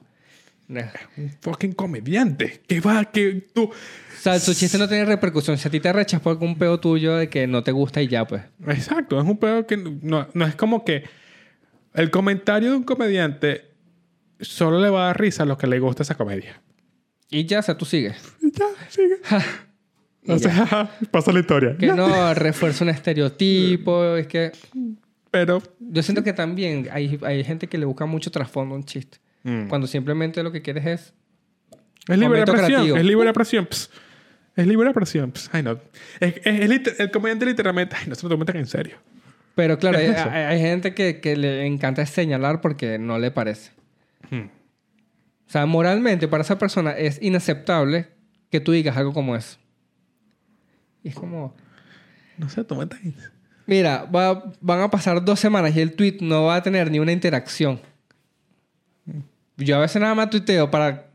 No 0.68 0.80
es- 0.80 0.91
Un 1.18 1.30
fucking 1.41 1.72
comediante. 1.72 2.62
Que 2.66 2.80
va, 2.80 3.05
que 3.05 3.47
tú. 3.55 3.64
O 3.64 3.72
sea, 4.18 4.39
su 4.39 4.55
chiste 4.55 4.78
no 4.78 4.89
tiene 4.89 5.05
repercusión. 5.05 5.59
Si 5.59 5.68
a 5.68 5.70
ti 5.70 5.80
te 5.80 5.93
rechas 5.93 6.20
por 6.20 6.30
algún 6.33 6.57
peo 6.57 6.80
tuyo 6.80 7.16
de 7.16 7.28
que 7.28 7.47
no 7.47 7.62
te 7.62 7.72
gusta 7.72 8.01
y 8.01 8.09
ya, 8.09 8.26
pues. 8.26 8.43
Exacto, 8.68 9.20
es 9.20 9.26
un 9.26 9.37
pedo 9.39 9.66
que 9.66 9.76
no, 9.76 10.28
no 10.33 10.47
es 10.47 10.55
como 10.55 10.85
que. 10.85 11.05
El 11.93 12.11
comentario 12.11 12.70
de 12.70 12.76
un 12.76 12.85
comediante 12.85 13.66
solo 14.41 14.80
le 14.80 14.89
va 14.89 15.03
a 15.03 15.07
dar 15.09 15.20
risa 15.20 15.43
a 15.43 15.47
los 15.47 15.59
que 15.59 15.66
le 15.66 15.78
gusta 15.78 16.05
esa 16.05 16.14
comedia. 16.14 16.62
Y 17.28 17.45
ya, 17.45 17.59
o 17.59 17.62
sea, 17.62 17.76
tú 17.76 17.85
sigues. 17.85 18.16
Y 18.41 18.51
ya, 18.51 18.64
sigue. 18.89 19.16
O 20.29 20.37
ya. 20.37 20.66
sea, 20.66 20.91
pasa 21.11 21.33
la 21.33 21.41
historia. 21.41 21.77
Que 21.77 21.87
no 21.89 22.33
refuerza 22.35 22.85
un 22.85 22.91
estereotipo. 22.91 24.16
Es 24.16 24.27
que 24.27 24.53
Pero. 25.31 25.62
yo 25.81 26.03
siento 26.03 26.23
que 26.23 26.33
también 26.33 26.89
hay, 26.93 27.18
hay 27.23 27.43
gente 27.45 27.66
que 27.66 27.79
le 27.79 27.85
busca 27.87 28.07
mucho 28.07 28.31
trasfondo 28.31 28.75
a 28.75 28.79
un 28.79 28.85
chiste. 28.85 29.18
mm, 29.43 29.68
Cuando 29.68 29.87
simplemente 29.87 30.43
lo 30.43 30.53
que 30.53 30.62
quieres 30.62 30.87
es... 30.87 31.14
es 32.09 32.18
libre 32.18 32.41
expresión. 32.41 32.68
creativo. 32.68 32.97
Es 32.97 33.05
libre 33.05 33.29
expresión. 33.29 33.66
ps. 33.66 33.91
Es 34.55 34.66
libre 34.66 34.89
expresión. 34.91 35.33
ps. 35.33 35.51
Ay, 35.53 35.62
no. 35.62 35.79
Es, 36.20 36.35
es- 36.45 36.70
es 36.87 37.01
el 37.01 37.11
comediante 37.11 37.47
literalmente. 37.47 37.97
Ay, 37.99 38.07
no 38.09 38.14
se 38.14 38.23
lo 38.29 38.29
tomen 38.37 38.57
en 38.57 38.66
serio. 38.66 38.97
Pero 39.55 39.79
claro, 39.79 39.99
hay- 39.99 40.07
hay 40.07 40.61
gente 40.61 40.95
que, 40.95 41.20
que 41.20 41.37
le 41.37 41.66
encanta 41.66 42.07
señalar 42.07 42.61
porque 42.61 42.99
no 42.99 43.18
le 43.18 43.31
parece. 43.31 43.73
Hmm. 44.31 44.47
O 45.47 45.51
sea, 45.53 45.66
moralmente 45.66 46.29
para 46.29 46.43
esa 46.43 46.59
persona 46.59 46.93
es 46.93 47.20
inaceptable 47.20 48.07
que 48.51 48.61
tú 48.61 48.73
digas 48.73 48.97
algo 48.97 49.12
como 49.12 49.37
eso. 49.37 49.59
Y 51.05 51.09
es 51.09 51.15
como... 51.15 51.55
No 52.39 52.49
tan 52.49 52.99
en 53.05 53.13
serio. 53.15 53.31
Mira, 53.67 54.05
va- 54.05 54.53
van 54.61 54.81
a 54.81 54.91
pasar 54.91 55.25
dos 55.25 55.39
semanas 55.39 55.75
y 55.77 55.81
el 55.81 55.95
tweet 55.95 56.19
no 56.21 56.45
va 56.45 56.57
a 56.57 56.63
tener 56.63 56.91
ni 56.91 56.99
una 56.99 57.13
interacción. 57.13 57.81
Yo 59.57 59.77
a 59.77 59.81
veces 59.81 60.01
nada 60.01 60.15
más 60.15 60.31
tuiteo 60.31 60.71
para... 60.71 61.07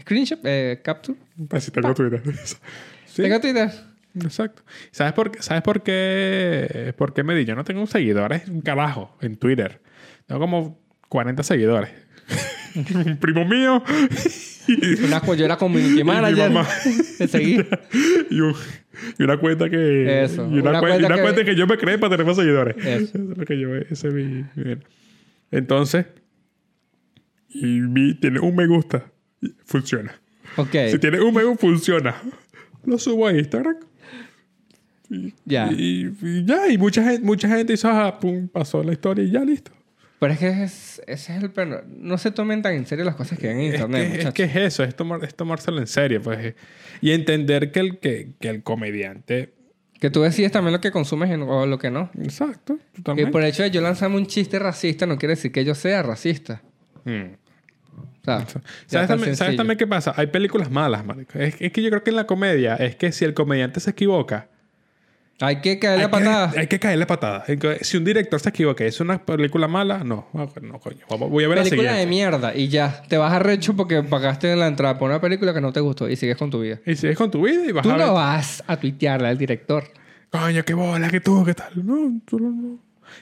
Screenshot, 0.00 0.40
eh, 0.44 0.80
capture. 0.82 1.18
Pues 1.48 1.64
si 1.64 1.70
tengo 1.70 1.94
Twitter. 1.94 2.22
sí, 3.06 3.22
Tengo 3.22 3.40
Twitter. 3.40 3.70
exacto. 4.16 4.62
¿Sabes 4.90 5.12
por, 5.12 5.30
qué- 5.30 5.42
¿Sabes 5.42 5.62
por 5.62 5.82
qué? 5.82 6.92
¿Por 6.98 7.14
qué 7.14 7.22
me 7.22 7.34
di? 7.34 7.44
Yo 7.44 7.54
no 7.54 7.64
tengo 7.64 7.86
seguidores, 7.86 8.48
un 8.48 8.60
carajo, 8.60 9.16
en 9.20 9.36
Twitter. 9.36 9.80
Tengo 10.26 10.40
como 10.40 10.78
40 11.08 11.42
seguidores. 11.42 11.90
un 12.94 13.16
primo 13.18 13.44
mío 13.44 13.82
Una, 15.04 15.22
yo 15.34 15.44
era 15.44 15.56
community 15.56 16.02
manager. 16.04 16.50
mamá. 16.50 16.68
Te 17.18 17.28
seguí. 17.28 17.56
y, 18.30 18.40
un- 18.40 18.54
y 19.18 19.22
una 19.22 19.36
cuenta 19.38 19.68
que... 19.68 20.22
Eso. 20.24 20.48
Y 20.50 20.58
una, 20.60 20.70
Una 20.70 20.80
cuen- 20.80 20.84
y 20.84 20.88
cuenta 21.00 21.06
una 21.06 21.16
que- 21.16 21.22
cuenta 21.22 21.44
que 21.44 21.54
yo 21.56 21.66
me 21.66 21.76
creé 21.78 21.98
para 21.98 22.10
tener 22.10 22.26
más 22.26 22.36
seguidores. 22.36 22.76
Eso. 22.78 23.18
es 23.18 23.38
lo 23.38 23.44
que 23.44 23.58
yo... 23.58 23.74
Ese 23.76 24.08
es 24.08 24.14
mi... 24.14 24.24
mi- 24.54 24.76
Entonces... 25.50 26.06
Y 27.48 27.80
vi, 27.80 28.14
tiene 28.14 28.40
un 28.40 28.56
me 28.56 28.66
gusta. 28.66 29.04
Funciona. 29.64 30.12
Ok. 30.56 30.74
Si 30.90 30.98
tiene 30.98 31.20
un 31.20 31.32
me 31.34 31.44
gusta, 31.44 31.60
funciona. 31.60 32.14
Lo 32.84 32.98
subo 32.98 33.26
a 33.28 33.32
Instagram. 33.32 33.76
Ya. 35.44 35.70
Y, 35.70 36.12
y 36.22 36.44
ya, 36.44 36.68
y 36.68 36.78
mucha 36.78 37.04
gente, 37.04 37.24
mucha 37.24 37.48
gente 37.48 37.74
hizo, 37.74 37.88
ah, 37.88 38.18
pum, 38.18 38.48
pasó 38.48 38.82
la 38.82 38.92
historia 38.92 39.24
y 39.24 39.30
ya 39.30 39.44
listo. 39.44 39.70
Pero 40.20 40.32
es 40.32 40.38
que 40.38 40.48
es- 40.48 41.02
ese 41.06 41.36
es 41.36 41.42
el 41.42 41.50
plano. 41.50 41.78
No 41.98 42.16
se 42.18 42.30
tomen 42.30 42.62
tan 42.62 42.74
en 42.74 42.86
serio 42.86 43.04
las 43.04 43.16
cosas 43.16 43.38
que 43.38 43.48
ven 43.48 43.58
en 43.58 43.72
internet, 43.74 44.12
que, 44.12 44.22
es 44.22 44.34
que 44.34 44.44
es 44.44 44.56
eso, 44.56 44.84
es, 44.84 44.94
tomar, 44.94 45.22
es 45.24 45.34
tomárselo 45.34 45.78
en 45.80 45.86
serio. 45.86 46.22
Pues, 46.22 46.54
y 47.00 47.10
entender 47.12 47.72
que 47.72 47.80
el, 47.80 47.98
que, 47.98 48.30
que 48.40 48.48
el 48.48 48.62
comediante... 48.62 49.52
Que 50.00 50.10
tú 50.10 50.22
decides 50.22 50.52
también 50.52 50.72
lo 50.72 50.80
que 50.80 50.90
consumes 50.90 51.30
o 51.40 51.66
lo 51.66 51.78
que 51.78 51.90
no. 51.90 52.10
Exacto, 52.22 52.78
tú 53.02 53.14
Y 53.16 53.26
por 53.26 53.42
el 53.42 53.48
hecho 53.48 53.62
de 53.62 53.70
yo 53.70 53.80
lanzarme 53.80 54.16
un 54.16 54.26
chiste 54.26 54.58
racista 54.58 55.06
no 55.06 55.16
quiere 55.18 55.34
decir 55.34 55.50
que 55.50 55.64
yo 55.64 55.74
sea 55.74 56.02
racista. 56.02 56.62
Mm. 57.04 57.34
O 58.20 58.24
sea, 58.24 58.38
ya 58.38 58.46
¿Sabes 58.86 59.08
también, 59.08 59.36
¿Sabes 59.36 59.56
también 59.56 59.78
qué 59.78 59.86
pasa? 59.86 60.14
Hay 60.16 60.28
películas 60.28 60.70
malas, 60.70 61.04
marico. 61.04 61.38
Es, 61.38 61.60
es 61.60 61.72
que 61.72 61.82
yo 61.82 61.90
creo 61.90 62.02
que 62.02 62.10
en 62.10 62.16
la 62.16 62.26
comedia 62.26 62.76
es 62.76 62.96
que 62.96 63.12
si 63.12 63.24
el 63.24 63.34
comediante 63.34 63.80
se 63.80 63.90
equivoca... 63.90 64.48
Hay 65.40 65.60
que 65.60 65.78
caerle 65.78 66.04
hay 66.04 66.06
a 66.06 66.10
patadas. 66.10 66.54
Que, 66.54 66.60
hay 66.60 66.66
que 66.68 66.78
caerle 66.78 67.06
patada. 67.06 67.44
Si 67.80 67.96
un 67.96 68.04
director 68.04 68.38
se 68.40 68.48
equivoca 68.50 68.84
y 68.84 68.88
es 68.88 69.00
una 69.00 69.24
película 69.24 69.66
mala, 69.66 70.04
no. 70.04 70.28
No, 70.32 70.78
coño. 70.78 71.06
Voy 71.08 71.44
a 71.44 71.48
ver 71.48 71.58
la 71.58 71.64
Película 71.64 71.90
siguiente. 71.90 72.00
de 72.00 72.06
mierda 72.06 72.54
y 72.54 72.68
ya. 72.68 73.02
Te 73.08 73.16
vas 73.16 73.32
arrecho 73.32 73.74
porque 73.74 74.02
pagaste 74.02 74.52
en 74.52 74.60
la 74.60 74.68
entrada 74.68 74.98
por 74.98 75.10
una 75.10 75.20
película 75.20 75.52
que 75.52 75.60
no 75.60 75.72
te 75.72 75.80
gustó 75.80 76.08
y 76.08 76.16
sigues 76.16 76.36
con 76.36 76.50
tu 76.50 76.60
vida. 76.60 76.78
Y 76.86 76.94
sigues 76.94 77.16
con 77.16 77.30
tu 77.30 77.42
vida 77.42 77.64
y 77.66 77.72
vas 77.72 77.82
Tú 77.82 77.90
a 77.90 77.96
ver... 77.96 78.06
no 78.06 78.14
vas 78.14 78.62
a 78.66 78.76
tuitearle 78.76 79.28
al 79.28 79.38
director. 79.38 79.84
Coño, 80.30 80.64
qué 80.64 80.74
bola, 80.74 81.10
que 81.10 81.20
tú, 81.20 81.44
qué 81.44 81.54
tal. 81.54 81.72
No, 81.84 82.20
tú 82.24 82.38
no, 82.38 82.50
no. 82.50 82.78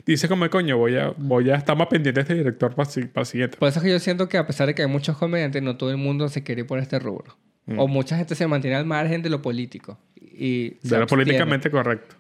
Dice 0.07 0.29
como, 0.29 0.49
coño, 0.49 0.79
voy 0.79 0.97
a, 0.97 1.13
voy 1.17 1.51
a 1.51 1.57
estar 1.57 1.77
más 1.77 1.89
pendiente 1.89 2.21
de 2.21 2.23
este 2.23 2.35
director 2.35 2.75
para, 2.75 2.89
para 2.89 3.21
el 3.23 3.27
siguiente. 3.27 3.57
Por 3.59 3.69
eso 3.69 3.79
es 3.79 3.85
que 3.85 3.91
yo 3.91 3.99
siento 3.99 4.29
que 4.29 4.39
a 4.39 4.47
pesar 4.47 4.67
de 4.67 4.75
que 4.75 4.83
hay 4.83 4.89
muchos 4.89 5.17
comediantes, 5.19 5.63
no 5.63 5.77
todo 5.77 5.91
el 5.91 5.97
mundo 5.97 6.29
se 6.29 6.43
quiere 6.43 6.63
ir 6.63 6.67
por 6.67 6.79
este 6.79 6.99
rubro. 6.99 7.37
Mm. 7.67 7.79
O 7.79 7.87
mucha 7.89 8.17
gente 8.17 8.35
se 8.35 8.47
mantiene 8.47 8.77
al 8.77 8.85
margen 8.87 9.23
de 9.23 9.31
lo 9.31 9.41
político. 9.43 9.99
Y 10.17 10.71
De 10.87 10.99
lo 10.99 11.07
políticamente 11.07 11.71
correcto. 11.71 12.17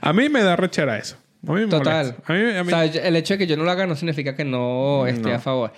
a 0.00 0.12
mí 0.12 0.28
me 0.28 0.42
da 0.42 0.56
rechera 0.56 0.98
eso. 0.98 1.16
A 1.46 1.52
mí 1.52 1.60
me 1.62 1.66
Total. 1.68 2.16
A 2.26 2.32
mí, 2.32 2.40
a 2.56 2.64
mí- 2.64 2.72
O 2.72 2.76
sea, 2.76 2.84
el 2.84 3.16
hecho 3.16 3.34
de 3.34 3.38
que 3.38 3.46
yo 3.46 3.56
no 3.56 3.64
lo 3.64 3.70
haga 3.70 3.86
no 3.86 3.94
significa 3.94 4.34
que 4.34 4.44
no 4.44 5.06
esté 5.06 5.28
No. 5.28 5.34
a 5.34 5.38
favor. 5.38 5.72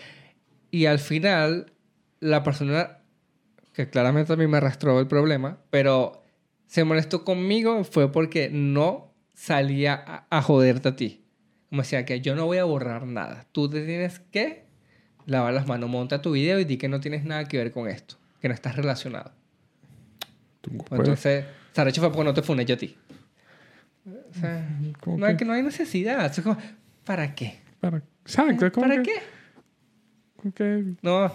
Y 0.70 0.86
al 0.86 0.98
final, 0.98 1.72
la 2.20 2.42
persona 2.42 2.98
que 3.74 3.88
claramente 3.88 4.32
a 4.32 4.36
mí 4.36 4.46
me 4.46 4.56
arrastró 4.56 4.98
el 5.00 5.06
problema, 5.06 5.58
pero 5.70 6.22
se 6.66 6.84
molestó 6.84 7.24
conmigo 7.24 7.84
fue 7.84 8.10
porque 8.10 8.48
no 8.50 9.12
salía 9.34 9.94
a, 10.06 10.26
a 10.30 10.42
joderte 10.42 10.88
a 10.88 10.96
ti. 10.96 11.24
Como 11.68 11.82
decía 11.82 12.04
que 12.04 12.20
yo 12.20 12.34
no 12.34 12.46
voy 12.46 12.58
a 12.58 12.64
borrar 12.64 13.06
nada. 13.06 13.46
Tú 13.52 13.68
te 13.70 13.84
tienes 13.84 14.18
que 14.18 14.64
lavar 15.26 15.52
las 15.54 15.66
manos, 15.66 15.88
monta 15.90 16.20
tu 16.22 16.32
video 16.32 16.58
y 16.60 16.64
di 16.64 16.76
que 16.76 16.88
no 16.88 17.00
tienes 17.00 17.24
nada 17.24 17.44
que 17.46 17.56
ver 17.58 17.72
con 17.72 17.88
esto, 17.88 18.16
que 18.40 18.48
no 18.48 18.54
estás 18.54 18.76
relacionado. 18.76 19.32
tú 20.60 20.70
puedes- 20.78 21.00
Entonces, 21.04 21.44
Sarecho 21.72 22.00
fue 22.00 22.10
porque 22.10 22.24
no 22.24 22.34
te 22.34 22.42
funé 22.42 22.64
yo 22.64 22.74
a 22.74 22.78
ti. 22.78 22.96
O 24.06 24.34
sea, 24.40 24.68
¿Cómo 25.00 25.18
no, 25.18 25.36
que? 25.36 25.44
no 25.44 25.52
hay 25.52 25.62
necesidad. 25.62 26.26
Es 26.26 26.40
como, 26.42 26.56
¿para 27.04 27.34
qué? 27.34 27.60
para- 27.80 28.02
exacto. 28.24 28.66
es 28.66 28.72
como 28.72 28.86
¿Para 28.88 29.02
que- 29.02 29.12
qué? 30.54 30.94
No, 31.02 31.30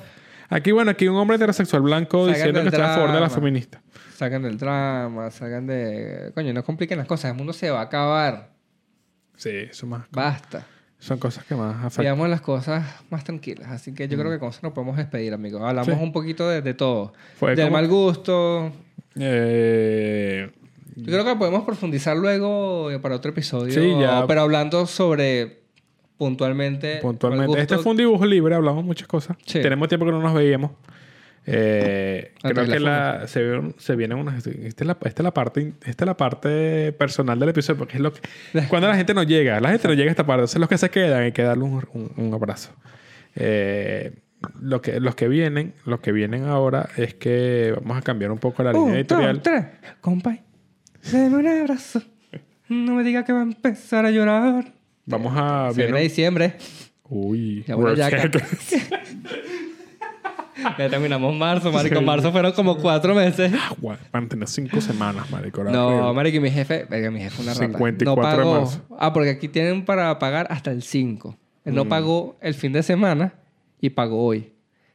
Aquí, 0.49 0.71
bueno, 0.71 0.91
aquí 0.91 1.07
un 1.07 1.15
hombre 1.17 1.37
heterosexual 1.37 1.81
blanco 1.81 2.27
diciendo 2.27 2.61
que 2.61 2.67
está 2.67 2.91
a 2.93 2.95
favor 2.97 3.13
de 3.13 3.19
la 3.19 3.29
feminista. 3.31 3.81
salgan 4.15 4.43
del 4.43 4.57
drama, 4.59 5.31
salgan 5.31 5.65
de... 5.65 6.31
Coño, 6.35 6.53
no 6.53 6.63
compliquen 6.63 6.99
las 6.99 7.07
cosas. 7.07 7.31
El 7.31 7.37
mundo 7.37 7.51
se 7.51 7.69
va 7.71 7.79
a 7.79 7.83
acabar. 7.83 8.51
Sí, 9.35 9.49
eso 9.49 9.87
más. 9.87 10.05
Basta. 10.11 10.65
Son 10.99 11.17
cosas 11.19 11.43
que 11.45 11.55
más 11.55 11.75
afectan. 11.85 12.03
Veamos 12.05 12.29
las 12.29 12.41
cosas 12.41 12.83
más 13.09 13.23
tranquilas. 13.23 13.69
Así 13.69 13.93
que 13.93 14.07
yo 14.07 14.17
creo 14.17 14.31
que 14.31 14.39
con 14.39 14.49
eso 14.49 14.59
nos 14.63 14.73
podemos 14.73 14.97
despedir, 14.97 15.33
amigos. 15.33 15.61
Hablamos 15.61 15.85
Sí. 15.95 16.03
un 16.03 16.11
poquito 16.11 16.49
de, 16.49 16.61
de 16.61 16.73
todo. 16.73 17.13
Fue 17.37 17.55
Del 17.55 17.69
mal 17.71 17.87
gusto. 17.87 18.71
Eh, 19.17 20.49
Yo 20.95 21.05
creo 21.05 21.25
que 21.25 21.35
podemos 21.35 21.63
profundizar 21.63 22.15
luego 22.17 22.89
eh, 22.91 22.99
para 22.99 23.15
otro 23.15 23.31
episodio. 23.31 23.73
Sí, 23.73 23.93
ya. 23.99 24.25
Pero 24.27 24.41
hablando 24.41 24.85
sobre 24.87 25.59
puntualmente... 26.17 26.97
puntualmente. 27.01 27.59
Este 27.59 27.77
fue 27.77 27.91
un 27.91 27.97
dibujo 27.97 28.25
libre, 28.25 28.55
hablamos 28.55 28.83
muchas 28.85 29.07
cosas. 29.07 29.37
Sí. 29.45 29.61
Tenemos 29.61 29.87
tiempo 29.89 30.05
que 30.05 30.11
no 30.13 30.21
nos 30.21 30.33
veíamos. 30.33 30.71
Eh, 31.47 32.31
creo 32.41 32.65
que 32.65 32.79
la 32.79 33.27
se, 33.27 33.61
se 33.77 33.95
vienen 33.95 34.17
unas. 34.17 34.45
Esta 34.47 34.83
es, 34.83 34.87
la, 34.87 34.97
esta, 35.03 35.21
es 35.21 35.23
la 35.23 35.33
parte, 35.33 35.73
esta 35.85 36.03
es 36.03 36.07
la 36.07 36.17
parte 36.17 36.91
personal 36.93 37.37
del 37.39 37.49
episodio, 37.49 37.77
porque 37.77 37.97
es 37.97 38.01
lo 38.01 38.11
que. 38.13 38.21
Cuando 38.69 38.87
la 38.87 38.95
gente 38.95 39.13
no 39.13 39.23
llega, 39.23 39.59
la 39.61 39.69
gente 39.69 39.87
no 39.87 39.93
llega 39.93 40.09
a 40.09 40.11
esta 40.11 40.25
parte. 40.25 40.39
Entonces, 40.41 40.59
los 40.59 40.69
que 40.69 40.77
se 40.77 40.89
quedan, 40.89 41.21
hay 41.23 41.31
que 41.31 41.43
darle 41.43 41.63
un, 41.63 41.83
un- 41.93 42.11
un 42.17 42.33
abrazo. 42.33 42.71
Eh, 43.35 44.13
lo 44.61 44.81
que, 44.81 44.99
los 44.99 45.15
que 45.15 45.27
vienen, 45.27 45.73
los 45.85 45.99
que 45.99 46.11
vienen 46.11 46.45
ahora 46.45 46.89
es 46.97 47.13
que 47.15 47.73
vamos 47.81 47.97
a 47.97 48.01
cambiar 48.01 48.31
un 48.31 48.37
poco 48.37 48.63
la 48.63 48.71
línea 48.73 48.87
Un, 48.87 48.95
editorial. 48.95 49.33
dos, 49.35 49.43
tres. 49.43 49.65
Compay, 50.01 50.41
deme 51.11 51.37
un 51.37 51.47
abrazo. 51.47 52.01
No 52.69 52.95
me 52.95 53.03
diga 53.03 53.23
que 53.23 53.33
va 53.33 53.39
a 53.39 53.43
empezar 53.43 54.05
a 54.05 54.11
llorar. 54.11 54.73
Vamos 55.05 55.33
a. 55.35 55.69
Se 55.71 55.77
viene 55.77 55.91
viene- 55.91 56.03
diciembre. 56.09 56.55
Uy, 57.07 57.63
Ya. 57.67 57.75
Ya 60.77 60.89
terminamos 60.89 61.35
marzo, 61.35 61.71
marico. 61.71 62.01
Marzo 62.01 62.31
fueron 62.31 62.51
como 62.53 62.77
cuatro 62.77 63.13
meses. 63.15 63.51
Agua. 63.53 63.97
Van 64.11 64.25
a 64.25 64.27
tener 64.27 64.47
cinco 64.47 64.81
semanas, 64.81 65.29
marico. 65.31 65.63
No, 65.63 66.13
marico, 66.13 66.37
y 66.37 66.39
mi 66.39 66.51
jefe... 66.51 66.85
Verga, 66.89 67.11
mi 67.11 67.19
jefe 67.19 67.41
una 67.41 67.53
rata. 67.53 67.65
54 67.65 68.05
no 68.05 68.15
de 68.15 68.35
pagó... 68.43 68.59
marzo. 68.61 68.85
Ah, 68.97 69.13
porque 69.13 69.29
aquí 69.29 69.47
tienen 69.47 69.85
para 69.85 70.17
pagar 70.19 70.47
hasta 70.49 70.71
el 70.71 70.81
5. 70.83 71.37
Él 71.65 71.73
Mm. 71.73 71.75
no 71.75 71.85
pagó 71.89 72.37
el 72.41 72.53
fin 72.53 72.73
de 72.73 72.83
semana 72.83 73.33
y 73.81 73.89
pagó 73.91 74.23
hoy. 74.25 74.51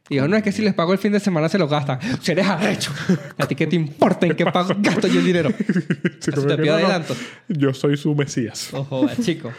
Y 0.09 0.15
dijo, 0.15 0.27
no, 0.27 0.37
es 0.37 0.43
que 0.43 0.51
si 0.51 0.63
les 0.63 0.75
pago 0.75 0.93
el 0.93 0.99
fin 0.99 1.13
de 1.13 1.21
semana 1.21 1.49
se 1.49 1.59
lo 1.59 1.69
gastan. 1.69 1.99
Si 2.21 2.33
eres 2.33 2.47
arrecho. 2.47 2.93
¿A 3.39 3.47
ti 3.47 3.55
qué 3.55 3.67
te 3.67 3.77
importa 3.77 4.27
en 4.27 4.35
qué 4.35 4.45
pago 4.45 4.75
gasto 4.79 5.07
yo 5.07 5.21
el 5.21 5.27
dinero? 5.27 5.51
Si 6.21 6.31
te 6.33 6.41
pido 6.43 6.57
no, 6.57 6.65
no. 6.67 6.73
adelanto. 6.75 7.15
Yo 7.49 7.73
soy 7.73 7.97
su 7.97 8.15
mesías. 8.15 8.75
Ojo, 8.75 9.09
chico. 9.23 9.53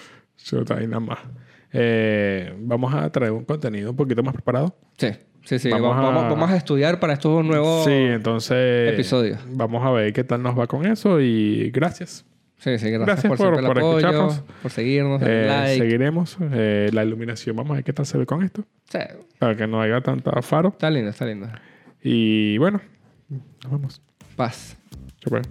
Yo 0.45 0.62
nada 0.64 0.99
más. 0.99 1.20
Eh, 1.74 2.53
vamos 2.59 2.93
a 2.93 3.09
traer 3.12 3.32
un 3.32 3.45
contenido 3.45 3.91
un 3.91 3.95
poquito 3.95 4.22
más 4.24 4.34
preparado. 4.34 4.76
Sí, 4.97 5.07
sí, 5.43 5.59
sí. 5.59 5.69
Vamos 5.69 5.95
Vamos, 5.95 6.23
a- 6.23 6.29
vamos 6.29 6.49
a 6.51 6.55
estudiar 6.55 6.99
para 6.99 7.13
estos 7.13 7.43
nuevos... 7.45 7.85
Sí, 7.85 7.91
entonces. 7.91 8.93
episodios. 8.93 9.39
Vamos 9.49 9.85
a 9.85 9.91
ver 9.91 10.13
qué 10.13 10.23
tal 10.23 10.41
nos 10.43 10.57
va 10.57 10.67
con 10.67 10.85
eso 10.85 11.19
y 11.21 11.69
gracias. 11.71 12.25
Sí, 12.57 12.77
sí, 12.77 12.91
gracias, 12.91 13.23
Gracias 13.23 13.27
por, 13.29 13.37
por- 13.37 13.59
el 13.59 13.65
por 13.65 13.77
apoyo, 13.79 13.97
escucharnos. 13.97 14.43
por 14.61 14.71
seguirnos, 14.71 15.21
Eh, 15.25 15.45
like. 15.47 15.77
Seguiremos. 15.83 16.37
Eh, 16.51 16.89
la 16.93 17.03
iluminación, 17.03 17.55
vamos 17.55 17.71
a 17.71 17.75
ver 17.75 17.83
qué 17.83 17.91
tal 17.93 18.05
se 18.05 18.17
ve 18.19 18.25
con 18.27 18.43
esto. 18.43 18.63
Sí, 18.91 18.99
Para 19.39 19.55
que 19.55 19.65
no 19.65 19.81
haya 19.81 19.99
tanta 20.01 20.39
faro. 20.43 20.69
está 20.69 20.89
lindo, 20.91 21.09
está 21.09 21.25
lindo. 21.25 21.47
Y 22.03 22.57
bueno, 22.59 22.79
nos 23.63 23.71
vemos. 23.71 24.01
Paz. 24.35 24.77
Se 25.23 25.29
puede. 25.29 25.43